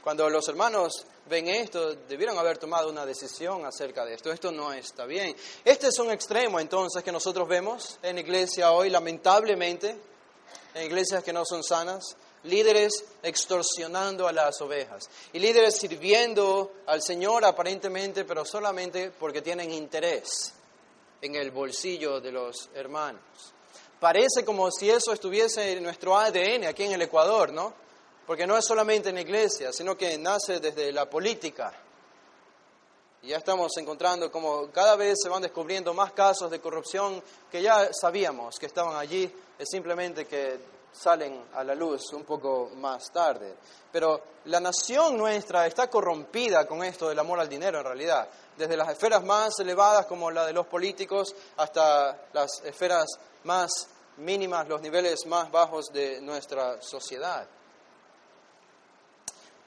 Cuando 0.00 0.30
los 0.30 0.46
hermanos 0.46 1.04
ven 1.28 1.48
esto, 1.48 1.92
debieron 2.08 2.38
haber 2.38 2.56
tomado 2.56 2.88
una 2.88 3.04
decisión 3.04 3.66
acerca 3.66 4.04
de 4.04 4.14
esto. 4.14 4.30
Esto 4.30 4.52
no 4.52 4.72
está 4.72 5.06
bien. 5.06 5.34
Este 5.64 5.88
es 5.88 5.98
un 5.98 6.12
extremo 6.12 6.60
entonces 6.60 7.02
que 7.02 7.10
nosotros 7.10 7.48
vemos 7.48 7.98
en 8.04 8.16
iglesia 8.16 8.70
hoy, 8.70 8.90
lamentablemente, 8.90 9.98
en 10.72 10.86
iglesias 10.86 11.24
que 11.24 11.32
no 11.32 11.44
son 11.44 11.64
sanas, 11.64 12.16
líderes 12.44 13.04
extorsionando 13.24 14.28
a 14.28 14.32
las 14.32 14.60
ovejas 14.60 15.10
y 15.32 15.40
líderes 15.40 15.78
sirviendo 15.78 16.74
al 16.86 17.02
Señor 17.02 17.44
aparentemente, 17.44 18.24
pero 18.24 18.44
solamente 18.44 19.10
porque 19.10 19.42
tienen 19.42 19.72
interés 19.72 20.54
en 21.20 21.34
el 21.34 21.50
bolsillo 21.50 22.20
de 22.20 22.30
los 22.30 22.70
hermanos. 22.72 23.55
Parece 24.00 24.44
como 24.44 24.70
si 24.70 24.90
eso 24.90 25.12
estuviese 25.12 25.72
en 25.72 25.82
nuestro 25.82 26.16
ADN 26.16 26.66
aquí 26.66 26.84
en 26.84 26.92
el 26.92 27.02
Ecuador, 27.02 27.52
¿no? 27.52 27.72
Porque 28.26 28.46
no 28.46 28.56
es 28.56 28.64
solamente 28.64 29.08
en 29.08 29.14
la 29.14 29.22
iglesia, 29.22 29.72
sino 29.72 29.96
que 29.96 30.18
nace 30.18 30.60
desde 30.60 30.92
la 30.92 31.08
política. 31.08 31.72
Y 33.22 33.28
ya 33.28 33.38
estamos 33.38 33.72
encontrando 33.78 34.30
como 34.30 34.70
cada 34.70 34.96
vez 34.96 35.16
se 35.22 35.30
van 35.30 35.42
descubriendo 35.42 35.94
más 35.94 36.12
casos 36.12 36.50
de 36.50 36.60
corrupción 36.60 37.22
que 37.50 37.62
ya 37.62 37.88
sabíamos 37.92 38.58
que 38.58 38.66
estaban 38.66 38.96
allí, 38.96 39.32
simplemente 39.64 40.26
que 40.26 40.60
salen 40.92 41.44
a 41.54 41.64
la 41.64 41.74
luz 41.74 42.12
un 42.12 42.24
poco 42.24 42.70
más 42.76 43.10
tarde. 43.10 43.54
Pero 43.90 44.20
la 44.46 44.60
nación 44.60 45.16
nuestra 45.16 45.66
está 45.66 45.88
corrompida 45.88 46.66
con 46.66 46.84
esto 46.84 47.08
del 47.08 47.18
amor 47.18 47.40
al 47.40 47.48
dinero 47.48 47.78
en 47.78 47.84
realidad, 47.84 48.28
desde 48.56 48.76
las 48.76 48.90
esferas 48.90 49.24
más 49.24 49.58
elevadas 49.58 50.06
como 50.06 50.30
la 50.30 50.46
de 50.46 50.52
los 50.52 50.66
políticos 50.66 51.34
hasta 51.56 52.26
las 52.32 52.62
esferas 52.64 53.06
más 53.46 53.70
mínimas, 54.18 54.68
los 54.68 54.82
niveles 54.82 55.24
más 55.26 55.50
bajos 55.50 55.86
de 55.92 56.20
nuestra 56.20 56.82
sociedad. 56.82 57.46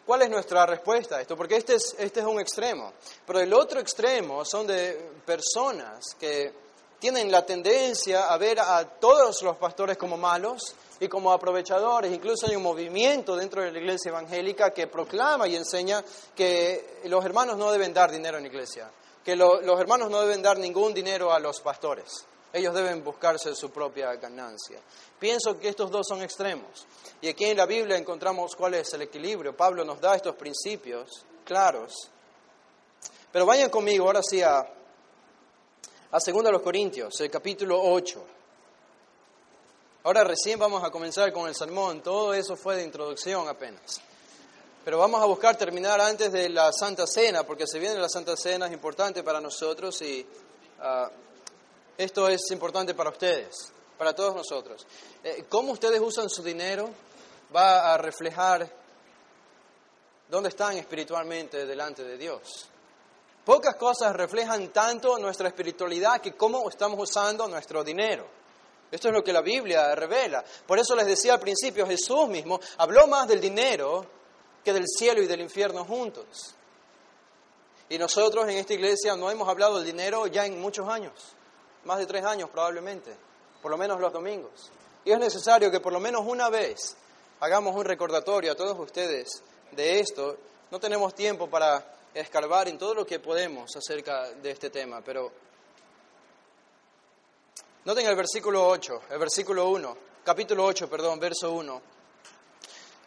¿Cuál 0.06 0.24
es 0.24 0.30
nuestra 0.30 0.66
respuesta 0.66 1.18
a 1.18 1.22
esto? 1.22 1.38
Porque 1.38 1.56
este 1.56 1.76
es, 1.76 1.96
este 1.98 2.20
es 2.20 2.26
un 2.26 2.40
extremo, 2.40 2.94
pero 3.26 3.40
el 3.40 3.54
otro 3.54 3.80
extremo 3.80 4.44
son 4.44 4.68
de 4.68 5.12
personas 5.26 6.16
que 6.20 6.52
tienen 7.00 7.32
la 7.32 7.46
tendencia 7.46 8.26
a 8.26 8.38
ver 8.38 8.60
a 8.60 8.84
todos 9.00 9.42
los 9.44 9.56
pastores 9.58 9.98
como 9.98 10.18
malos 10.18 10.76
y 11.00 11.08
como 11.08 11.32
aprovechadores. 11.32 12.12
Incluso 12.12 12.48
hay 12.48 12.56
un 12.56 12.64
movimiento 12.64 13.36
dentro 13.36 13.62
de 13.62 13.72
la 13.72 13.80
iglesia 13.80 14.10
evangélica 14.10 14.72
que 14.72 14.88
proclama 14.88 15.48
y 15.48 15.56
enseña 15.56 16.04
que 16.36 17.02
los 17.06 17.24
hermanos 17.24 17.58
no 17.58 17.72
deben 17.72 17.94
dar 17.94 18.12
dinero 18.12 18.38
en 18.38 18.44
la 18.44 18.50
iglesia, 18.50 18.92
que 19.24 19.36
los 19.36 19.80
hermanos 19.80 20.10
no 20.10 20.20
deben 20.22 20.42
dar 20.42 20.58
ningún 20.58 20.94
dinero 20.94 21.32
a 21.32 21.40
los 21.40 21.62
pastores. 21.62 22.26
Ellos 22.52 22.74
deben 22.74 23.04
buscarse 23.04 23.54
su 23.56 23.70
propia 23.70 24.16
ganancia. 24.16 24.80
Pienso 25.20 25.60
que 25.60 25.70
estos 25.70 25.91
dos 25.91 26.08
son 26.08 26.24
extremos. 26.24 26.88
Y 27.22 27.28
aquí 27.28 27.45
en 27.45 27.58
la 27.58 27.68
Biblia 27.68 27.95
encontramos 27.95 28.56
cuál 28.56 28.74
es 28.74 28.91
el 28.93 29.04
equilibrio. 29.04 29.56
Pablo 29.56 29.84
nos 29.84 30.02
da 30.02 30.16
estos 30.16 30.36
principios 30.36 31.26
claros. 31.45 32.10
Pero 33.32 33.45
vayan 33.45 33.70
conmigo 33.70 34.06
ahora 34.06 34.22
sí 34.24 34.41
a, 34.41 34.60
a 34.60 36.20
2 36.20 36.62
Corintios, 36.64 37.22
el 37.22 37.30
capítulo 37.30 37.80
8. 37.80 38.26
Ahora 40.04 40.24
recién 40.24 40.58
vamos 40.58 40.84
a 40.84 40.89
comenzar 40.89 41.32
con 41.32 41.47
el 41.47 41.54
sermón. 41.54 42.02
Todo 42.02 42.34
eso 42.34 42.56
fue 42.56 42.78
de 42.78 42.84
introducción 42.84 43.47
apenas. 43.47 44.02
Pero 44.84 44.97
vamos 44.97 45.22
a 45.22 45.26
buscar 45.26 45.56
terminar 45.56 46.02
antes 46.02 46.32
de 46.32 46.50
la 46.50 46.72
Santa 46.74 47.06
Cena, 47.06 47.43
porque 47.43 47.68
se 47.68 47.78
viene 47.78 48.00
la 48.00 48.10
Santa 48.10 48.36
Cena, 48.36 48.66
es 48.66 48.74
importante 48.74 49.22
para 49.22 49.39
nosotros 49.39 50.02
y... 50.02 50.26
Ah, 50.80 51.12
esto 52.00 52.30
es 52.30 52.39
importante 52.52 52.93
para 52.93 53.10
ustedes, 53.10 53.74
para 53.97 54.16
todos 54.16 54.34
nosotros. 54.34 54.88
Eh, 55.22 55.43
cómo 55.50 55.74
ustedes 55.74 56.00
usan 56.00 56.30
su 56.30 56.41
dinero 56.41 56.89
va 57.54 57.93
a 57.93 57.97
reflejar 57.97 58.72
dónde 60.30 60.47
están 60.47 60.78
espiritualmente 60.78 61.66
delante 61.66 62.06
de 62.06 62.18
Dios. 62.18 62.70
Pocas 63.43 63.76
cosas 63.76 64.16
reflejan 64.16 64.70
tanto 64.70 65.18
nuestra 65.18 65.50
espiritualidad 65.50 66.22
que 66.22 66.38
cómo 66.38 66.70
estamos 66.70 67.02
usando 67.02 67.50
nuestro 67.50 67.84
dinero. 67.84 68.26
Esto 68.89 69.10
es 69.10 69.14
lo 69.14 69.22
que 69.22 69.34
la 69.34 69.41
Biblia 69.41 69.93
revela. 69.93 70.41
Por 70.66 70.80
eso 70.80 70.95
les 70.95 71.06
decía 71.06 71.34
al 71.34 71.41
principio, 71.41 71.86
Jesús 71.86 72.30
mismo 72.30 72.62
habló 72.78 73.08
más 73.08 73.28
del 73.28 73.41
dinero 73.41 74.06
que 74.64 74.72
del 74.72 74.88
cielo 74.88 75.22
y 75.22 75.28
del 75.28 75.41
infierno 75.41 75.84
juntos. 75.84 76.56
Y 77.89 77.97
nosotros 77.97 78.47
en 78.47 78.56
esta 78.56 78.74
iglesia 78.74 79.18
no 79.18 79.30
hemos 79.30 79.50
hablado 79.50 79.76
del 79.76 79.86
dinero 79.86 80.28
ya 80.28 80.45
en 80.45 80.62
muchos 80.62 80.88
años 80.88 81.36
más 81.90 81.98
de 81.98 82.06
tres 82.06 82.24
años 82.24 82.52
probablemente, 82.52 83.16
por 83.64 83.72
lo 83.72 83.76
menos 83.76 84.00
los 84.00 84.14
domingos. 84.14 84.70
Y 85.04 85.12
es 85.12 85.18
necesario 85.18 85.72
que 85.72 85.80
por 85.80 85.92
lo 85.92 86.00
menos 86.00 86.22
una 86.24 86.48
vez 86.48 86.96
hagamos 87.40 87.76
un 87.76 87.84
recordatorio 87.84 88.52
a 88.52 88.56
todos 88.56 88.78
ustedes 88.78 89.42
de 89.72 90.00
esto. 90.00 90.38
No 90.70 90.80
tenemos 90.80 91.16
tiempo 91.16 91.50
para 91.50 91.84
escarbar 92.14 92.68
en 92.68 92.78
todo 92.78 92.94
lo 92.94 93.08
que 93.08 93.20
podemos 93.20 93.76
acerca 93.76 94.30
de 94.30 94.52
este 94.52 94.70
tema, 94.70 95.02
pero 95.02 95.32
noten 97.86 98.06
el 98.06 98.16
versículo 98.16 98.68
8, 98.68 99.02
el 99.10 99.18
versículo 99.18 99.70
1, 99.70 99.98
capítulo 100.24 100.66
8, 100.66 100.88
perdón, 100.88 101.20
verso 101.20 101.52
1. 101.54 101.82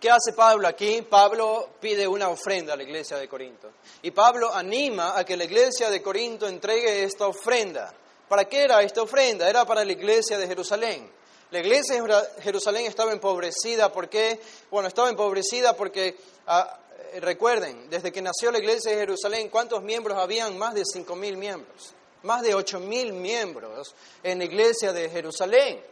¿Qué 0.01 0.11
hace 0.11 0.33
Pablo 0.33 0.67
aquí? 0.67 1.03
Pablo 1.03 1.75
pide 1.81 2.09
una 2.09 2.31
ofrenda 2.31 2.73
a 2.73 2.77
la 2.77 2.83
iglesia 2.83 3.17
de 3.17 3.29
Corinto. 3.29 3.71
Y 4.03 4.11
Pablo 4.11 4.53
anima 4.53 5.17
a 5.17 5.25
que 5.25 5.37
la 5.37 5.45
iglesia 5.45 5.89
de 5.89 6.03
Corinto 6.03 6.49
entregue 6.49 7.05
esta 7.05 7.29
ofrenda. 7.29 7.95
¿Para 8.33 8.47
qué 8.47 8.63
era 8.63 8.83
esta 8.83 9.03
ofrenda? 9.03 9.47
Era 9.47 9.67
para 9.67 9.85
la 9.85 9.93
iglesia 9.93 10.39
de 10.39 10.47
Jerusalén. 10.47 11.07
La 11.51 11.59
iglesia 11.59 12.03
de 12.03 12.43
Jerusalén 12.43 12.87
estaba 12.87 13.13
empobrecida. 13.13 13.93
¿Por 13.93 14.09
qué? 14.09 14.41
Bueno, 14.71 14.89
estaba 14.89 15.11
empobrecida 15.11 15.77
porque, 15.77 16.17
ah, 16.47 16.79
recuerden, 17.21 17.91
desde 17.91 18.11
que 18.11 18.23
nació 18.23 18.51
la 18.51 18.57
iglesia 18.57 18.93
de 18.93 18.97
Jerusalén, 18.97 19.51
¿cuántos 19.51 19.83
miembros 19.83 20.17
habían? 20.17 20.57
Más 20.57 20.73
de 20.73 20.81
5.000 20.81 21.37
miembros. 21.37 21.93
más 22.23 22.41
de 22.41 22.55
8.000 22.55 23.13
miembros 23.13 23.95
en 24.23 24.39
la 24.39 24.45
iglesia 24.45 24.95
de 24.95 25.11
Jerusalén. 25.11 25.85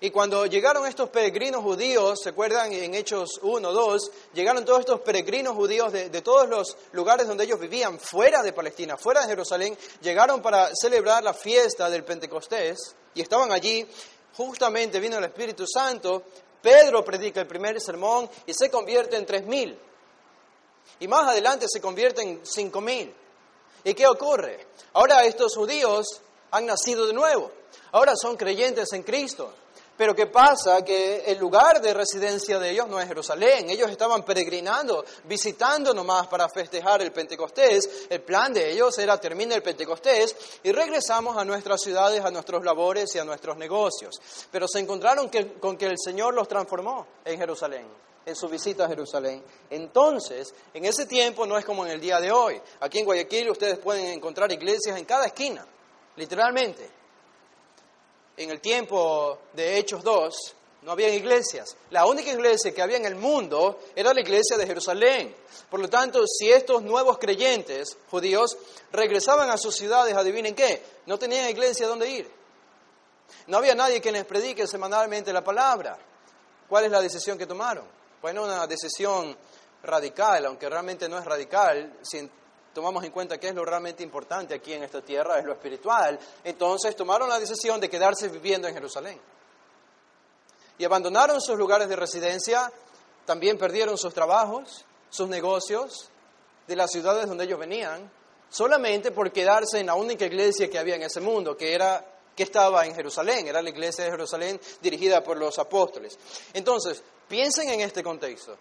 Y 0.00 0.10
cuando 0.10 0.46
llegaron 0.46 0.86
estos 0.86 1.10
peregrinos 1.10 1.62
judíos, 1.62 2.20
¿se 2.22 2.30
acuerdan 2.30 2.72
en 2.72 2.94
Hechos 2.94 3.38
1, 3.42 3.72
2? 3.72 4.10
Llegaron 4.34 4.64
todos 4.64 4.80
estos 4.80 5.00
peregrinos 5.00 5.54
judíos 5.54 5.92
de, 5.92 6.08
de, 6.08 6.22
todos 6.22 6.48
los 6.48 6.76
lugares 6.92 7.28
donde 7.28 7.44
ellos 7.44 7.60
vivían, 7.60 8.00
fuera 8.00 8.42
de 8.42 8.52
Palestina, 8.52 8.96
fuera 8.96 9.22
de 9.22 9.28
Jerusalén, 9.28 9.78
llegaron 10.00 10.42
para 10.42 10.70
celebrar 10.74 11.22
la 11.22 11.34
fiesta 11.34 11.88
del 11.88 12.04
Pentecostés 12.04 12.96
y 13.14 13.20
estaban 13.20 13.52
allí. 13.52 13.86
Justamente 14.36 14.98
vino 14.98 15.18
el 15.18 15.24
Espíritu 15.24 15.66
Santo, 15.66 16.22
Pedro 16.62 17.04
predica 17.04 17.40
el 17.40 17.46
primer 17.46 17.80
sermón 17.80 18.30
y 18.46 18.54
se 18.54 18.70
convierte 18.70 19.16
en 19.16 19.26
tres 19.26 19.44
mil. 19.44 19.78
Y 21.00 21.08
más 21.08 21.28
adelante 21.28 21.66
se 21.68 21.80
convierte 21.80 22.22
en 22.22 22.40
cinco 22.44 22.80
mil. 22.80 23.12
¿Y 23.84 23.94
qué 23.94 24.06
ocurre? 24.06 24.68
Ahora 24.92 25.24
estos 25.24 25.56
judíos 25.56 26.06
han 26.52 26.66
nacido 26.66 27.06
de 27.06 27.12
nuevo. 27.12 27.50
Ahora 27.90 28.14
son 28.16 28.36
creyentes 28.36 28.92
en 28.92 29.02
Cristo. 29.02 29.52
Pero 29.96 30.14
¿qué 30.14 30.26
pasa? 30.26 30.82
Que 30.82 31.24
el 31.26 31.38
lugar 31.38 31.80
de 31.80 31.92
residencia 31.92 32.58
de 32.58 32.70
ellos 32.70 32.88
no 32.88 32.98
es 32.98 33.06
Jerusalén. 33.06 33.68
Ellos 33.68 33.90
estaban 33.90 34.24
peregrinando, 34.24 35.04
visitando 35.24 35.92
nomás 35.92 36.26
para 36.28 36.48
festejar 36.48 37.02
el 37.02 37.12
Pentecostés. 37.12 38.06
El 38.08 38.22
plan 38.22 38.52
de 38.52 38.72
ellos 38.72 38.98
era 38.98 39.20
terminar 39.20 39.58
el 39.58 39.62
Pentecostés 39.62 40.34
y 40.62 40.72
regresamos 40.72 41.36
a 41.36 41.44
nuestras 41.44 41.82
ciudades, 41.82 42.24
a 42.24 42.30
nuestros 42.30 42.64
labores 42.64 43.14
y 43.14 43.18
a 43.18 43.24
nuestros 43.24 43.56
negocios. 43.58 44.14
Pero 44.50 44.66
se 44.66 44.78
encontraron 44.78 45.30
con 45.60 45.76
que 45.76 45.86
el 45.86 45.98
Señor 46.02 46.34
los 46.34 46.48
transformó 46.48 47.06
en 47.24 47.38
Jerusalén 47.38 47.86
en 48.24 48.36
su 48.36 48.48
visita 48.48 48.84
a 48.84 48.88
Jerusalén. 48.88 49.42
Entonces, 49.68 50.54
en 50.72 50.84
ese 50.84 51.06
tiempo 51.06 51.44
no 51.44 51.58
es 51.58 51.64
como 51.64 51.84
en 51.84 51.90
el 51.90 52.00
día 52.00 52.20
de 52.20 52.30
hoy. 52.30 52.60
Aquí 52.78 53.00
en 53.00 53.04
Guayaquil 53.04 53.50
ustedes 53.50 53.78
pueden 53.78 54.06
encontrar 54.06 54.50
iglesias 54.52 54.96
en 54.96 55.04
cada 55.04 55.26
esquina, 55.26 55.66
literalmente 56.14 57.01
en 58.36 58.50
el 58.50 58.60
tiempo 58.60 59.38
de 59.52 59.78
Hechos 59.78 60.02
2, 60.02 60.54
no 60.82 60.92
había 60.92 61.14
iglesias. 61.14 61.76
La 61.90 62.06
única 62.06 62.30
iglesia 62.30 62.74
que 62.74 62.82
había 62.82 62.96
en 62.96 63.06
el 63.06 63.14
mundo 63.14 63.78
era 63.94 64.12
la 64.12 64.20
iglesia 64.20 64.56
de 64.56 64.66
Jerusalén. 64.66 65.34
Por 65.70 65.80
lo 65.80 65.88
tanto, 65.88 66.26
si 66.26 66.50
estos 66.50 66.82
nuevos 66.82 67.18
creyentes 67.18 67.96
judíos 68.10 68.56
regresaban 68.90 69.48
a 69.50 69.56
sus 69.56 69.76
ciudades, 69.76 70.14
adivinen 70.14 70.54
qué, 70.54 70.82
no 71.06 71.18
tenían 71.18 71.48
iglesia 71.48 71.86
donde 71.86 72.10
ir. 72.10 72.30
No 73.46 73.58
había 73.58 73.74
nadie 73.74 74.00
que 74.00 74.12
les 74.12 74.24
predique 74.24 74.66
semanalmente 74.66 75.32
la 75.32 75.44
palabra. 75.44 75.96
¿Cuál 76.68 76.84
es 76.84 76.90
la 76.90 77.00
decisión 77.00 77.38
que 77.38 77.46
tomaron? 77.46 77.84
Bueno, 78.20 78.44
una 78.44 78.66
decisión 78.66 79.36
radical, 79.82 80.46
aunque 80.46 80.68
realmente 80.68 81.08
no 81.08 81.18
es 81.18 81.24
radical, 81.24 81.98
tomamos 82.72 83.04
en 83.04 83.10
cuenta 83.10 83.38
qué 83.38 83.48
es 83.48 83.54
lo 83.54 83.64
realmente 83.64 84.02
importante 84.02 84.54
aquí 84.54 84.72
en 84.72 84.82
esta 84.82 85.00
tierra, 85.02 85.38
es 85.38 85.44
lo 85.44 85.52
espiritual, 85.52 86.18
entonces 86.44 86.96
tomaron 86.96 87.28
la 87.28 87.38
decisión 87.38 87.80
de 87.80 87.88
quedarse 87.88 88.28
viviendo 88.28 88.68
en 88.68 88.74
Jerusalén. 88.74 89.20
Y 90.78 90.84
abandonaron 90.84 91.40
sus 91.40 91.56
lugares 91.56 91.88
de 91.88 91.96
residencia, 91.96 92.72
también 93.24 93.58
perdieron 93.58 93.96
sus 93.98 94.12
trabajos, 94.14 94.84
sus 95.10 95.28
negocios, 95.28 96.10
de 96.66 96.76
las 96.76 96.90
ciudades 96.90 97.28
donde 97.28 97.44
ellos 97.44 97.58
venían, 97.58 98.10
solamente 98.48 99.10
por 99.10 99.32
quedarse 99.32 99.80
en 99.80 99.86
la 99.86 99.94
única 99.94 100.24
iglesia 100.24 100.70
que 100.70 100.78
había 100.78 100.96
en 100.96 101.02
ese 101.02 101.20
mundo, 101.20 101.56
que 101.56 101.74
era 101.74 102.04
que 102.34 102.44
estaba 102.44 102.86
en 102.86 102.94
Jerusalén, 102.94 103.46
era 103.46 103.60
la 103.60 103.70
iglesia 103.70 104.04
de 104.04 104.10
Jerusalén 104.10 104.60
dirigida 104.80 105.22
por 105.22 105.36
los 105.36 105.58
apóstoles. 105.58 106.18
Entonces, 106.54 107.02
piensen 107.28 107.68
en 107.68 107.80
este 107.82 108.02
contexto. 108.02 108.56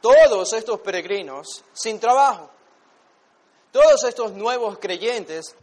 Todos 0.00 0.52
estos 0.54 0.80
peregrinos 0.80 1.62
sin 1.72 2.00
trabajo, 2.00 2.50
todos 3.72 4.04
estos 4.04 4.32
nuevos 4.32 4.78
creyentes 4.78 5.54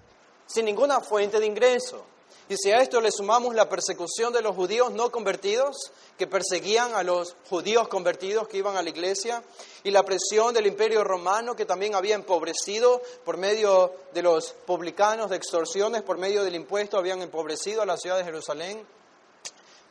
sin 0.46 0.66
ninguna 0.66 1.02
fuente 1.02 1.40
de 1.40 1.46
ingreso. 1.46 2.04
Y 2.50 2.56
si 2.56 2.72
a 2.72 2.82
esto 2.82 3.02
le 3.02 3.12
sumamos 3.12 3.54
la 3.54 3.68
persecución 3.68 4.32
de 4.32 4.42
los 4.42 4.56
judíos 4.56 4.94
no 4.94 5.12
convertidos, 5.12 5.92
que 6.18 6.28
perseguían 6.28 6.96
a 6.96 7.04
los 7.04 7.36
judíos 7.50 7.90
convertidos 7.90 8.48
que 8.48 8.58
iban 8.58 8.78
a 8.78 8.82
la 8.82 8.90
iglesia, 8.90 9.44
y 9.84 9.92
la 9.92 10.04
presión 10.04 10.54
del 10.54 10.68
imperio 10.68 11.04
romano 11.04 11.58
que 11.58 11.66
también 11.66 11.94
había 11.94 12.16
empobrecido 12.16 13.02
por 13.26 13.36
medio 13.36 13.94
de 14.14 14.22
los 14.22 14.54
publicanos 14.66 15.30
de 15.30 15.36
extorsiones, 15.36 16.04
por 16.04 16.18
medio 16.18 16.46
del 16.46 16.56
impuesto, 16.56 16.98
habían 16.98 17.22
empobrecido 17.22 17.82
a 17.82 17.86
la 17.86 17.98
ciudad 17.98 18.18
de 18.18 18.24
Jerusalén, 18.24 18.86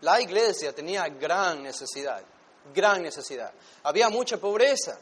la 0.01 0.21
iglesia 0.21 0.75
tenía 0.75 1.09
gran 1.09 1.63
necesidad, 1.63 2.23
gran 2.75 3.03
necesidad. 3.03 3.53
Había 3.83 4.09
mucha 4.09 4.39
pobreza, 4.39 4.99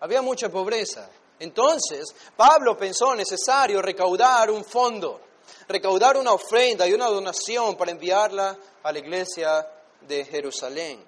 había 0.00 0.22
mucha 0.22 0.48
pobreza. 0.48 1.08
Entonces, 1.40 2.14
Pablo 2.36 2.76
pensó 2.76 3.14
necesario 3.14 3.80
recaudar 3.80 4.50
un 4.50 4.64
fondo, 4.64 5.20
recaudar 5.68 6.16
una 6.16 6.32
ofrenda 6.32 6.86
y 6.88 6.92
una 6.92 7.06
donación 7.06 7.76
para 7.76 7.90
enviarla 7.90 8.56
a 8.82 8.92
la 8.92 8.98
iglesia 8.98 9.66
de 10.00 10.24
Jerusalén. 10.24 11.04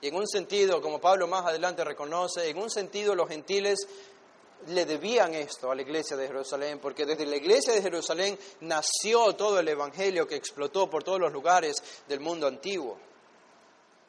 Y 0.00 0.08
en 0.08 0.14
un 0.14 0.26
sentido, 0.26 0.80
como 0.80 1.00
Pablo 1.00 1.26
más 1.26 1.44
adelante 1.44 1.84
reconoce, 1.84 2.48
en 2.48 2.58
un 2.58 2.70
sentido 2.70 3.14
los 3.14 3.28
gentiles 3.28 3.86
le 4.68 4.84
debían 4.84 5.34
esto 5.34 5.70
a 5.70 5.74
la 5.74 5.82
iglesia 5.82 6.16
de 6.16 6.26
Jerusalén, 6.26 6.78
porque 6.80 7.06
desde 7.06 7.26
la 7.26 7.36
iglesia 7.36 7.72
de 7.72 7.82
Jerusalén 7.82 8.38
nació 8.60 9.34
todo 9.34 9.58
el 9.58 9.68
evangelio 9.68 10.26
que 10.26 10.36
explotó 10.36 10.88
por 10.88 11.02
todos 11.02 11.20
los 11.20 11.32
lugares 11.32 11.82
del 12.08 12.20
mundo 12.20 12.46
antiguo. 12.46 12.98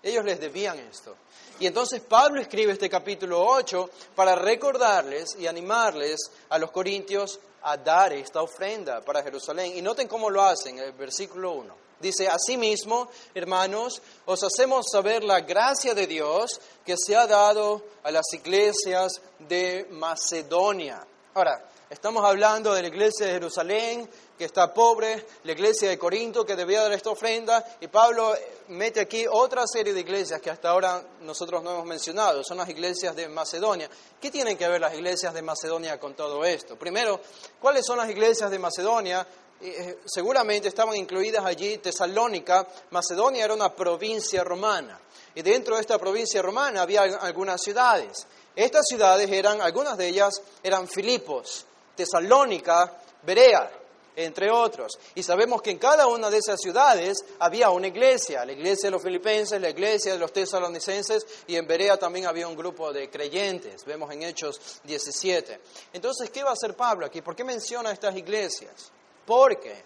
Ellos 0.03 0.25
les 0.25 0.39
debían 0.39 0.79
esto. 0.79 1.15
Y 1.59 1.67
entonces 1.67 2.01
Pablo 2.01 2.41
escribe 2.41 2.73
este 2.73 2.89
capítulo 2.89 3.45
8 3.45 3.89
para 4.15 4.35
recordarles 4.35 5.35
y 5.37 5.45
animarles 5.45 6.19
a 6.49 6.57
los 6.57 6.71
corintios 6.71 7.39
a 7.63 7.77
dar 7.77 8.13
esta 8.13 8.41
ofrenda 8.41 9.01
para 9.01 9.21
Jerusalén. 9.21 9.77
Y 9.77 9.81
noten 9.81 10.07
cómo 10.07 10.29
lo 10.29 10.41
hacen, 10.41 10.79
el 10.79 10.93
versículo 10.93 11.51
1. 11.51 11.75
Dice, 11.99 12.27
asimismo, 12.27 13.09
hermanos, 13.35 14.01
os 14.25 14.43
hacemos 14.43 14.87
saber 14.91 15.23
la 15.23 15.41
gracia 15.41 15.93
de 15.93 16.07
Dios 16.07 16.59
que 16.83 16.95
se 16.97 17.15
ha 17.15 17.27
dado 17.27 17.83
a 18.01 18.09
las 18.09 18.25
iglesias 18.33 19.21
de 19.37 19.85
Macedonia. 19.91 21.05
Ahora, 21.35 21.63
estamos 21.91 22.25
hablando 22.25 22.73
de 22.73 22.81
la 22.81 22.87
iglesia 22.87 23.27
de 23.27 23.33
Jerusalén, 23.33 24.09
que 24.41 24.45
está 24.45 24.73
pobre, 24.73 25.23
la 25.43 25.51
iglesia 25.51 25.87
de 25.87 25.99
Corinto 25.99 26.43
que 26.43 26.55
debía 26.55 26.81
dar 26.81 26.91
esta 26.93 27.11
ofrenda, 27.11 27.63
y 27.79 27.85
Pablo 27.85 28.33
mete 28.69 28.99
aquí 28.99 29.23
otra 29.29 29.65
serie 29.71 29.93
de 29.93 29.99
iglesias 29.99 30.41
que 30.41 30.49
hasta 30.49 30.71
ahora 30.71 30.99
nosotros 31.21 31.61
no 31.61 31.69
hemos 31.69 31.85
mencionado, 31.85 32.43
son 32.43 32.57
las 32.57 32.67
iglesias 32.67 33.15
de 33.15 33.29
Macedonia. 33.29 33.87
¿Qué 34.19 34.31
tienen 34.31 34.57
que 34.57 34.67
ver 34.67 34.81
las 34.81 34.95
iglesias 34.95 35.31
de 35.35 35.43
Macedonia 35.43 35.99
con 35.99 36.15
todo 36.15 36.43
esto? 36.43 36.75
Primero, 36.75 37.21
¿cuáles 37.59 37.85
son 37.85 37.99
las 37.99 38.09
iglesias 38.09 38.49
de 38.49 38.57
Macedonia? 38.57 39.27
Eh, 39.61 39.99
seguramente 40.07 40.69
estaban 40.69 40.95
incluidas 40.95 41.45
allí 41.45 41.77
Tesalónica. 41.77 42.67
Macedonia 42.89 43.45
era 43.45 43.53
una 43.53 43.75
provincia 43.75 44.43
romana, 44.43 44.99
y 45.35 45.43
dentro 45.43 45.75
de 45.75 45.81
esta 45.81 45.99
provincia 45.99 46.41
romana 46.41 46.81
había 46.81 47.03
algunas 47.03 47.61
ciudades. 47.61 48.25
Estas 48.55 48.87
ciudades 48.87 49.29
eran, 49.29 49.61
algunas 49.61 49.95
de 49.99 50.07
ellas 50.07 50.41
eran 50.63 50.87
Filipos, 50.87 51.63
Tesalónica, 51.95 52.91
Berea 53.21 53.80
entre 54.15 54.51
otros. 54.51 54.97
Y 55.15 55.23
sabemos 55.23 55.61
que 55.61 55.71
en 55.71 55.77
cada 55.77 56.07
una 56.07 56.29
de 56.29 56.37
esas 56.37 56.59
ciudades 56.59 57.23
había 57.39 57.69
una 57.69 57.87
iglesia, 57.87 58.45
la 58.45 58.53
iglesia 58.53 58.87
de 58.87 58.91
los 58.91 59.03
filipenses, 59.03 59.61
la 59.61 59.69
iglesia 59.69 60.13
de 60.13 60.19
los 60.19 60.33
tesalonicenses, 60.33 61.25
y 61.47 61.55
en 61.55 61.67
Berea 61.67 61.97
también 61.97 62.25
había 62.25 62.47
un 62.47 62.55
grupo 62.55 62.91
de 62.91 63.09
creyentes, 63.09 63.85
vemos 63.85 64.11
en 64.11 64.23
Hechos 64.23 64.59
17. 64.83 65.59
Entonces, 65.93 66.29
¿qué 66.29 66.43
va 66.43 66.51
a 66.51 66.53
hacer 66.53 66.75
Pablo 66.75 67.05
aquí? 67.05 67.21
¿Por 67.21 67.35
qué 67.35 67.43
menciona 67.43 67.91
estas 67.91 68.15
iglesias? 68.15 68.91
Porque 69.25 69.83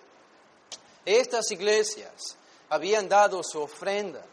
estas 1.06 1.52
iglesias 1.52 2.38
habían 2.70 3.08
dado 3.08 3.44
su 3.44 3.62
ofrenda 3.62 4.26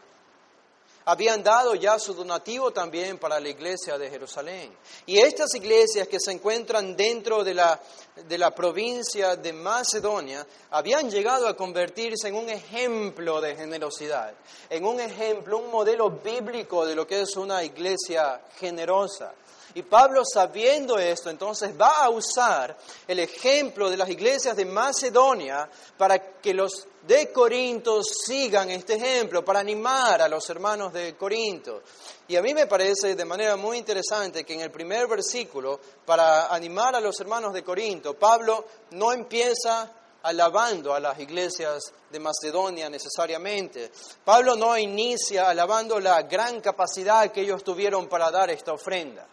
habían 1.05 1.43
dado 1.43 1.75
ya 1.75 1.99
su 1.99 2.13
donativo 2.13 2.71
también 2.71 3.17
para 3.17 3.39
la 3.39 3.49
iglesia 3.49 3.97
de 3.97 4.09
Jerusalén. 4.09 4.75
Y 5.05 5.17
estas 5.17 5.53
iglesias 5.55 6.07
que 6.07 6.19
se 6.19 6.31
encuentran 6.31 6.95
dentro 6.95 7.43
de 7.43 7.53
la, 7.53 7.79
de 8.27 8.37
la 8.37 8.51
provincia 8.51 9.35
de 9.35 9.53
Macedonia 9.53 10.45
habían 10.71 11.09
llegado 11.09 11.47
a 11.47 11.55
convertirse 11.55 12.27
en 12.27 12.35
un 12.35 12.49
ejemplo 12.49 13.41
de 13.41 13.55
generosidad, 13.55 14.33
en 14.69 14.85
un 14.85 14.99
ejemplo, 14.99 15.57
un 15.57 15.71
modelo 15.71 16.09
bíblico 16.09 16.85
de 16.85 16.95
lo 16.95 17.05
que 17.05 17.21
es 17.21 17.35
una 17.35 17.63
iglesia 17.63 18.41
generosa. 18.59 19.33
Y 19.75 19.81
Pablo, 19.81 20.23
sabiendo 20.23 20.99
esto, 20.99 21.31
entonces 21.31 21.73
va 21.79 22.03
a 22.03 22.09
usar 22.09 22.77
el 23.07 23.19
ejemplo 23.19 23.89
de 23.89 23.97
las 23.97 24.09
iglesias 24.09 24.55
de 24.55 24.65
Macedonia 24.65 25.67
para 25.97 26.19
que 26.39 26.53
los 26.53 26.87
de 27.07 27.31
Corinto 27.31 28.01
sigan 28.01 28.69
este 28.71 28.95
ejemplo, 28.95 29.43
para 29.43 29.59
animar 29.59 30.21
a 30.21 30.27
los 30.27 30.49
hermanos 30.49 30.93
de 30.93 31.15
Corinto. 31.15 31.81
Y 32.27 32.35
a 32.35 32.41
mí 32.41 32.53
me 32.53 32.67
parece 32.67 33.15
de 33.15 33.25
manera 33.25 33.57
muy 33.57 33.77
interesante 33.77 34.45
que 34.45 34.53
en 34.53 34.61
el 34.61 34.71
primer 34.71 35.07
versículo, 35.07 35.79
para 36.05 36.53
animar 36.53 36.95
a 36.95 37.01
los 37.01 37.19
hermanos 37.19 37.53
de 37.53 37.63
Corinto, 37.63 38.17
Pablo 38.17 38.65
no 38.91 39.11
empieza 39.11 39.91
alabando 40.23 40.93
a 40.93 41.01
las 41.01 41.19
iglesias 41.19 41.91
de 42.09 42.19
Macedonia 42.19 42.89
necesariamente. 42.89 43.91
Pablo 44.23 44.55
no 44.55 44.77
inicia 44.77 45.49
alabando 45.49 45.99
la 45.99 46.21
gran 46.21 46.61
capacidad 46.61 47.29
que 47.31 47.41
ellos 47.41 47.63
tuvieron 47.63 48.07
para 48.07 48.31
dar 48.31 48.49
esta 48.49 48.71
ofrenda. 48.71 49.27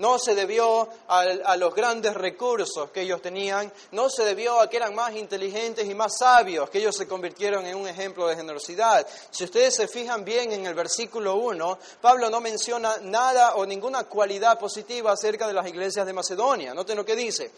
No 0.00 0.18
se 0.18 0.34
debió 0.34 0.88
a, 1.08 1.56
los 1.56 1.74
grandes 1.74 2.14
recursos 2.14 2.90
que 2.90 3.02
ellos 3.02 3.20
tenían, 3.20 3.70
no 3.92 4.08
se 4.08 4.24
debió 4.24 4.58
a 4.58 4.68
que 4.68 4.78
eran 4.78 4.94
más 4.94 5.14
inteligentes 5.14 5.86
y 5.86 5.94
más 5.94 6.16
sabios, 6.18 6.70
que 6.70 6.78
ellos 6.78 6.96
se 6.96 7.06
convirtieron 7.06 7.66
en 7.66 7.76
un 7.76 7.86
ejemplo 7.86 8.26
de 8.26 8.34
generosidad. 8.34 9.06
Si 9.30 9.44
ustedes 9.44 9.74
se 9.74 9.88
fijan 9.88 10.24
bien 10.24 10.52
en 10.52 10.64
el 10.64 10.74
versículo 10.74 11.36
1, 11.36 11.78
Pablo 12.00 12.30
no 12.30 12.40
menciona 12.40 12.96
nada 13.02 13.56
o 13.56 13.66
ninguna 13.66 14.04
cualidad 14.04 14.58
positiva 14.58 15.12
acerca 15.12 15.46
de 15.46 15.52
las 15.52 15.66
iglesias 15.68 16.06
de 16.06 16.14
Macedonia. 16.14 16.72
Noten 16.72 16.96
lo 16.96 17.04
que 17.04 17.14
dice. 17.14 17.52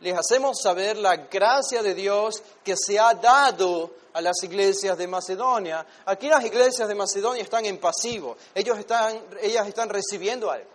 Les 0.00 0.14
hacemos 0.14 0.60
saber 0.60 0.98
la 0.98 1.16
gracia 1.16 1.82
de 1.82 1.94
Dios 1.94 2.42
que 2.62 2.74
se 2.76 2.98
ha 2.98 3.14
dado 3.14 3.90
a 4.12 4.20
las 4.20 4.36
iglesias 4.42 4.98
de 4.98 5.06
Macedonia. 5.06 5.86
Aquí 6.04 6.28
las 6.28 6.44
iglesias 6.44 6.86
de 6.86 6.94
Macedonia 6.94 7.42
están 7.42 7.64
en 7.64 7.78
pasivo. 7.78 8.36
Ellos 8.54 8.78
están, 8.78 9.18
ellas 9.40 9.66
están 9.66 9.88
recibiendo 9.88 10.50
algo. 10.50 10.73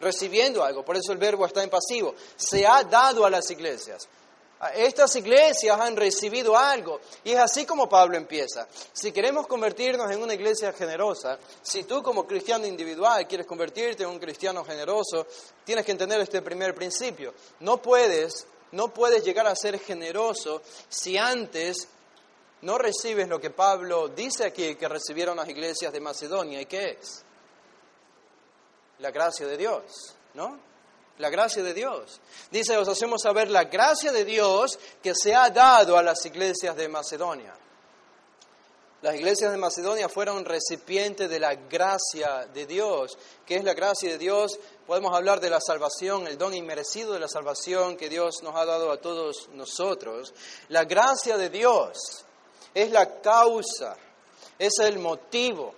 Recibiendo 0.00 0.62
algo. 0.62 0.84
Por 0.84 0.96
eso 0.96 1.12
el 1.12 1.18
verbo 1.18 1.46
está 1.46 1.62
en 1.62 1.70
pasivo. 1.70 2.14
Se 2.36 2.66
ha 2.66 2.84
dado 2.84 3.24
a 3.24 3.30
las 3.30 3.50
iglesias. 3.50 4.08
Estas 4.74 5.14
iglesias 5.16 5.78
han 5.78 5.96
recibido 5.96 6.56
algo. 6.56 7.00
Y 7.24 7.32
es 7.32 7.38
así 7.38 7.66
como 7.66 7.88
Pablo 7.88 8.16
empieza. 8.16 8.66
Si 8.92 9.12
queremos 9.12 9.46
convertirnos 9.46 10.10
en 10.10 10.22
una 10.22 10.34
iglesia 10.34 10.72
generosa, 10.72 11.38
si 11.62 11.84
tú 11.84 12.02
como 12.02 12.26
cristiano 12.26 12.66
individual 12.66 13.26
quieres 13.28 13.46
convertirte 13.46 14.04
en 14.04 14.10
un 14.10 14.18
cristiano 14.18 14.64
generoso, 14.64 15.26
tienes 15.64 15.84
que 15.84 15.92
entender 15.92 16.20
este 16.20 16.40
primer 16.40 16.74
principio. 16.74 17.34
No 17.60 17.82
puedes, 17.82 18.46
no 18.72 18.88
puedes 18.88 19.22
llegar 19.24 19.46
a 19.46 19.54
ser 19.54 19.78
generoso 19.78 20.62
si 20.88 21.18
antes 21.18 21.88
no 22.62 22.78
recibes 22.78 23.28
lo 23.28 23.38
que 23.38 23.50
Pablo 23.50 24.08
dice 24.08 24.46
aquí 24.46 24.74
que 24.76 24.88
recibieron 24.88 25.36
las 25.36 25.48
iglesias 25.48 25.92
de 25.92 26.00
Macedonia. 26.00 26.62
¿Y 26.62 26.66
qué 26.66 26.96
es? 26.98 27.25
La 28.98 29.10
gracia 29.10 29.46
de 29.46 29.56
Dios, 29.56 30.14
¿no? 30.34 30.58
La 31.18 31.30
gracia 31.30 31.62
de 31.62 31.72
Dios. 31.72 32.20
Dice, 32.50 32.76
os 32.76 32.88
hacemos 32.88 33.22
saber 33.22 33.50
la 33.50 33.64
gracia 33.64 34.12
de 34.12 34.24
Dios 34.24 34.78
que 35.02 35.14
se 35.14 35.34
ha 35.34 35.48
dado 35.50 35.96
a 35.96 36.02
las 36.02 36.24
iglesias 36.26 36.76
de 36.76 36.88
Macedonia. 36.88 37.54
Las 39.02 39.14
iglesias 39.14 39.52
de 39.52 39.58
Macedonia 39.58 40.08
fueron 40.08 40.44
recipientes 40.44 41.28
de 41.30 41.38
la 41.38 41.54
gracia 41.54 42.46
de 42.52 42.66
Dios. 42.66 43.16
¿Qué 43.46 43.56
es 43.56 43.64
la 43.64 43.74
gracia 43.74 44.10
de 44.10 44.18
Dios? 44.18 44.58
Podemos 44.86 45.14
hablar 45.14 45.38
de 45.40 45.50
la 45.50 45.60
salvación, 45.60 46.26
el 46.26 46.38
don 46.38 46.54
inmerecido 46.54 47.12
de 47.12 47.20
la 47.20 47.28
salvación 47.28 47.96
que 47.96 48.08
Dios 48.08 48.42
nos 48.42 48.56
ha 48.56 48.64
dado 48.64 48.90
a 48.90 49.00
todos 49.00 49.48
nosotros. 49.52 50.34
La 50.70 50.84
gracia 50.84 51.36
de 51.36 51.50
Dios 51.50 52.24
es 52.74 52.90
la 52.90 53.20
causa, 53.20 53.96
es 54.58 54.78
el 54.80 54.98
motivo, 54.98 55.74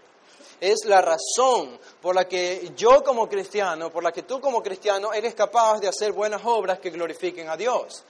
es 0.61 0.85
la 0.85 1.01
razón 1.01 1.79
por 2.01 2.15
la 2.15 2.27
que 2.27 2.73
yo 2.77 3.03
como 3.05 3.29
cristiano, 3.29 3.91
por 3.91 4.03
la 4.03 4.13
que 4.13 4.23
tú 4.23 4.41
como 4.41 4.63
cristiano 4.63 5.13
eres 5.13 5.35
capaz 5.35 5.81
de 5.81 5.89
hacer 5.89 6.13
buenas 6.13 6.43
obras 6.45 6.79
que 6.79 6.91
glorifiquen 6.91 7.49
a 7.49 7.57
Dios. 7.57 8.05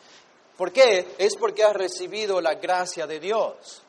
¿Por 0.56 0.72
qué? 0.72 1.14
Es 1.18 1.36
porque 1.36 1.64
has 1.64 1.74
recibido 1.74 2.40
la 2.40 2.54
gracia 2.54 3.06
de 3.06 3.20
Dios. 3.20 3.82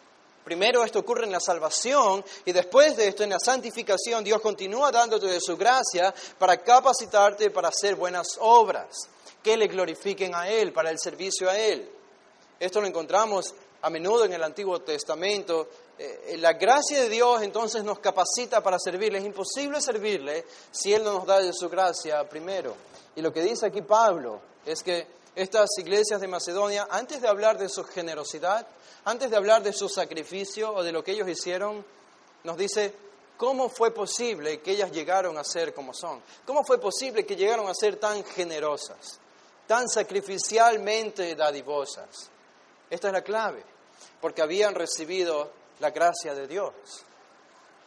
Primero 0.44 0.84
esto 0.84 1.00
ocurre 1.00 1.26
en 1.26 1.32
la 1.32 1.40
salvación 1.40 2.24
y 2.46 2.52
después 2.52 2.96
de 2.96 3.08
esto 3.08 3.24
en 3.24 3.30
la 3.30 3.40
santificación 3.40 4.24
Dios 4.24 4.42
continúa 4.42 4.92
dándote 4.92 5.28
de 5.28 5.40
su 5.40 5.56
gracia 5.58 6.14
para 6.38 6.58
capacitarte 6.58 7.52
para 7.52 7.70
hacer 7.70 7.96
buenas 7.96 8.38
obras 8.40 9.10
que 9.44 9.56
le 9.56 9.68
glorifiquen 9.68 10.34
a 10.34 10.50
Él, 10.50 10.74
para 10.74 10.90
el 10.90 11.00
servicio 11.00 11.50
a 11.50 11.58
Él. 11.58 11.90
Esto 12.60 12.82
lo 12.82 12.88
encontramos 12.88 13.54
a 13.82 13.90
menudo 13.90 14.26
en 14.26 14.34
el 14.34 14.44
Antiguo 14.44 14.82
Testamento. 14.82 15.68
Eh, 15.98 16.38
la 16.40 16.54
gracia 16.54 17.02
de 17.02 17.10
Dios 17.10 17.42
entonces 17.42 17.84
nos 17.84 18.00
capacita 18.00 18.62
para 18.62 18.80
servirle. 18.80 19.20
Es 19.20 19.26
imposible 19.26 19.82
servirle 19.82 20.46
si 20.72 20.94
Él 20.94 21.04
no 21.04 21.14
nos 21.14 21.26
da 21.26 21.40
de 21.40 21.54
su 21.54 21.70
gracia 21.70 22.28
primero. 22.28 22.76
Y 23.16 23.22
lo 23.22 23.34
que 23.34 23.42
dice 23.42 23.66
aquí 23.66 23.82
Pablo 23.82 24.42
es 24.66 24.84
que 24.84 25.08
estas 25.36 25.70
iglesias 25.78 26.20
de 26.22 26.28
Macedonia, 26.28 26.88
antes 26.90 27.22
de 27.22 27.28
hablar 27.28 27.58
de 27.58 27.70
su 27.70 27.84
generosidad, 27.84 28.68
antes 29.06 29.30
de 29.30 29.38
hablar 29.38 29.64
de 29.64 29.74
su 29.74 29.88
sacrificio 29.88 30.74
o 30.74 30.84
de 30.84 30.92
lo 30.92 31.04
que 31.04 31.12
ellos 31.12 31.30
hicieron, 31.30 31.86
nos 32.44 32.58
dice, 32.58 32.94
¿cómo 33.38 33.70
fue 33.70 33.92
posible 33.92 34.60
que 34.62 34.72
ellas 34.72 34.92
llegaron 34.92 35.38
a 35.38 35.44
ser 35.44 35.74
como 35.74 35.94
son? 35.94 36.22
¿Cómo 36.46 36.64
fue 36.64 36.80
posible 36.80 37.26
que 37.26 37.36
llegaron 37.36 37.68
a 37.68 37.74
ser 37.74 37.98
tan 37.98 38.24
generosas, 38.24 39.20
tan 39.68 39.88
sacrificialmente 39.88 41.36
dadivosas? 41.36 42.30
Esta 42.90 43.08
es 43.08 43.14
la 43.14 43.22
clave, 43.22 43.64
porque 44.20 44.42
habían 44.42 44.76
recibido 44.76 45.52
la 45.80 45.92
gracia 45.92 46.34
de 46.34 46.48
Dios. 46.48 46.74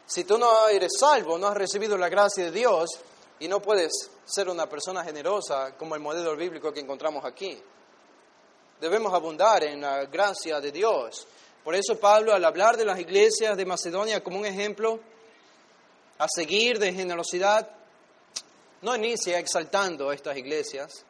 Si 0.06 0.24
tú 0.24 0.38
no 0.38 0.68
eres 0.68 0.92
salvo, 0.98 1.38
no 1.38 1.48
has 1.48 1.56
recibido 1.56 1.96
la 1.96 2.08
gracia 2.08 2.44
de 2.44 2.50
Dios 2.50 2.90
y 3.38 3.48
no 3.48 3.60
puedes 3.60 3.92
ser 4.24 4.48
una 4.48 4.68
persona 4.68 5.04
generosa 5.04 5.74
como 5.76 5.94
el 5.94 6.00
modelo 6.00 6.36
bíblico 6.36 6.72
que 6.72 6.80
encontramos 6.80 7.24
aquí. 7.24 7.60
Debemos 8.80 9.12
abundar 9.14 9.64
en 9.64 9.80
la 9.80 10.04
gracia 10.06 10.60
de 10.60 10.72
Dios. 10.72 11.26
Por 11.64 11.74
eso 11.74 11.98
Pablo, 11.98 12.32
al 12.34 12.44
hablar 12.44 12.76
de 12.76 12.84
las 12.84 12.98
iglesias 12.98 13.56
de 13.56 13.64
Macedonia 13.64 14.22
como 14.22 14.38
un 14.38 14.46
ejemplo 14.46 15.00
a 16.18 16.26
seguir 16.28 16.78
de 16.78 16.92
generosidad, 16.92 17.68
no 18.82 18.96
inicia 18.96 19.38
exaltando 19.38 20.10
a 20.10 20.14
estas 20.14 20.36
iglesias, 20.36 21.04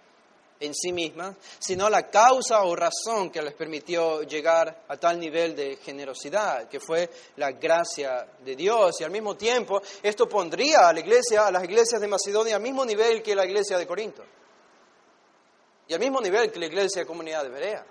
en 0.63 0.75
sí 0.75 0.93
misma, 0.93 1.35
sino 1.59 1.91
la 1.91 2.09
causa 2.09 2.63
o 2.63 2.77
razón 2.77 3.31
que 3.31 3.43
les 3.43 3.55
permitió 3.55 4.23
llegar 4.23 4.85
a 4.89 4.97
tal 4.97 5.19
nivel 5.19 5.57
de 5.57 5.77
generosidad, 5.77 6.69
que 6.69 6.79
fue 6.79 7.11
la 7.37 7.51
gracia 7.53 8.27
de 8.45 8.55
Dios. 8.55 9.01
Y 9.01 9.05
al 9.05 9.11
mismo 9.11 9.37
tiempo, 9.37 9.83
esto 10.03 10.29
pondría 10.29 10.89
a 10.89 10.93
la 10.93 11.01
iglesia, 11.01 11.47
a 11.47 11.51
las 11.51 11.65
iglesias 11.65 12.01
de 12.01 12.07
Macedonia 12.07 12.57
al 12.57 12.63
mismo 12.63 12.85
nivel 12.85 13.23
que 13.23 13.35
la 13.35 13.45
iglesia 13.45 13.77
de 13.77 13.87
Corinto. 13.87 14.23
Y 15.89 15.95
al 15.95 16.01
mismo 16.01 16.21
nivel 16.21 16.53
que 16.53 16.61
la 16.61 16.67
iglesia 16.67 17.03
de 17.03 17.07
comunidad 17.07 17.43
de 17.43 17.51
Berea. 17.51 17.87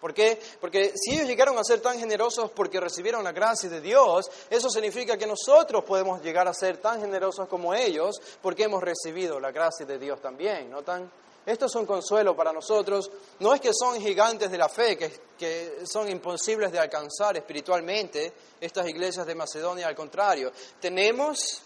¿Por 0.00 0.14
qué? 0.14 0.38
Porque 0.60 0.92
si 0.94 1.14
ellos 1.14 1.26
llegaron 1.26 1.58
a 1.58 1.64
ser 1.64 1.80
tan 1.80 1.98
generosos 1.98 2.50
porque 2.50 2.78
recibieron 2.78 3.24
la 3.24 3.32
gracia 3.32 3.68
de 3.70 3.80
Dios, 3.80 4.30
eso 4.50 4.68
significa 4.68 5.16
que 5.16 5.26
nosotros 5.26 5.82
podemos 5.82 6.22
llegar 6.22 6.46
a 6.46 6.54
ser 6.54 6.76
tan 6.76 7.00
generosos 7.00 7.48
como 7.48 7.74
ellos 7.74 8.20
porque 8.40 8.64
hemos 8.64 8.82
recibido 8.82 9.40
la 9.40 9.50
gracia 9.50 9.86
de 9.86 9.98
Dios 9.98 10.20
también, 10.20 10.70
¿no 10.70 10.82
tan? 10.82 11.10
Esto 11.46 11.66
es 11.66 11.74
un 11.74 11.84
consuelo 11.84 12.34
para 12.34 12.52
nosotros. 12.52 13.10
No 13.40 13.52
es 13.54 13.60
que 13.60 13.72
son 13.74 14.00
gigantes 14.00 14.50
de 14.50 14.58
la 14.58 14.68
fe, 14.68 14.96
que, 14.96 15.12
que, 15.38 15.86
son 15.86 16.08
imposibles 16.08 16.72
de 16.72 16.78
alcanzar 16.78 17.36
espiritualmente 17.36 18.32
estas 18.60 18.88
iglesias 18.88 19.26
de 19.26 19.34
Macedonia, 19.34 19.88
al 19.88 19.94
contrario. 19.94 20.52
Tenemos 20.80 21.62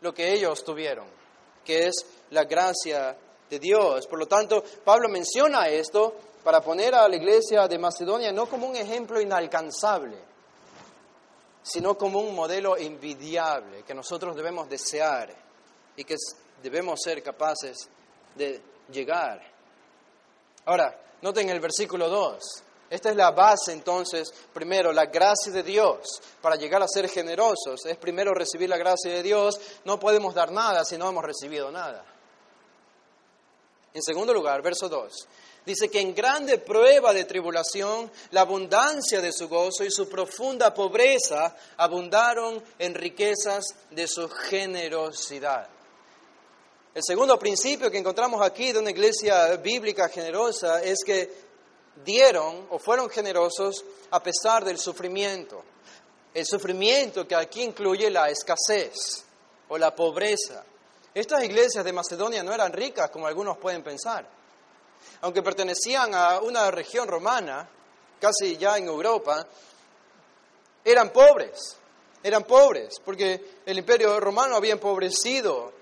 lo 0.00 0.14
que 0.14 0.32
ellos 0.32 0.62
tuvieron, 0.64 1.06
que 1.64 1.88
es 1.88 2.06
la 2.30 2.44
gracia 2.44 3.16
de 3.48 3.58
Dios. 3.58 4.06
Por 4.06 4.20
lo 4.20 4.26
tanto, 4.26 4.62
Pablo 4.84 5.08
menciona 5.08 5.68
esto 5.68 6.14
para 6.44 6.60
poner 6.60 6.94
a 6.94 7.08
la 7.08 7.16
iglesia 7.16 7.66
de 7.66 7.78
Macedonia 7.78 8.32
no 8.32 8.46
como 8.46 8.68
un 8.68 8.76
ejemplo 8.76 9.20
inalcanzable, 9.20 10.16
sino 11.62 11.98
como 11.98 12.20
un 12.20 12.34
modelo 12.34 12.76
envidiable 12.76 13.82
que 13.82 13.94
nosotros 13.94 14.34
debemos 14.34 14.68
desear 14.68 15.34
y 15.96 16.04
que 16.04 16.16
debemos 16.62 17.00
ser 17.02 17.22
capaces 17.22 17.88
de 18.34 18.60
llegar. 18.90 19.40
Ahora, 20.64 20.98
noten 21.22 21.48
el 21.50 21.60
versículo 21.60 22.08
2. 22.08 22.64
Esta 22.90 23.10
es 23.10 23.16
la 23.16 23.30
base 23.30 23.72
entonces, 23.72 24.32
primero, 24.52 24.92
la 24.92 25.06
gracia 25.06 25.52
de 25.52 25.62
Dios. 25.62 26.20
Para 26.42 26.56
llegar 26.56 26.82
a 26.82 26.88
ser 26.88 27.08
generosos 27.08 27.86
es 27.86 27.96
primero 27.96 28.34
recibir 28.34 28.68
la 28.68 28.76
gracia 28.76 29.12
de 29.12 29.22
Dios. 29.22 29.60
No 29.84 30.00
podemos 30.00 30.34
dar 30.34 30.50
nada 30.50 30.84
si 30.84 30.98
no 30.98 31.08
hemos 31.08 31.24
recibido 31.24 31.70
nada. 31.70 32.04
En 33.94 34.02
segundo 34.02 34.34
lugar, 34.34 34.60
verso 34.60 34.88
2. 34.88 35.28
Dice 35.64 35.88
que 35.88 36.00
en 36.00 36.14
grande 36.14 36.58
prueba 36.58 37.12
de 37.12 37.24
tribulación, 37.24 38.10
la 38.30 38.40
abundancia 38.40 39.20
de 39.20 39.32
su 39.32 39.48
gozo 39.48 39.84
y 39.84 39.90
su 39.90 40.08
profunda 40.08 40.74
pobreza 40.74 41.54
abundaron 41.76 42.62
en 42.78 42.94
riquezas 42.94 43.66
de 43.90 44.08
su 44.08 44.28
generosidad. 44.28 45.68
El 46.92 47.02
segundo 47.04 47.38
principio 47.38 47.88
que 47.88 47.98
encontramos 47.98 48.44
aquí 48.44 48.72
de 48.72 48.80
una 48.80 48.90
iglesia 48.90 49.54
bíblica 49.56 50.08
generosa 50.08 50.82
es 50.82 50.98
que 51.06 51.30
dieron 52.04 52.66
o 52.70 52.80
fueron 52.80 53.08
generosos 53.08 53.84
a 54.10 54.20
pesar 54.20 54.64
del 54.64 54.76
sufrimiento. 54.76 55.62
El 56.34 56.44
sufrimiento 56.44 57.28
que 57.28 57.36
aquí 57.36 57.62
incluye 57.62 58.10
la 58.10 58.28
escasez 58.28 59.24
o 59.68 59.78
la 59.78 59.94
pobreza. 59.94 60.64
Estas 61.14 61.44
iglesias 61.44 61.84
de 61.84 61.92
Macedonia 61.92 62.42
no 62.42 62.52
eran 62.52 62.72
ricas 62.72 63.08
como 63.10 63.28
algunos 63.28 63.56
pueden 63.58 63.84
pensar. 63.84 64.28
Aunque 65.20 65.42
pertenecían 65.42 66.12
a 66.12 66.40
una 66.40 66.72
región 66.72 67.06
romana, 67.06 67.68
casi 68.18 68.56
ya 68.56 68.76
en 68.76 68.86
Europa, 68.86 69.46
eran 70.84 71.10
pobres. 71.10 71.76
Eran 72.20 72.42
pobres 72.42 72.96
porque 73.04 73.60
el 73.64 73.78
imperio 73.78 74.18
romano 74.18 74.56
había 74.56 74.72
empobrecido 74.72 75.78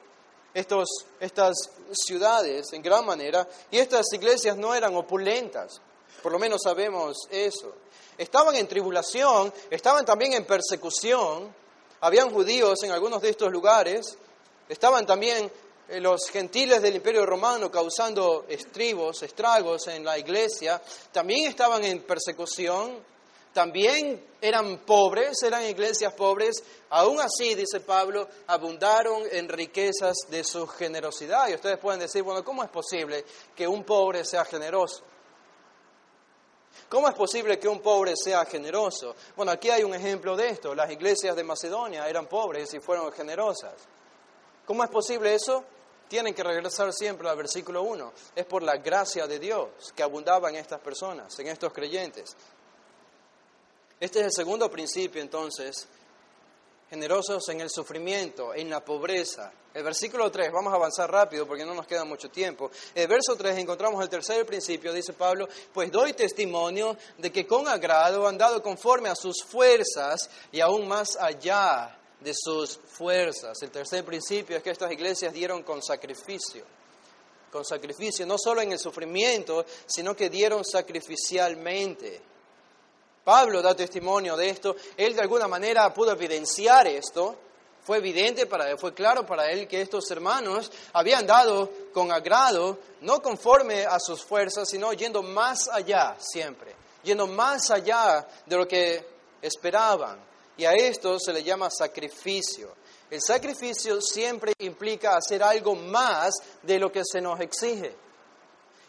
estos, 0.54 0.88
estas 1.20 1.54
ciudades 1.92 2.72
en 2.72 2.82
gran 2.82 3.04
manera 3.04 3.46
y 3.70 3.78
estas 3.78 4.06
iglesias 4.12 4.56
no 4.56 4.74
eran 4.74 4.94
opulentas, 4.96 5.80
por 6.22 6.32
lo 6.32 6.38
menos 6.38 6.62
sabemos 6.62 7.16
eso. 7.30 7.72
Estaban 8.16 8.56
en 8.56 8.66
tribulación, 8.66 9.52
estaban 9.70 10.04
también 10.04 10.32
en 10.32 10.44
persecución, 10.44 11.54
habían 12.00 12.30
judíos 12.30 12.82
en 12.82 12.90
algunos 12.90 13.22
de 13.22 13.30
estos 13.30 13.52
lugares, 13.52 14.18
estaban 14.68 15.06
también 15.06 15.50
eh, 15.88 16.00
los 16.00 16.28
gentiles 16.28 16.82
del 16.82 16.96
imperio 16.96 17.24
romano 17.24 17.70
causando 17.70 18.44
estribos, 18.48 19.22
estragos 19.22 19.86
en 19.86 20.04
la 20.04 20.18
iglesia, 20.18 20.82
también 21.12 21.48
estaban 21.48 21.84
en 21.84 22.02
persecución, 22.02 22.98
también 23.58 24.24
eran 24.40 24.78
pobres, 24.86 25.42
eran 25.42 25.64
iglesias 25.64 26.12
pobres, 26.12 26.62
aún 26.90 27.20
así, 27.20 27.56
dice 27.56 27.80
Pablo, 27.80 28.28
abundaron 28.46 29.24
en 29.32 29.48
riquezas 29.48 30.14
de 30.30 30.44
su 30.44 30.64
generosidad. 30.68 31.48
Y 31.48 31.54
ustedes 31.54 31.76
pueden 31.78 31.98
decir, 31.98 32.22
bueno, 32.22 32.44
¿cómo 32.44 32.62
es 32.62 32.70
posible 32.70 33.24
que 33.56 33.66
un 33.66 33.82
pobre 33.82 34.24
sea 34.24 34.44
generoso? 34.44 35.02
¿Cómo 36.88 37.08
es 37.08 37.16
posible 37.16 37.58
que 37.58 37.66
un 37.66 37.80
pobre 37.80 38.14
sea 38.14 38.44
generoso? 38.44 39.16
Bueno, 39.34 39.50
aquí 39.50 39.70
hay 39.70 39.82
un 39.82 39.92
ejemplo 39.92 40.36
de 40.36 40.50
esto. 40.50 40.72
Las 40.72 40.92
iglesias 40.92 41.34
de 41.34 41.42
Macedonia 41.42 42.08
eran 42.08 42.28
pobres 42.28 42.72
y 42.74 42.78
fueron 42.78 43.10
generosas. 43.10 43.74
¿Cómo 44.66 44.84
es 44.84 44.90
posible 44.90 45.34
eso? 45.34 45.64
Tienen 46.06 46.32
que 46.32 46.44
regresar 46.44 46.92
siempre 46.92 47.28
al 47.28 47.36
versículo 47.36 47.82
1. 47.82 48.12
Es 48.36 48.46
por 48.46 48.62
la 48.62 48.76
gracia 48.76 49.26
de 49.26 49.40
Dios 49.40 49.92
que 49.96 50.04
abundaba 50.04 50.48
en 50.48 50.54
estas 50.54 50.78
personas, 50.78 51.36
en 51.40 51.48
estos 51.48 51.72
creyentes. 51.72 52.36
Este 54.00 54.20
es 54.20 54.26
el 54.26 54.32
segundo 54.32 54.70
principio 54.70 55.20
entonces, 55.20 55.88
generosos 56.88 57.48
en 57.48 57.60
el 57.60 57.68
sufrimiento, 57.68 58.54
en 58.54 58.70
la 58.70 58.84
pobreza. 58.84 59.52
El 59.74 59.82
versículo 59.82 60.30
3, 60.30 60.52
vamos 60.52 60.72
a 60.72 60.76
avanzar 60.76 61.10
rápido 61.10 61.46
porque 61.46 61.64
no 61.64 61.74
nos 61.74 61.86
queda 61.86 62.04
mucho 62.04 62.30
tiempo. 62.30 62.70
El 62.94 63.08
verso 63.08 63.36
3 63.36 63.58
encontramos 63.58 64.02
el 64.02 64.08
tercer 64.08 64.46
principio, 64.46 64.92
dice 64.92 65.12
Pablo, 65.12 65.48
pues 65.74 65.90
doy 65.90 66.12
testimonio 66.12 66.96
de 67.18 67.32
que 67.32 67.46
con 67.46 67.66
agrado 67.66 68.26
han 68.26 68.38
dado 68.38 68.62
conforme 68.62 69.08
a 69.08 69.16
sus 69.16 69.42
fuerzas 69.44 70.30
y 70.52 70.60
aún 70.60 70.86
más 70.86 71.16
allá 71.16 71.98
de 72.20 72.32
sus 72.34 72.78
fuerzas. 72.78 73.60
El 73.62 73.70
tercer 73.70 74.04
principio 74.04 74.56
es 74.56 74.62
que 74.62 74.70
estas 74.70 74.92
iglesias 74.92 75.32
dieron 75.32 75.62
con 75.62 75.82
sacrificio, 75.82 76.64
con 77.50 77.64
sacrificio, 77.64 78.26
no 78.26 78.38
solo 78.38 78.60
en 78.60 78.72
el 78.72 78.78
sufrimiento, 78.78 79.66
sino 79.86 80.14
que 80.14 80.30
dieron 80.30 80.64
sacrificialmente. 80.64 82.37
Pablo 83.28 83.60
da 83.60 83.74
testimonio 83.74 84.38
de 84.38 84.48
esto. 84.48 84.74
Él 84.96 85.14
de 85.14 85.20
alguna 85.20 85.46
manera 85.46 85.92
pudo 85.92 86.12
evidenciar 86.12 86.86
esto. 86.86 87.36
Fue 87.84 87.98
evidente 87.98 88.46
para 88.46 88.70
él, 88.70 88.78
fue 88.78 88.94
claro 88.94 89.26
para 89.26 89.50
él 89.50 89.68
que 89.68 89.82
estos 89.82 90.10
hermanos 90.10 90.72
habían 90.94 91.26
dado 91.26 91.70
con 91.92 92.10
agrado, 92.10 92.78
no 93.02 93.20
conforme 93.20 93.84
a 93.84 94.00
sus 94.00 94.24
fuerzas, 94.24 94.66
sino 94.70 94.94
yendo 94.94 95.22
más 95.22 95.68
allá 95.68 96.16
siempre, 96.18 96.74
yendo 97.02 97.26
más 97.26 97.70
allá 97.70 98.26
de 98.46 98.56
lo 98.56 98.66
que 98.66 99.06
esperaban. 99.42 100.18
Y 100.56 100.64
a 100.64 100.72
esto 100.72 101.18
se 101.20 101.34
le 101.34 101.42
llama 101.42 101.68
sacrificio. 101.68 102.70
El 103.10 103.20
sacrificio 103.20 104.00
siempre 104.00 104.54
implica 104.60 105.18
hacer 105.18 105.42
algo 105.42 105.74
más 105.74 106.32
de 106.62 106.78
lo 106.78 106.90
que 106.90 107.02
se 107.04 107.20
nos 107.20 107.38
exige 107.40 108.07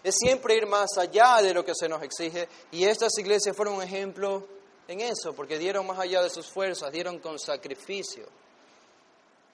es 0.04 0.16
siempre 0.18 0.56
ir 0.56 0.66
más 0.66 0.98
allá 0.98 1.42
de 1.42 1.54
lo 1.54 1.66
que 1.66 1.76
se 1.76 1.90
nos 1.90 2.02
exige 2.04 2.48
y 2.72 2.86
estas 2.86 3.18
iglesias 3.18 3.56
fueron 3.56 3.76
un 3.76 3.84
ejemplo 3.84 4.48
en 4.88 5.02
eso, 5.02 5.34
porque 5.34 5.60
dieron 5.60 5.86
más 5.86 6.00
allá 6.00 6.24
de 6.24 6.30
sus 6.30 6.48
fuerzas, 6.48 6.92
dieron 6.92 7.20
con 7.20 7.38
sacrificio. 7.38 8.26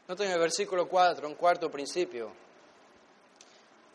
Noten 0.08 0.32
el 0.32 0.40
versículo 0.40 0.88
4, 0.88 1.28
un 1.28 1.36
cuarto 1.36 1.70
principio. 1.70 2.32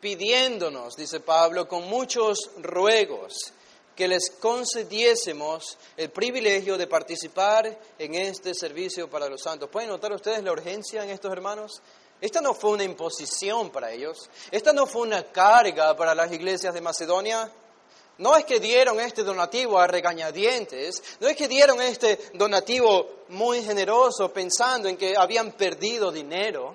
Pidiéndonos, 0.01 0.97
dice 0.97 1.21
Pablo, 1.21 1.69
con 1.69 1.89
muchos 1.89 2.51
ruegos, 2.59 3.53
que 3.95 4.09
les 4.09 4.31
concediésemos 4.31 5.79
el 5.97 6.11
privilegio 6.11 6.79
de 6.79 6.87
participar 6.87 7.79
en 7.99 8.15
este 8.15 8.55
servicio 8.55 9.11
para 9.11 9.29
los 9.29 9.43
santos. 9.43 9.69
¿Pueden 9.69 9.91
notar 9.91 10.13
ustedes 10.13 10.43
la 10.43 10.53
urgencia 10.53 11.05
en 11.05 11.11
estos 11.11 11.31
hermanos? 11.31 11.83
Esta 12.21 12.41
no 12.41 12.55
fue 12.55 12.71
una 12.71 12.85
imposición 12.85 13.71
para 13.71 13.91
ellos. 13.91 14.29
Esta 14.51 14.73
no 14.73 14.87
fue 14.87 15.03
una 15.03 15.25
carga 15.25 15.97
para 15.97 16.15
las 16.15 16.31
iglesias 16.33 16.75
de 16.75 16.81
Macedonia. 16.81 17.51
No 18.19 18.37
es 18.37 18.45
que 18.45 18.61
dieron 18.61 19.01
este 19.01 19.23
donativo 19.23 19.79
a 19.79 19.87
regañadientes, 19.87 21.03
no 21.21 21.29
es 21.29 21.35
que 21.35 21.49
dieron 21.49 21.81
este 21.81 22.19
donativo 22.35 23.25
muy 23.29 23.63
generoso 23.63 24.31
pensando 24.31 24.91
en 24.91 24.99
que 24.99 25.17
habían 25.17 25.53
perdido 25.53 26.13
dinero. 26.13 26.75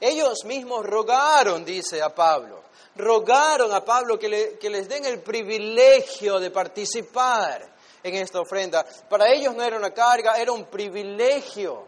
Ellos 0.00 0.44
mismos 0.44 0.84
rogaron, 0.84 1.64
dice 1.64 2.02
a 2.02 2.12
Pablo, 2.12 2.60
rogaron 2.96 3.72
a 3.72 3.84
Pablo 3.84 4.18
que, 4.18 4.28
les 4.28 4.88
den 4.88 5.04
el 5.04 5.20
privilegio 5.20 6.40
de 6.40 6.50
participar 6.50 7.68
en 8.02 8.14
esta 8.16 8.40
ofrenda. 8.40 8.84
Para 9.08 9.32
ellos 9.32 9.54
no 9.54 9.62
era 9.62 9.76
una 9.76 9.92
carga, 9.92 10.34
era 10.40 10.50
un 10.50 10.64
privilegio 10.64 11.84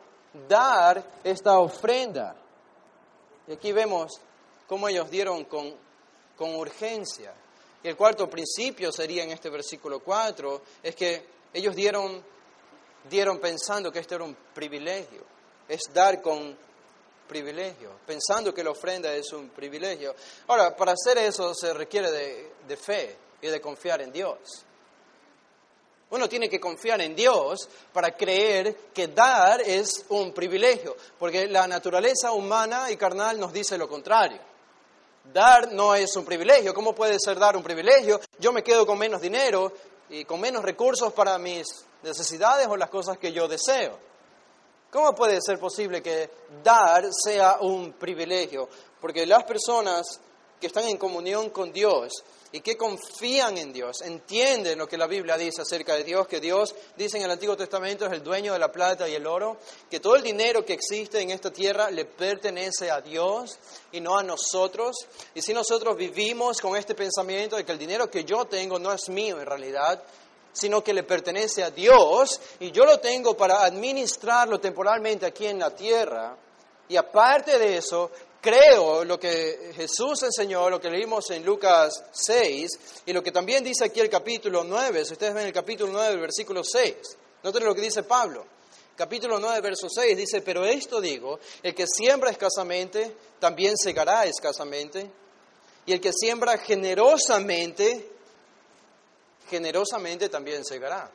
dar 0.48 1.02
esta 1.24 1.58
ofrenda. 1.58 2.36
Y 3.46 3.52
aquí 3.52 3.72
vemos 3.72 4.12
cómo 4.66 4.88
ellos 4.88 5.10
dieron 5.10 5.44
con, 5.44 5.74
con 6.36 6.54
urgencia. 6.56 7.32
Y 7.82 7.88
el 7.88 7.96
cuarto 7.96 8.28
principio 8.28 8.90
sería 8.90 9.24
en 9.24 9.30
este 9.30 9.50
versículo 9.50 10.00
4, 10.00 10.62
es 10.82 10.96
que 10.96 11.26
ellos 11.52 11.76
dieron, 11.76 12.24
dieron 13.08 13.38
pensando 13.38 13.92
que 13.92 13.98
esto 13.98 14.14
era 14.14 14.24
un 14.24 14.36
privilegio, 14.54 15.22
es 15.68 15.82
dar 15.92 16.22
con 16.22 16.56
privilegio, 17.28 17.90
pensando 18.06 18.52
que 18.54 18.64
la 18.64 18.70
ofrenda 18.70 19.14
es 19.14 19.32
un 19.32 19.50
privilegio. 19.50 20.14
Ahora, 20.46 20.74
para 20.74 20.92
hacer 20.92 21.18
eso 21.18 21.54
se 21.54 21.74
requiere 21.74 22.10
de, 22.10 22.52
de 22.66 22.76
fe 22.76 23.16
y 23.42 23.48
de 23.48 23.60
confiar 23.60 24.00
en 24.00 24.12
Dios. 24.12 24.38
Uno 26.14 26.28
tiene 26.28 26.48
que 26.48 26.60
confiar 26.60 27.00
en 27.00 27.16
Dios 27.16 27.68
para 27.92 28.16
creer 28.16 28.76
que 28.94 29.08
dar 29.08 29.60
es 29.60 30.06
un 30.10 30.32
privilegio, 30.32 30.94
porque 31.18 31.48
la 31.48 31.66
naturaleza 31.66 32.30
humana 32.30 32.88
y 32.88 32.96
carnal 32.96 33.40
nos 33.40 33.52
dice 33.52 33.76
lo 33.76 33.88
contrario. 33.88 34.38
Dar 35.32 35.72
no 35.72 35.92
es 35.92 36.14
un 36.14 36.24
privilegio. 36.24 36.72
¿Cómo 36.72 36.94
puede 36.94 37.16
ser 37.18 37.36
dar 37.36 37.56
un 37.56 37.64
privilegio? 37.64 38.20
Yo 38.38 38.52
me 38.52 38.62
quedo 38.62 38.86
con 38.86 38.96
menos 38.96 39.20
dinero 39.20 39.72
y 40.08 40.24
con 40.24 40.40
menos 40.40 40.62
recursos 40.62 41.12
para 41.12 41.36
mis 41.36 41.66
necesidades 42.04 42.68
o 42.68 42.76
las 42.76 42.90
cosas 42.90 43.18
que 43.18 43.32
yo 43.32 43.48
deseo. 43.48 43.98
¿Cómo 44.92 45.16
puede 45.16 45.40
ser 45.44 45.58
posible 45.58 46.00
que 46.00 46.30
dar 46.62 47.06
sea 47.12 47.56
un 47.60 47.94
privilegio? 47.94 48.68
Porque 49.00 49.26
las 49.26 49.42
personas 49.42 50.20
que 50.60 50.68
están 50.68 50.84
en 50.84 50.96
comunión 50.96 51.50
con 51.50 51.72
Dios 51.72 52.12
y 52.54 52.60
que 52.60 52.76
confían 52.76 53.58
en 53.58 53.72
Dios, 53.72 54.00
entienden 54.02 54.78
lo 54.78 54.86
que 54.86 54.96
la 54.96 55.08
Biblia 55.08 55.36
dice 55.36 55.62
acerca 55.62 55.96
de 55.96 56.04
Dios, 56.04 56.28
que 56.28 56.38
Dios, 56.38 56.72
dice 56.96 57.16
en 57.16 57.24
el 57.24 57.30
Antiguo 57.32 57.56
Testamento, 57.56 58.06
es 58.06 58.12
el 58.12 58.22
dueño 58.22 58.52
de 58.52 58.60
la 58.60 58.70
plata 58.70 59.08
y 59.08 59.14
el 59.16 59.26
oro, 59.26 59.56
que 59.90 59.98
todo 59.98 60.14
el 60.14 60.22
dinero 60.22 60.64
que 60.64 60.74
existe 60.74 61.20
en 61.20 61.30
esta 61.30 61.52
tierra 61.52 61.90
le 61.90 62.04
pertenece 62.04 62.92
a 62.92 63.00
Dios 63.00 63.58
y 63.90 64.00
no 64.00 64.16
a 64.16 64.22
nosotros. 64.22 64.94
Y 65.34 65.42
si 65.42 65.52
nosotros 65.52 65.96
vivimos 65.96 66.60
con 66.60 66.76
este 66.76 66.94
pensamiento 66.94 67.56
de 67.56 67.64
que 67.64 67.72
el 67.72 67.78
dinero 67.78 68.08
que 68.08 68.22
yo 68.22 68.44
tengo 68.44 68.78
no 68.78 68.92
es 68.92 69.08
mío 69.08 69.40
en 69.40 69.46
realidad, 69.46 70.00
sino 70.52 70.84
que 70.84 70.94
le 70.94 71.02
pertenece 71.02 71.64
a 71.64 71.72
Dios 71.72 72.40
y 72.60 72.70
yo 72.70 72.84
lo 72.84 73.00
tengo 73.00 73.36
para 73.36 73.64
administrarlo 73.64 74.60
temporalmente 74.60 75.26
aquí 75.26 75.46
en 75.48 75.58
la 75.58 75.74
tierra, 75.74 76.36
y 76.88 76.96
aparte 76.96 77.58
de 77.58 77.78
eso, 77.78 78.10
creo 78.44 79.04
lo 79.04 79.18
que 79.18 79.72
Jesús 79.74 80.22
enseñó, 80.22 80.68
lo 80.68 80.78
que 80.78 80.90
leímos 80.90 81.30
en 81.30 81.46
Lucas 81.46 82.04
6 82.12 82.70
y 83.06 83.12
lo 83.14 83.22
que 83.22 83.32
también 83.32 83.64
dice 83.64 83.86
aquí 83.86 84.00
el 84.00 84.10
capítulo 84.10 84.62
9. 84.62 85.06
Si 85.06 85.14
ustedes 85.14 85.32
ven 85.32 85.46
el 85.46 85.52
capítulo 85.52 85.90
9, 85.90 86.16
versículo 86.16 86.62
6, 86.62 86.94
noten 87.42 87.64
lo 87.64 87.74
que 87.74 87.80
dice 87.80 88.02
Pablo. 88.02 88.44
Capítulo 88.96 89.40
9, 89.40 89.60
verso 89.62 89.88
6 89.88 90.14
dice, 90.14 90.42
pero 90.42 90.66
esto 90.66 91.00
digo, 91.00 91.40
el 91.62 91.74
que 91.74 91.86
siembra 91.86 92.30
escasamente, 92.30 93.16
también 93.40 93.78
segará 93.78 94.26
escasamente, 94.26 95.10
y 95.86 95.92
el 95.94 96.00
que 96.00 96.12
siembra 96.12 96.58
generosamente, 96.58 98.10
generosamente 99.48 100.28
también 100.28 100.66
segará. 100.66 101.10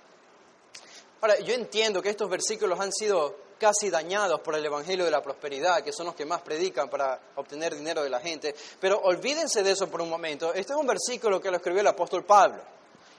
Ahora, 1.22 1.40
yo 1.40 1.54
entiendo 1.54 2.02
que 2.02 2.10
estos 2.10 2.30
versículos 2.30 2.80
han 2.80 2.92
sido 2.92 3.38
casi 3.60 3.90
dañados 3.90 4.40
por 4.40 4.56
el 4.56 4.66
Evangelio 4.66 5.06
de 5.06 5.12
la 5.12 5.22
Prosperidad, 5.22 5.84
que 5.84 5.94
son 5.94 6.08
los 6.08 6.16
que 6.16 6.26
más 6.26 6.42
predican 6.42 6.90
para 6.90 7.20
obtener 7.36 7.76
dinero 7.76 8.02
de 8.02 8.10
la 8.10 8.20
gente. 8.20 8.56
Pero 8.80 9.00
olvídense 9.00 9.62
de 9.62 9.72
eso 9.72 9.88
por 9.88 10.02
un 10.02 10.10
momento. 10.10 10.54
Este 10.54 10.74
es 10.74 10.80
un 10.80 10.88
versículo 10.88 11.40
que 11.40 11.52
lo 11.52 11.58
escribió 11.58 11.82
el 11.82 11.88
apóstol 11.88 12.24
Pablo, 12.24 12.62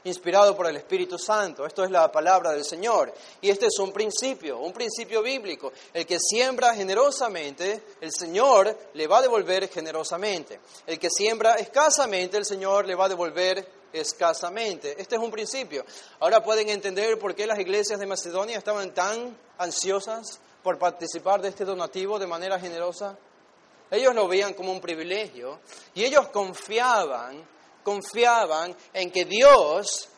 inspirado 0.04 0.56
por 0.56 0.66
el 0.66 0.76
Espíritu 0.76 1.18
Santo. 1.18 1.66
Esto 1.66 1.84
es 1.84 1.90
la 1.90 2.10
palabra 2.10 2.52
del 2.52 2.64
Señor. 2.64 3.12
Y 3.40 3.50
este 3.50 3.66
es 3.66 3.78
un 3.78 3.92
principio, 3.92 4.58
un 4.58 4.72
principio 4.72 5.22
bíblico. 5.22 5.72
El 5.92 6.06
que 6.06 6.18
siembra 6.18 6.74
generosamente, 6.74 7.82
el 8.00 8.10
Señor 8.10 8.76
le 8.94 9.06
va 9.06 9.18
a 9.18 9.22
devolver 9.22 9.68
generosamente. 9.68 10.58
El 10.86 10.98
que 10.98 11.10
siembra 11.10 11.54
escasamente, 11.56 12.38
el 12.38 12.46
Señor 12.46 12.86
le 12.86 12.94
va 12.94 13.04
a 13.04 13.10
devolver 13.10 13.79
escasamente. 13.92 15.00
Este 15.00 15.16
es 15.16 15.20
un 15.20 15.30
principio. 15.30 15.84
Ahora 16.20 16.42
pueden 16.42 16.68
entender 16.68 17.18
por 17.18 17.34
qué 17.34 17.46
las 17.46 17.58
iglesias 17.58 17.98
de 17.98 18.06
Macedonia 18.06 18.58
estaban 18.58 18.92
tan 18.92 19.36
ansiosas 19.58 20.40
por 20.62 20.78
participar 20.78 21.40
de 21.40 21.48
este 21.48 21.64
donativo 21.64 22.18
de 22.18 22.26
manera 22.26 22.58
generosa. 22.58 23.16
Ellos 23.90 24.14
lo 24.14 24.28
veían 24.28 24.54
como 24.54 24.72
un 24.72 24.80
privilegio 24.80 25.60
y 25.94 26.04
ellos 26.04 26.28
confiaban, 26.28 27.44
confiaban 27.82 28.76
en 28.92 29.10
que 29.10 29.24
Dios 29.24 30.08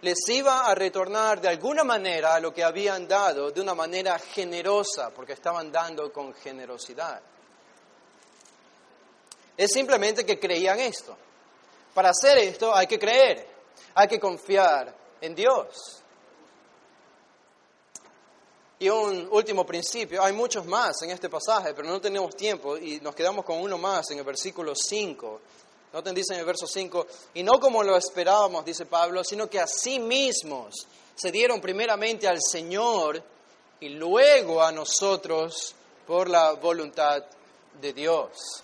les 0.00 0.28
iba 0.28 0.66
a 0.66 0.74
retornar 0.74 1.40
de 1.40 1.48
alguna 1.48 1.84
manera 1.84 2.38
lo 2.40 2.54
que 2.54 2.62
habían 2.62 3.08
dado 3.08 3.50
de 3.50 3.60
una 3.60 3.74
manera 3.74 4.18
generosa, 4.18 5.10
porque 5.10 5.32
estaban 5.32 5.72
dando 5.72 6.12
con 6.12 6.32
generosidad. 6.34 7.20
Es 9.56 9.72
simplemente 9.72 10.24
que 10.24 10.38
creían 10.38 10.78
esto. 10.78 11.16
Para 11.94 12.10
hacer 12.10 12.38
esto 12.38 12.74
hay 12.74 12.86
que 12.86 12.98
creer, 12.98 13.46
hay 13.94 14.08
que 14.08 14.20
confiar 14.20 14.94
en 15.20 15.34
Dios. 15.34 16.02
Y 18.80 18.88
un 18.88 19.28
último 19.32 19.66
principio, 19.66 20.22
hay 20.22 20.32
muchos 20.32 20.64
más 20.64 21.02
en 21.02 21.10
este 21.10 21.28
pasaje, 21.28 21.74
pero 21.74 21.88
no 21.88 22.00
tenemos 22.00 22.36
tiempo 22.36 22.76
y 22.76 23.00
nos 23.00 23.14
quedamos 23.14 23.44
con 23.44 23.58
uno 23.58 23.76
más 23.76 24.10
en 24.12 24.18
el 24.18 24.24
versículo 24.24 24.72
5. 24.74 25.40
Noten, 25.92 26.14
dice 26.14 26.34
en 26.34 26.40
el 26.40 26.46
verso 26.46 26.66
5, 26.66 27.06
y 27.34 27.42
no 27.42 27.58
como 27.58 27.82
lo 27.82 27.96
esperábamos, 27.96 28.64
dice 28.64 28.86
Pablo, 28.86 29.24
sino 29.24 29.50
que 29.50 29.58
a 29.58 29.66
sí 29.66 29.98
mismos 29.98 30.86
se 31.16 31.32
dieron 31.32 31.60
primeramente 31.60 32.28
al 32.28 32.38
Señor 32.40 33.20
y 33.80 33.88
luego 33.88 34.62
a 34.62 34.70
nosotros 34.70 35.74
por 36.06 36.28
la 36.28 36.52
voluntad 36.52 37.24
de 37.80 37.92
Dios. 37.92 38.62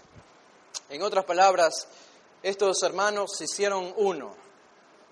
En 0.89 1.03
otras 1.03 1.25
palabras, 1.25 1.89
estos 2.45 2.82
hermanos 2.82 3.32
se 3.36 3.45
hicieron 3.45 3.95
uno 3.97 4.36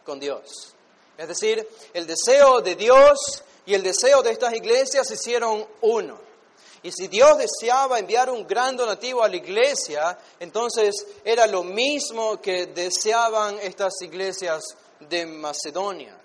con 0.04 0.20
Dios. 0.20 0.74
Es 1.16 1.28
decir, 1.28 1.66
el 1.94 2.06
deseo 2.06 2.60
de 2.60 2.76
Dios 2.76 3.42
y 3.64 3.72
el 3.72 3.82
deseo 3.82 4.22
de 4.22 4.32
estas 4.32 4.52
iglesias 4.52 5.08
se 5.08 5.14
hicieron 5.14 5.66
uno. 5.80 6.18
Y 6.82 6.92
si 6.92 7.08
Dios 7.08 7.38
deseaba 7.38 7.98
enviar 7.98 8.28
un 8.28 8.46
gran 8.46 8.76
donativo 8.76 9.22
a 9.22 9.28
la 9.28 9.36
iglesia, 9.36 10.18
entonces 10.40 11.06
era 11.24 11.46
lo 11.46 11.62
mismo 11.62 12.38
que 12.40 12.66
deseaban 12.66 13.58
estas 13.60 13.94
iglesias 14.02 14.62
de 15.00 15.24
Macedonia. 15.24 16.18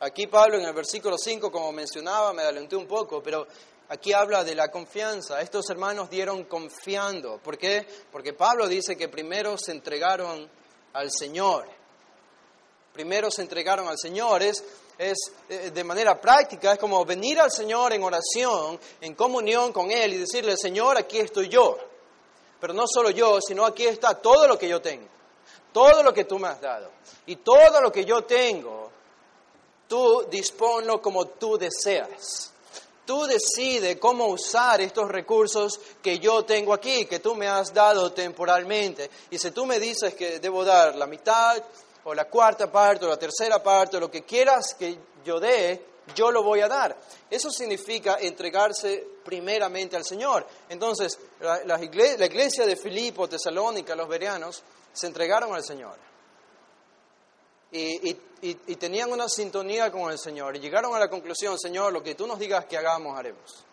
Aquí 0.00 0.28
Pablo 0.28 0.56
en 0.56 0.64
el 0.64 0.72
versículo 0.72 1.18
5, 1.18 1.52
como 1.52 1.72
mencionaba, 1.72 2.32
me 2.32 2.42
adelanté 2.42 2.74
un 2.74 2.86
poco, 2.86 3.22
pero 3.22 3.46
aquí 3.88 4.12
habla 4.12 4.44
de 4.44 4.54
la 4.54 4.70
confianza. 4.70 5.40
Estos 5.40 5.68
hermanos 5.70 6.10
dieron 6.10 6.44
confiando. 6.44 7.38
¿Por 7.38 7.58
qué? 7.58 7.86
Porque 8.12 8.32
Pablo 8.32 8.68
dice 8.68 8.96
que 8.96 9.08
primero 9.08 9.56
se 9.58 9.72
entregaron 9.72 10.48
al 10.92 11.10
Señor. 11.10 11.66
Primero 12.92 13.30
se 13.30 13.42
entregaron 13.42 13.88
al 13.88 13.98
Señor. 13.98 14.42
Es, 14.42 14.64
es 14.98 15.18
eh, 15.48 15.70
de 15.70 15.84
manera 15.84 16.20
práctica, 16.20 16.72
es 16.72 16.78
como 16.78 17.04
venir 17.04 17.40
al 17.40 17.50
Señor 17.50 17.92
en 17.92 18.02
oración, 18.02 18.78
en 19.00 19.14
comunión 19.14 19.72
con 19.72 19.90
Él 19.90 20.14
y 20.14 20.18
decirle, 20.18 20.56
Señor, 20.56 20.98
aquí 20.98 21.18
estoy 21.18 21.48
yo. 21.48 21.78
Pero 22.60 22.72
no 22.72 22.84
solo 22.86 23.10
yo, 23.10 23.40
sino 23.40 23.64
aquí 23.64 23.86
está 23.86 24.14
todo 24.14 24.48
lo 24.48 24.58
que 24.58 24.68
yo 24.68 24.80
tengo. 24.80 25.06
Todo 25.72 26.02
lo 26.02 26.12
que 26.12 26.24
tú 26.24 26.38
me 26.38 26.48
has 26.48 26.60
dado. 26.60 26.90
Y 27.26 27.36
todo 27.36 27.80
lo 27.80 27.92
que 27.92 28.04
yo 28.04 28.24
tengo 28.24 28.88
Tú 29.88 30.26
disponlo 30.30 31.00
como 31.00 31.26
tú 31.26 31.56
deseas. 31.56 32.52
Tú 33.08 33.24
decides 33.24 33.96
cómo 33.96 34.26
usar 34.26 34.82
estos 34.82 35.08
recursos 35.08 35.80
que 36.02 36.18
yo 36.18 36.44
tengo 36.44 36.74
aquí, 36.74 37.06
que 37.06 37.20
tú 37.20 37.34
me 37.34 37.48
has 37.48 37.72
dado 37.72 38.12
temporalmente. 38.12 39.08
Y 39.30 39.38
si 39.38 39.50
tú 39.50 39.64
me 39.64 39.80
dices 39.80 40.12
que 40.12 40.40
debo 40.40 40.62
dar 40.62 40.94
la 40.94 41.06
mitad 41.06 41.56
o 42.04 42.12
la 42.12 42.26
cuarta 42.26 42.70
parte 42.70 43.06
o 43.06 43.08
la 43.08 43.16
tercera 43.16 43.62
parte 43.62 43.96
o 43.96 44.00
lo 44.00 44.10
que 44.10 44.24
quieras 44.24 44.74
que 44.78 44.98
yo 45.24 45.40
dé, 45.40 45.82
yo 46.14 46.30
lo 46.30 46.42
voy 46.42 46.60
a 46.60 46.68
dar. 46.68 46.98
Eso 47.30 47.50
significa 47.50 48.18
entregarse 48.20 49.06
primeramente 49.24 49.96
al 49.96 50.04
Señor. 50.04 50.46
Entonces, 50.68 51.18
la, 51.40 51.82
iglesia, 51.82 52.66
de 52.66 52.76
Filipo, 52.76 53.26
Tesalónica, 53.26 53.96
los 53.96 54.06
bereanos, 54.06 54.62
se 54.92 55.06
entregaron 55.06 55.54
al 55.54 55.64
Señor. 55.64 56.07
Y, 57.70 58.16
y, 58.40 58.76
tenían 58.76 59.12
una 59.12 59.28
sintonía 59.28 59.90
con 59.90 60.10
el 60.10 60.18
Señor 60.18 60.56
y 60.56 60.60
llegaron 60.60 60.94
a 60.94 60.98
la 60.98 61.08
conclusión, 61.08 61.58
Señor, 61.58 61.92
lo 61.92 62.02
que 62.02 62.14
tú 62.14 62.26
nos 62.26 62.38
digas 62.38 62.64
que 62.64 62.78
hagamos, 62.78 63.18
haremos. 63.18 63.64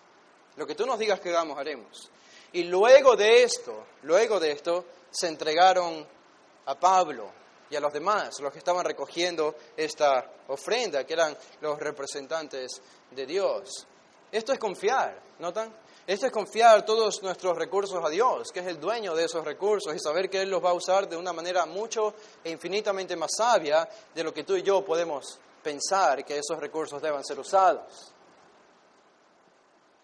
Lo 0.58 0.66
que 0.66 0.76
tú 0.76 0.86
nos 0.86 1.00
digas 1.00 1.20
que 1.20 1.30
hagamos, 1.30 1.58
haremos. 1.58 2.10
Y 2.54 2.64
luego 2.64 3.16
de 3.16 3.44
esto, 3.44 3.86
luego 4.04 4.40
de 4.40 4.52
esto, 4.52 4.86
se 5.12 5.28
entregaron 5.28 6.06
a 6.66 6.76
Pablo 6.80 7.30
y 7.70 7.76
a 7.76 7.80
los 7.80 7.94
demás, 7.94 8.40
los 8.42 8.52
que 8.52 8.60
estaban 8.60 8.86
recogiendo 8.86 9.56
esta 9.76 10.30
ofrenda, 10.48 11.04
que 11.04 11.14
eran 11.14 11.38
los 11.62 11.80
representantes 11.80 12.82
de 13.12 13.26
Dios. 13.26 13.88
Esto 14.32 14.54
es 14.54 14.60
confiar, 14.60 15.20
¿notan? 15.40 15.74
Esto 16.08 16.28
es 16.28 16.32
confiar 16.32 16.86
todos 16.86 17.24
nuestros 17.24 17.58
recursos 17.58 18.00
a 18.04 18.10
Dios, 18.10 18.52
que 18.52 18.60
es 18.60 18.68
el 18.68 18.80
dueño 18.80 19.16
de 19.16 19.26
esos 19.26 19.44
recursos, 19.44 19.96
y 19.96 19.98
saber 19.98 20.30
que 20.30 20.40
Él 20.44 20.52
los 20.52 20.64
va 20.64 20.70
a 20.70 20.74
usar 20.74 21.10
de 21.10 21.18
una 21.18 21.34
manera 21.34 21.66
mucho 21.66 22.14
e 22.44 22.52
infinitamente 22.52 23.16
más 23.16 23.32
sabia 23.36 23.90
de 24.14 24.24
lo 24.24 24.32
que 24.32 24.44
tú 24.44 24.56
y 24.56 24.62
yo 24.62 24.86
podemos 24.86 25.40
pensar 25.64 26.24
que 26.24 26.38
esos 26.38 26.60
recursos 26.60 27.02
deban 27.02 27.26
ser 27.26 27.40
usados. 27.40 28.14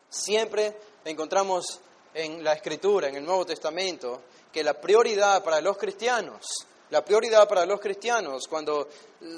Siempre 0.09 0.75
encontramos 1.05 1.79
en 2.15 2.43
la 2.43 2.53
Escritura, 2.53 3.07
en 3.07 3.17
el 3.17 3.25
Nuevo 3.25 3.45
Testamento, 3.45 4.23
que 4.51 4.63
la 4.63 4.73
prioridad 4.73 5.43
para 5.43 5.61
los 5.61 5.77
cristianos, 5.77 6.47
la 6.89 7.05
prioridad 7.05 7.47
para 7.47 7.63
los 7.67 7.79
cristianos 7.79 8.47
cuando 8.47 8.89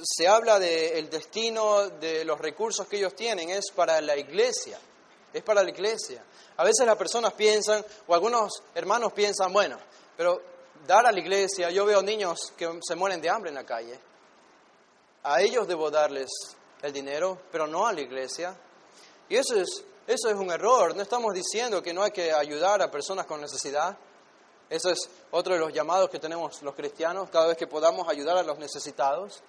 se 0.01 0.29
habla 0.29 0.59
del 0.59 1.09
destino 1.09 1.89
de 1.89 2.23
los 2.23 2.39
recursos 2.39 2.87
que 2.87 2.95
ellos 2.95 3.15
tienen 3.15 3.49
es 3.49 3.65
para 3.75 3.99
la 3.99 4.15
iglesia 4.15 4.79
es 5.33 5.43
para 5.43 5.63
la 5.63 5.69
iglesia. 5.69 6.23
A 6.57 6.63
veces 6.63 6.85
las 6.85 6.95
personas 6.95 7.33
piensan, 7.33 7.83
o 8.07 8.13
algunos 8.13 8.61
hermanos 8.75 9.11
piensan, 9.13 9.51
bueno, 9.51 9.77
pero 10.15 10.41
dar 10.85 11.05
a 11.05 11.11
la 11.11 11.19
iglesia, 11.19 11.71
yo 11.71 11.85
veo 11.85 12.01
niños 12.01 12.53
que 12.55 12.79
se 12.81 12.95
mueren 12.95 13.19
de 13.19 13.29
hambre 13.29 13.49
en 13.49 13.55
la 13.55 13.65
calle. 13.65 13.99
A 15.23 15.41
ellos 15.41 15.67
debo 15.67 15.89
darles 15.89 16.29
el 16.81 16.93
dinero, 16.93 17.39
pero 17.51 17.65
no 17.65 17.87
a 17.87 17.93
la 17.93 18.01
iglesia. 18.01 18.55
Y 19.29 19.35
eso 19.35 19.55
es, 19.55 19.83
eso 20.05 20.29
es 20.29 20.35
un 20.35 20.51
error. 20.51 20.95
No 20.95 21.01
estamos 21.01 21.33
diciendo 21.33 21.81
que 21.81 21.93
no 21.93 22.03
hay 22.03 22.11
que 22.11 22.31
ayudar 22.31 22.81
a 22.81 22.91
personas 22.91 23.25
con 23.25 23.41
necesidad. 23.41 23.97
Eso 24.69 24.89
es 24.89 25.09
otro 25.31 25.53
de 25.53 25.59
los 25.59 25.73
llamados 25.73 26.09
que 26.09 26.19
tenemos 26.19 26.61
los 26.61 26.75
cristianos, 26.75 27.29
cada 27.29 27.47
vez 27.47 27.57
que 27.57 27.67
podamos 27.67 28.07
ayudar 28.09 28.37
a 28.37 28.43
los 28.43 28.59
necesitados. 28.59 29.41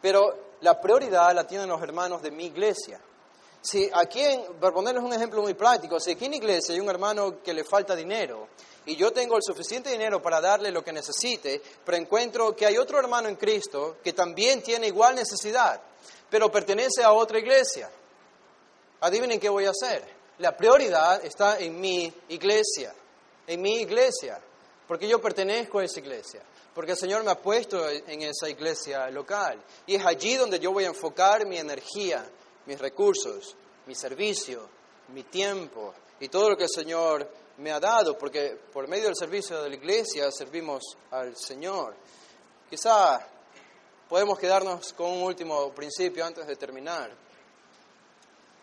Pero 0.00 0.54
la 0.60 0.80
prioridad 0.80 1.34
la 1.34 1.46
tienen 1.46 1.68
los 1.68 1.82
hermanos 1.82 2.22
de 2.22 2.30
mi 2.30 2.46
iglesia 2.46 3.00
si 3.66 3.90
aquí, 3.92 4.22
para 4.60 4.72
ponerles 4.72 5.02
un 5.02 5.12
ejemplo 5.12 5.42
muy 5.42 5.54
práctico, 5.54 5.98
si 5.98 6.12
aquí 6.12 6.26
en 6.26 6.34
iglesia 6.34 6.72
hay 6.72 6.80
un 6.80 6.88
hermano 6.88 7.42
que 7.42 7.52
le 7.52 7.64
falta 7.64 7.96
dinero 7.96 8.48
y 8.84 8.94
yo 8.94 9.12
tengo 9.12 9.36
el 9.36 9.42
suficiente 9.42 9.90
dinero 9.90 10.22
para 10.22 10.40
darle 10.40 10.70
lo 10.70 10.84
que 10.84 10.92
necesite, 10.92 11.60
pero 11.84 11.96
encuentro 11.96 12.54
que 12.54 12.64
hay 12.64 12.78
otro 12.78 13.00
hermano 13.00 13.28
en 13.28 13.34
Cristo 13.34 13.96
que 14.04 14.12
también 14.12 14.62
tiene 14.62 14.86
igual 14.86 15.16
necesidad, 15.16 15.80
pero 16.30 16.50
pertenece 16.50 17.02
a 17.02 17.10
otra 17.10 17.40
iglesia, 17.40 17.90
adivinen 19.00 19.40
qué 19.40 19.48
voy 19.48 19.64
a 19.64 19.70
hacer. 19.70 20.14
La 20.38 20.56
prioridad 20.56 21.24
está 21.24 21.58
en 21.58 21.80
mi 21.80 22.12
iglesia, 22.28 22.94
en 23.48 23.60
mi 23.60 23.80
iglesia, 23.80 24.40
porque 24.86 25.08
yo 25.08 25.20
pertenezco 25.20 25.80
a 25.80 25.84
esa 25.84 25.98
iglesia 25.98 26.42
porque 26.72 26.92
el 26.92 26.98
Señor 26.98 27.24
me 27.24 27.30
ha 27.30 27.40
puesto 27.40 27.88
en 27.88 28.20
esa 28.20 28.50
iglesia 28.50 29.08
local. 29.08 29.58
Y 29.86 29.94
es 29.94 30.04
allí 30.04 30.34
donde 30.34 30.60
yo 30.60 30.72
voy 30.72 30.84
a 30.84 30.88
enfocar 30.88 31.46
mi 31.46 31.56
energía, 31.56 32.22
mis 32.66 32.78
recursos, 32.78 33.56
mi 33.86 33.94
servicio, 33.94 34.68
mi 35.08 35.22
tiempo 35.24 35.94
y 36.20 36.28
todo 36.28 36.50
lo 36.50 36.56
que 36.56 36.64
el 36.64 36.70
Señor 36.70 37.28
me 37.58 37.72
ha 37.72 37.80
dado, 37.80 38.18
porque 38.18 38.58
por 38.72 38.86
medio 38.88 39.06
del 39.06 39.16
servicio 39.16 39.62
de 39.62 39.70
la 39.70 39.76
iglesia 39.76 40.30
servimos 40.30 40.96
al 41.10 41.36
Señor. 41.36 41.94
Quizá 42.68 43.26
podemos 44.08 44.38
quedarnos 44.38 44.92
con 44.92 45.10
un 45.10 45.22
último 45.22 45.72
principio 45.72 46.24
antes 46.24 46.46
de 46.46 46.56
terminar. 46.56 47.10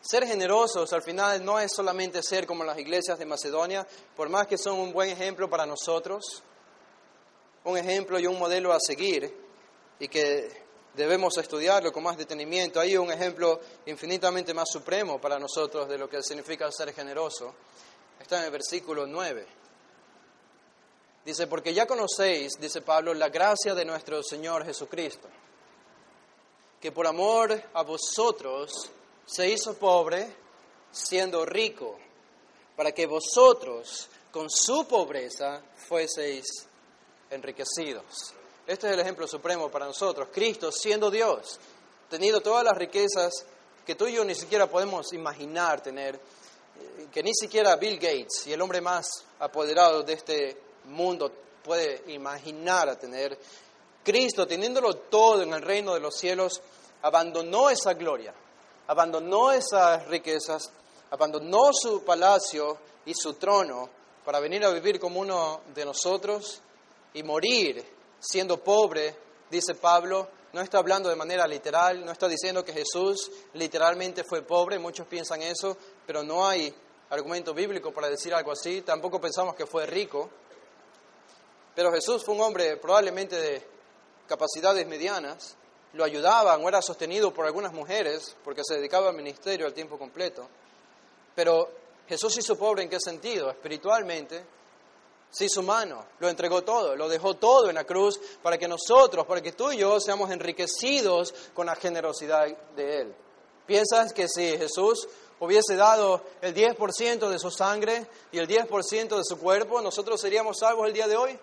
Ser 0.01 0.27
generosos 0.27 0.91
al 0.91 1.01
final 1.01 1.43
no 1.45 1.59
es 1.59 1.71
solamente 1.71 2.21
ser 2.21 2.45
como 2.45 2.63
las 2.63 2.77
iglesias 2.77 3.17
de 3.17 3.25
Macedonia, 3.25 3.87
por 4.15 4.27
más 4.29 4.47
que 4.47 4.57
son 4.57 4.77
un 4.79 4.91
buen 4.91 5.09
ejemplo 5.09 5.49
para 5.49 5.65
nosotros, 5.65 6.43
un 7.63 7.77
ejemplo 7.77 8.19
y 8.19 8.27
un 8.27 8.37
modelo 8.37 8.73
a 8.73 8.79
seguir, 8.79 9.33
y 9.99 10.09
que 10.09 10.62
debemos 10.93 11.37
estudiarlo 11.37 11.91
con 11.91 12.03
más 12.03 12.17
detenimiento. 12.17 12.79
Hay 12.79 12.97
un 12.97 13.11
ejemplo 13.11 13.59
infinitamente 13.85 14.53
más 14.53 14.69
supremo 14.71 15.19
para 15.19 15.39
nosotros 15.39 15.87
de 15.89 15.97
lo 15.97 16.09
que 16.09 16.21
significa 16.21 16.71
ser 16.71 16.93
generoso. 16.93 17.53
Está 18.19 18.39
en 18.39 18.45
el 18.45 18.51
versículo 18.51 19.05
9. 19.05 19.45
Dice, 21.25 21.47
porque 21.47 21.73
ya 21.73 21.85
conocéis, 21.85 22.53
dice 22.59 22.81
Pablo, 22.81 23.13
la 23.13 23.29
gracia 23.29 23.73
de 23.73 23.85
nuestro 23.85 24.21
Señor 24.21 24.65
Jesucristo, 24.65 25.29
que 26.81 26.91
por 26.91 27.07
amor 27.07 27.61
a 27.73 27.81
vosotros 27.83 28.89
se 29.25 29.49
hizo 29.49 29.73
pobre 29.75 30.35
siendo 30.91 31.45
rico, 31.45 31.97
para 32.75 32.91
que 32.91 33.05
vosotros 33.05 34.09
con 34.31 34.49
su 34.49 34.85
pobreza 34.85 35.61
fueseis 35.87 36.45
enriquecidos. 37.29 38.33
Este 38.65 38.87
es 38.87 38.93
el 38.93 38.99
ejemplo 39.01 39.27
supremo 39.27 39.69
para 39.69 39.85
nosotros. 39.85 40.29
Cristo, 40.31 40.71
siendo 40.71 41.11
Dios, 41.11 41.59
teniendo 42.09 42.39
todas 42.39 42.63
las 42.63 42.77
riquezas 42.77 43.45
que 43.85 43.95
tú 43.95 44.07
y 44.07 44.13
yo 44.13 44.23
ni 44.23 44.35
siquiera 44.35 44.67
podemos 44.67 45.11
imaginar 45.11 45.81
tener, 45.81 46.15
eh, 46.15 47.07
que 47.11 47.21
ni 47.21 47.33
siquiera 47.33 47.75
Bill 47.75 47.95
Gates 47.95 48.47
y 48.47 48.53
el 48.53 48.61
hombre 48.61 48.79
más 48.79 49.05
apoderado 49.39 50.03
de 50.03 50.13
este 50.13 50.57
mundo 50.85 51.29
puede 51.61 52.03
imaginar 52.13 52.87
a 52.87 52.97
tener. 52.97 53.37
Cristo, 54.01 54.47
teniéndolo 54.47 54.93
todo 54.93 55.41
en 55.41 55.53
el 55.53 55.61
reino 55.61 55.93
de 55.93 55.99
los 55.99 56.15
cielos, 56.15 56.61
abandonó 57.01 57.69
esa 57.69 57.93
gloria, 57.93 58.33
abandonó 58.87 59.51
esas 59.51 60.07
riquezas, 60.07 60.71
abandonó 61.11 61.73
su 61.73 62.05
palacio 62.05 62.77
y 63.05 63.13
su 63.13 63.33
trono 63.33 63.89
para 64.23 64.39
venir 64.39 64.63
a 64.63 64.69
vivir 64.69 65.01
como 65.01 65.19
uno 65.19 65.59
de 65.75 65.83
nosotros 65.83 66.61
y 67.13 67.23
morir 67.23 67.92
siendo 68.23 68.63
pobre, 68.63 69.15
dice 69.49 69.75
Pablo, 69.75 70.29
no 70.53 70.61
está 70.61 70.77
hablando 70.77 71.09
de 71.09 71.15
manera 71.15 71.45
literal, 71.45 72.05
no 72.05 72.11
está 72.11 72.27
diciendo 72.27 72.63
que 72.63 72.73
Jesús 72.73 73.31
literalmente 73.53 74.23
fue 74.23 74.43
pobre, 74.43 74.79
muchos 74.79 75.07
piensan 75.07 75.41
eso, 75.41 75.77
pero 76.05 76.23
no 76.23 76.47
hay 76.47 76.73
argumento 77.09 77.53
bíblico 77.53 77.91
para 77.91 78.09
decir 78.09 78.33
algo 78.33 78.51
así, 78.51 78.81
tampoco 78.81 79.19
pensamos 79.19 79.55
que 79.55 79.65
fue 79.65 79.85
rico, 79.85 80.29
pero 81.75 81.91
Jesús 81.91 82.23
fue 82.23 82.35
un 82.35 82.41
hombre 82.41 82.77
probablemente 82.77 83.35
de 83.35 83.67
capacidades 84.27 84.87
medianas, 84.87 85.57
lo 85.93 86.03
ayudaban 86.03 86.63
o 86.63 86.69
era 86.69 86.81
sostenido 86.81 87.33
por 87.33 87.45
algunas 87.45 87.73
mujeres 87.73 88.35
porque 88.43 88.61
se 88.63 88.75
dedicaba 88.75 89.09
al 89.09 89.15
ministerio 89.15 89.65
al 89.65 89.73
tiempo 89.73 89.97
completo, 89.97 90.47
pero 91.35 91.69
Jesús 92.07 92.37
hizo 92.37 92.55
pobre 92.55 92.83
en 92.83 92.89
qué 92.89 92.99
sentido? 92.99 93.49
Espiritualmente, 93.49 94.45
se 95.33 95.45
hizo 95.45 95.61
humano, 95.61 96.05
lo 96.19 96.29
entregó 96.29 96.63
todo, 96.63 96.95
lo 96.95 97.09
dejó 97.09 97.33
todo 97.33 97.67
en 97.67 97.73
la 97.73 97.85
cruz 97.85 98.19
para 98.43 98.55
que 98.55 98.67
nosotros, 98.67 99.25
para 99.25 99.41
que 99.41 99.53
tú 99.53 99.71
y 99.71 99.77
yo 99.77 99.99
seamos 99.99 100.29
enriquecidos 100.29 101.33
con 101.55 101.65
la 101.65 101.75
generosidad 101.75 102.45
de 102.75 103.01
Él. 103.01 103.15
¿Piensas 103.65 104.13
que 104.13 104.27
si 104.27 104.55
Jesús 104.59 105.07
hubiese 105.39 105.75
dado 105.75 106.21
el 106.39 106.53
10% 106.53 107.29
de 107.29 107.39
su 107.39 107.49
sangre 107.49 108.05
y 108.31 108.37
el 108.37 108.47
10% 108.47 109.17
de 109.17 109.23
su 109.23 109.39
cuerpo, 109.39 109.81
nosotros 109.81 110.21
seríamos 110.21 110.59
salvos 110.59 110.85
el 110.85 110.93
día 110.93 111.07
de 111.07 111.17
hoy? 111.17 111.39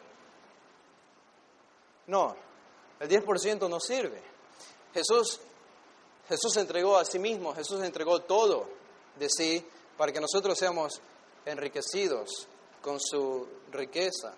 No, 2.07 2.36
el 3.01 3.09
10% 3.09 3.68
no 3.68 3.80
sirve. 3.80 4.22
Jesús, 4.95 5.41
Jesús 6.28 6.57
entregó 6.59 6.97
a 6.97 7.05
sí 7.05 7.18
mismo, 7.18 7.53
Jesús 7.57 7.82
entregó 7.82 8.20
todo 8.20 8.68
de 9.18 9.28
sí 9.28 9.66
para 9.97 10.12
que 10.12 10.20
nosotros 10.20 10.57
seamos 10.57 11.01
enriquecidos 11.45 12.47
con 12.81 13.01
su 13.01 13.47
riqueza. 13.72 14.35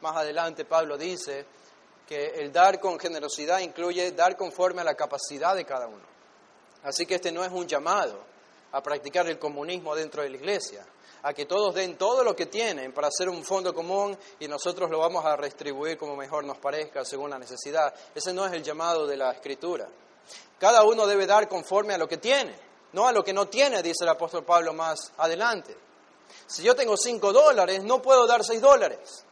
Más 0.00 0.16
adelante 0.16 0.64
Pablo 0.64 0.96
dice 0.96 1.46
que 2.06 2.26
el 2.36 2.52
dar 2.52 2.80
con 2.80 2.98
generosidad 2.98 3.60
incluye 3.60 4.12
dar 4.12 4.36
conforme 4.36 4.82
a 4.82 4.84
la 4.84 4.94
capacidad 4.94 5.54
de 5.54 5.64
cada 5.64 5.86
uno. 5.86 6.04
Así 6.82 7.06
que 7.06 7.14
este 7.14 7.32
no 7.32 7.44
es 7.44 7.50
un 7.50 7.66
llamado 7.66 8.20
a 8.72 8.82
practicar 8.82 9.26
el 9.28 9.38
comunismo 9.38 9.94
dentro 9.94 10.22
de 10.22 10.28
la 10.28 10.36
iglesia, 10.36 10.84
a 11.22 11.32
que 11.32 11.46
todos 11.46 11.74
den 11.74 11.96
todo 11.96 12.22
lo 12.22 12.36
que 12.36 12.46
tienen 12.46 12.92
para 12.92 13.08
hacer 13.08 13.28
un 13.28 13.44
fondo 13.44 13.72
común 13.72 14.18
y 14.38 14.48
nosotros 14.48 14.90
lo 14.90 14.98
vamos 14.98 15.24
a 15.24 15.36
restribuir 15.36 15.96
como 15.96 16.16
mejor 16.16 16.44
nos 16.44 16.58
parezca 16.58 17.04
según 17.04 17.30
la 17.30 17.38
necesidad. 17.38 17.94
Ese 18.14 18.34
no 18.34 18.44
es 18.44 18.52
el 18.52 18.62
llamado 18.62 19.06
de 19.06 19.16
la 19.16 19.32
escritura. 19.32 19.88
Cada 20.58 20.84
uno 20.84 21.06
debe 21.06 21.26
dar 21.26 21.48
conforme 21.48 21.94
a 21.94 21.98
lo 21.98 22.08
que 22.08 22.18
tiene, 22.18 22.54
no 22.92 23.06
a 23.06 23.12
lo 23.12 23.24
que 23.24 23.32
no 23.32 23.48
tiene, 23.48 23.82
dice 23.82 24.04
el 24.04 24.10
apóstol 24.10 24.44
Pablo 24.44 24.74
más 24.74 25.12
adelante. 25.16 25.83
Si 26.46 26.62
yo 26.62 26.74
tengo 26.74 26.96
cinco 26.96 27.32
dólares, 27.32 27.82
no 27.82 28.00
puedo 28.02 28.26
dar 28.26 28.44
seis 28.44 28.60
dólares. 28.60 29.24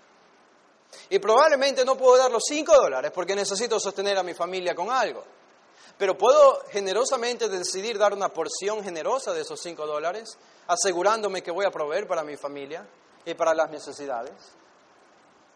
Y 1.10 1.18
probablemente 1.18 1.84
no 1.84 1.96
puedo 1.96 2.16
dar 2.16 2.30
los 2.30 2.42
cinco 2.46 2.74
dólares 2.74 3.10
porque 3.14 3.34
necesito 3.34 3.78
sostener 3.78 4.18
a 4.18 4.22
mi 4.22 4.34
familia 4.34 4.74
con 4.74 4.90
algo. 4.90 5.24
Pero 5.98 6.16
puedo 6.16 6.62
generosamente 6.70 7.48
decidir 7.48 7.98
dar 7.98 8.12
una 8.12 8.28
porción 8.28 8.82
generosa 8.82 9.32
de 9.32 9.42
esos 9.42 9.60
cinco 9.60 9.86
dólares, 9.86 10.36
asegurándome 10.66 11.42
que 11.42 11.50
voy 11.50 11.66
a 11.66 11.70
proveer 11.70 12.08
para 12.08 12.24
mi 12.24 12.36
familia 12.36 12.86
y 13.24 13.34
para 13.34 13.54
las 13.54 13.70
necesidades. 13.70 14.32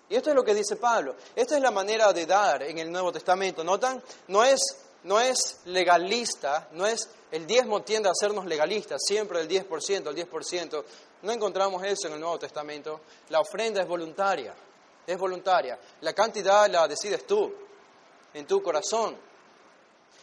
Y 0.09 0.14
esto 0.14 0.30
es 0.30 0.36
lo 0.36 0.44
que 0.44 0.55
dice 0.55 0.76
Pablo. 0.76 1.16
Esta 1.34 1.57
es 1.57 1.62
la 1.62 1.70
manera 1.70 2.12
de 2.12 2.26
dar 2.26 2.62
en 2.62 2.78
el 2.78 2.92
Nuevo 2.92 3.11
Testamento. 3.11 3.64
¿Notan? 3.64 4.01
No 4.28 4.44
es, 4.44 4.61
no 5.03 5.20
es 5.20 5.61
legalista, 5.64 6.68
no 6.72 6.86
es 6.86 7.09
el 7.32 7.47
diezmo 7.47 7.82
tiende 7.82 8.09
a 8.09 8.12
hacernos 8.12 8.47
legalistas, 8.47 9.03
siempre 9.05 9.40
el 9.40 9.49
10%, 9.49 10.09
el 10.09 10.30
10%. 10.30 10.84
No 11.22 11.32
encontramos 11.32 11.82
eso 11.84 12.08
en 12.08 12.14
el 12.14 12.20
Nuevo 12.20 12.38
Testamento. 12.38 13.00
La 13.30 13.40
ofrenda 13.40 13.80
es 13.80 13.88
voluntaria, 13.88 14.54
es 15.06 15.18
voluntaria. 15.18 15.78
La 16.02 16.12
cantidad 16.12 16.70
la 16.70 16.86
decides 16.86 17.26
tú, 17.26 17.52
en 18.34 18.46
tu 18.46 18.62
corazón, 18.62 19.16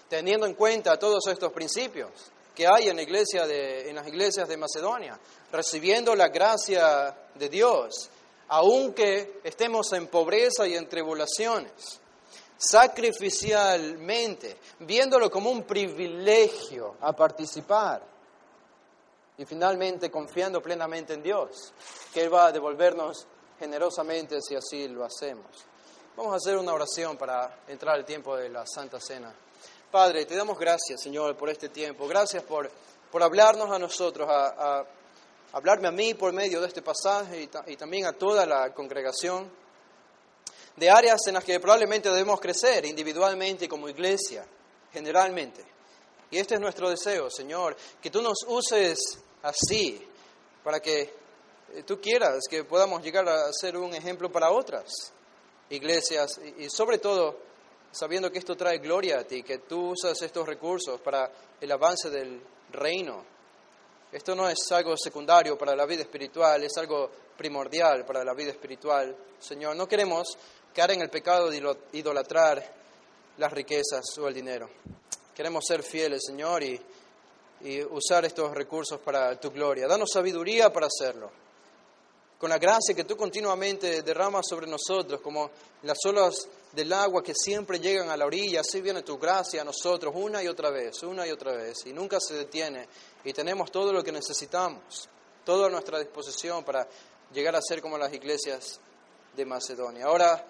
teniendo 0.08 0.46
en 0.46 0.54
cuenta 0.54 1.00
todos 1.00 1.26
estos 1.28 1.52
principios 1.52 2.12
que 2.54 2.68
hay 2.68 2.90
en, 2.90 3.00
iglesia 3.00 3.48
las 3.48 4.08
iglesias 4.08 4.48
de 4.48 4.58
Macedonia, 4.58 5.20
recibiendo 5.52 6.16
la 6.16 6.28
gracia 6.28 7.16
de 7.34 7.50
Dios, 7.50 8.12
aunque 8.50 9.40
estemos 9.44 9.92
en 9.94 10.06
pobreza 10.08 10.68
y 10.68 10.76
en 10.76 10.88
tribulaciones 10.88 12.00
sacrificialmente, 12.56 14.58
viéndolo 14.80 15.30
como 15.30 15.50
un 15.50 15.64
privilegio 15.64 16.96
a 17.02 17.14
participar 17.14 18.13
y 19.38 19.46
finalmente 19.46 20.12
confiando 20.12 20.62
plenamente 20.62 21.14
en 21.14 21.24
Dios, 21.24 21.74
que 22.14 22.22
Él 22.22 22.34
va 22.34 22.48
a 22.48 22.52
devolvernos 22.52 23.26
generosamente 23.60 24.42
si 24.42 24.56
así 24.56 24.88
lo 24.88 25.04
hacemos. 25.04 25.46
Vamos 26.16 26.34
a 26.34 26.38
hacer 26.38 26.58
una 26.58 26.74
oración 26.74 27.18
para 27.18 27.64
entrar 27.68 27.96
al 27.96 28.06
tiempo 28.06 28.36
de 28.36 28.50
la 28.50 28.66
Santa 28.68 29.00
Cena. 29.00 29.34
Padre, 29.90 30.26
te 30.26 30.36
damos 30.36 30.60
gracias, 30.60 31.02
Señor, 31.02 31.36
por 31.36 31.50
este 31.50 31.70
tiempo. 31.70 32.08
Gracias 32.08 32.44
por, 32.44 32.70
por 33.12 33.24
hablarnos 33.24 33.72
a 33.72 33.80
nosotros, 33.80 34.28
a, 34.30 34.86
hablarme 35.54 35.88
a 35.88 35.92
mí 35.92 36.14
por 36.14 36.34
medio 36.34 36.62
de 36.62 36.68
este 36.68 36.82
pasaje 36.82 37.50
y 37.68 37.76
también 37.78 38.06
a 38.06 38.14
toda 38.14 38.46
la 38.46 38.74
congregación 38.74 39.50
de 40.76 40.90
áreas 40.90 41.28
en 41.28 41.36
las 41.36 41.44
que 41.44 41.60
probablemente 41.60 42.10
debemos 42.10 42.40
crecer 42.40 42.86
individualmente 42.86 43.68
como 43.70 43.90
iglesia, 43.90 44.46
generalmente. 44.92 45.64
Y 46.32 46.38
este 46.38 46.56
es 46.56 46.62
nuestro 46.62 46.90
deseo, 46.90 47.30
Señor, 47.30 47.76
que 48.02 48.10
tú 48.10 48.22
nos 48.22 48.40
uses 48.48 49.20
así, 49.44 50.02
para 50.64 50.80
que 50.80 51.02
eh, 51.02 51.84
tú 51.86 52.00
quieras 52.02 52.46
que 52.50 52.64
podamos 52.64 53.04
llegar 53.04 53.28
a 53.28 53.52
ser 53.54 53.78
un 53.78 53.94
ejemplo 53.94 54.32
para 54.32 54.52
otras 54.52 54.92
iglesias 55.70 56.40
y, 56.58 56.70
sobre 56.70 56.98
todo 56.98 57.38
sabiendo 57.92 58.32
que 58.32 58.40
esto 58.40 58.56
trae 58.56 58.80
gloria 58.80 59.20
a 59.20 59.24
ti, 59.24 59.44
que 59.44 59.60
tú 59.60 59.92
usas 59.92 60.20
estos 60.22 60.48
recursos 60.48 61.00
para 61.02 61.32
el 61.62 61.72
avance 61.72 62.10
del 62.10 62.42
reino. 62.72 63.24
Esto 64.12 64.36
no 64.36 64.50
es 64.50 64.72
algo 64.72 64.96
secundario 64.98 65.58
para 65.58 65.76
la 65.76 65.86
vida 65.86 66.02
espiritual, 66.02 66.64
es 66.64 66.76
algo 66.78 67.10
primordial 67.38 68.06
para 68.06 68.24
la 68.24 68.34
vida 68.34 68.52
espiritual. 68.52 69.16
Señor, 69.40 69.76
no 69.76 69.88
queremos 69.88 70.38
caer 70.74 70.92
en 70.92 71.02
el 71.02 71.10
pecado 71.10 71.50
de 71.50 71.78
idolatrar 71.94 72.64
las 73.38 73.52
riquezas 73.52 74.04
o 74.20 74.28
el 74.28 74.34
dinero. 74.34 74.70
Queremos 75.36 75.64
ser 75.68 75.84
fieles, 75.84 76.22
Señor, 76.26 76.64
y, 77.64 77.82
usar 77.84 78.26
estos 78.26 78.54
recursos 78.54 79.00
para 79.00 79.40
tu 79.40 79.52
gloria. 79.52 79.88
Danos 79.88 80.10
sabiduría 80.12 80.72
para 80.72 80.88
hacerlo. 80.88 81.32
Con 82.38 82.50
la 82.50 82.58
gracia 82.58 82.94
que 82.94 83.06
tú 83.06 83.16
continuamente 83.16 84.02
derramas 84.02 84.46
sobre 84.50 84.68
nosotros, 84.68 85.22
como 85.22 85.50
las 85.84 85.98
olas 86.06 86.48
del 86.74 86.92
agua 86.92 87.24
que 87.24 87.34
siempre 87.34 87.80
llegan 87.80 88.10
a 88.10 88.18
la 88.18 88.26
orilla, 88.26 88.62
así 88.62 88.82
viene 88.82 89.02
tu 89.02 89.18
gracia 89.18 89.62
a 89.62 89.66
nosotros 89.66 90.14
una 90.16 90.44
y 90.44 90.48
otra 90.48 90.70
vez, 90.70 91.04
una 91.04 91.26
y 91.26 91.32
otra 91.32 91.54
vez, 91.54 91.86
y 91.86 91.94
nunca 91.94 92.20
se 92.20 92.34
detiene. 92.34 92.88
Y 93.24 93.32
tenemos 93.32 93.72
todo 93.72 93.94
lo 93.94 94.04
que 94.04 94.12
necesitamos, 94.12 95.08
todo 95.46 95.66
a 95.66 95.70
nuestra 95.70 96.00
disposición 96.00 96.66
para 96.66 96.86
llegar 97.34 97.56
a 97.56 97.62
ser 97.62 97.82
como 97.82 97.98
las 97.98 98.14
iglesias 98.14 98.80
de 99.38 99.46
Macedonia. 99.46 100.06
Ahora 100.06 100.46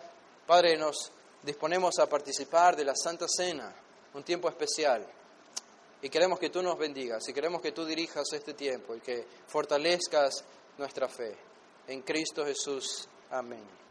Padre, 0.46 0.76
nos 0.76 1.10
disponemos 1.42 2.00
a 2.00 2.10
participar 2.10 2.76
de 2.76 2.84
la 2.84 2.94
Santa 2.96 3.28
Cena, 3.30 3.74
un 4.14 4.24
tiempo 4.24 4.50
especial. 4.50 5.08
Y 6.04 6.10
queremos 6.10 6.38
que 6.38 6.50
tú 6.50 6.62
nos 6.62 6.78
bendigas 6.78 7.28
y 7.30 7.34
queremos 7.34 7.62
que 7.62 7.72
tú 7.72 7.86
dirijas 7.86 8.26
este 8.34 8.54
tiempo 8.54 8.94
y 8.94 9.00
que 9.00 9.26
fortalezcas 9.48 10.44
nuestra 10.78 11.08
fe. 11.08 11.34
En 11.88 12.02
Cristo 12.02 12.46
Jesús. 12.46 13.08
Amén. 13.32 13.83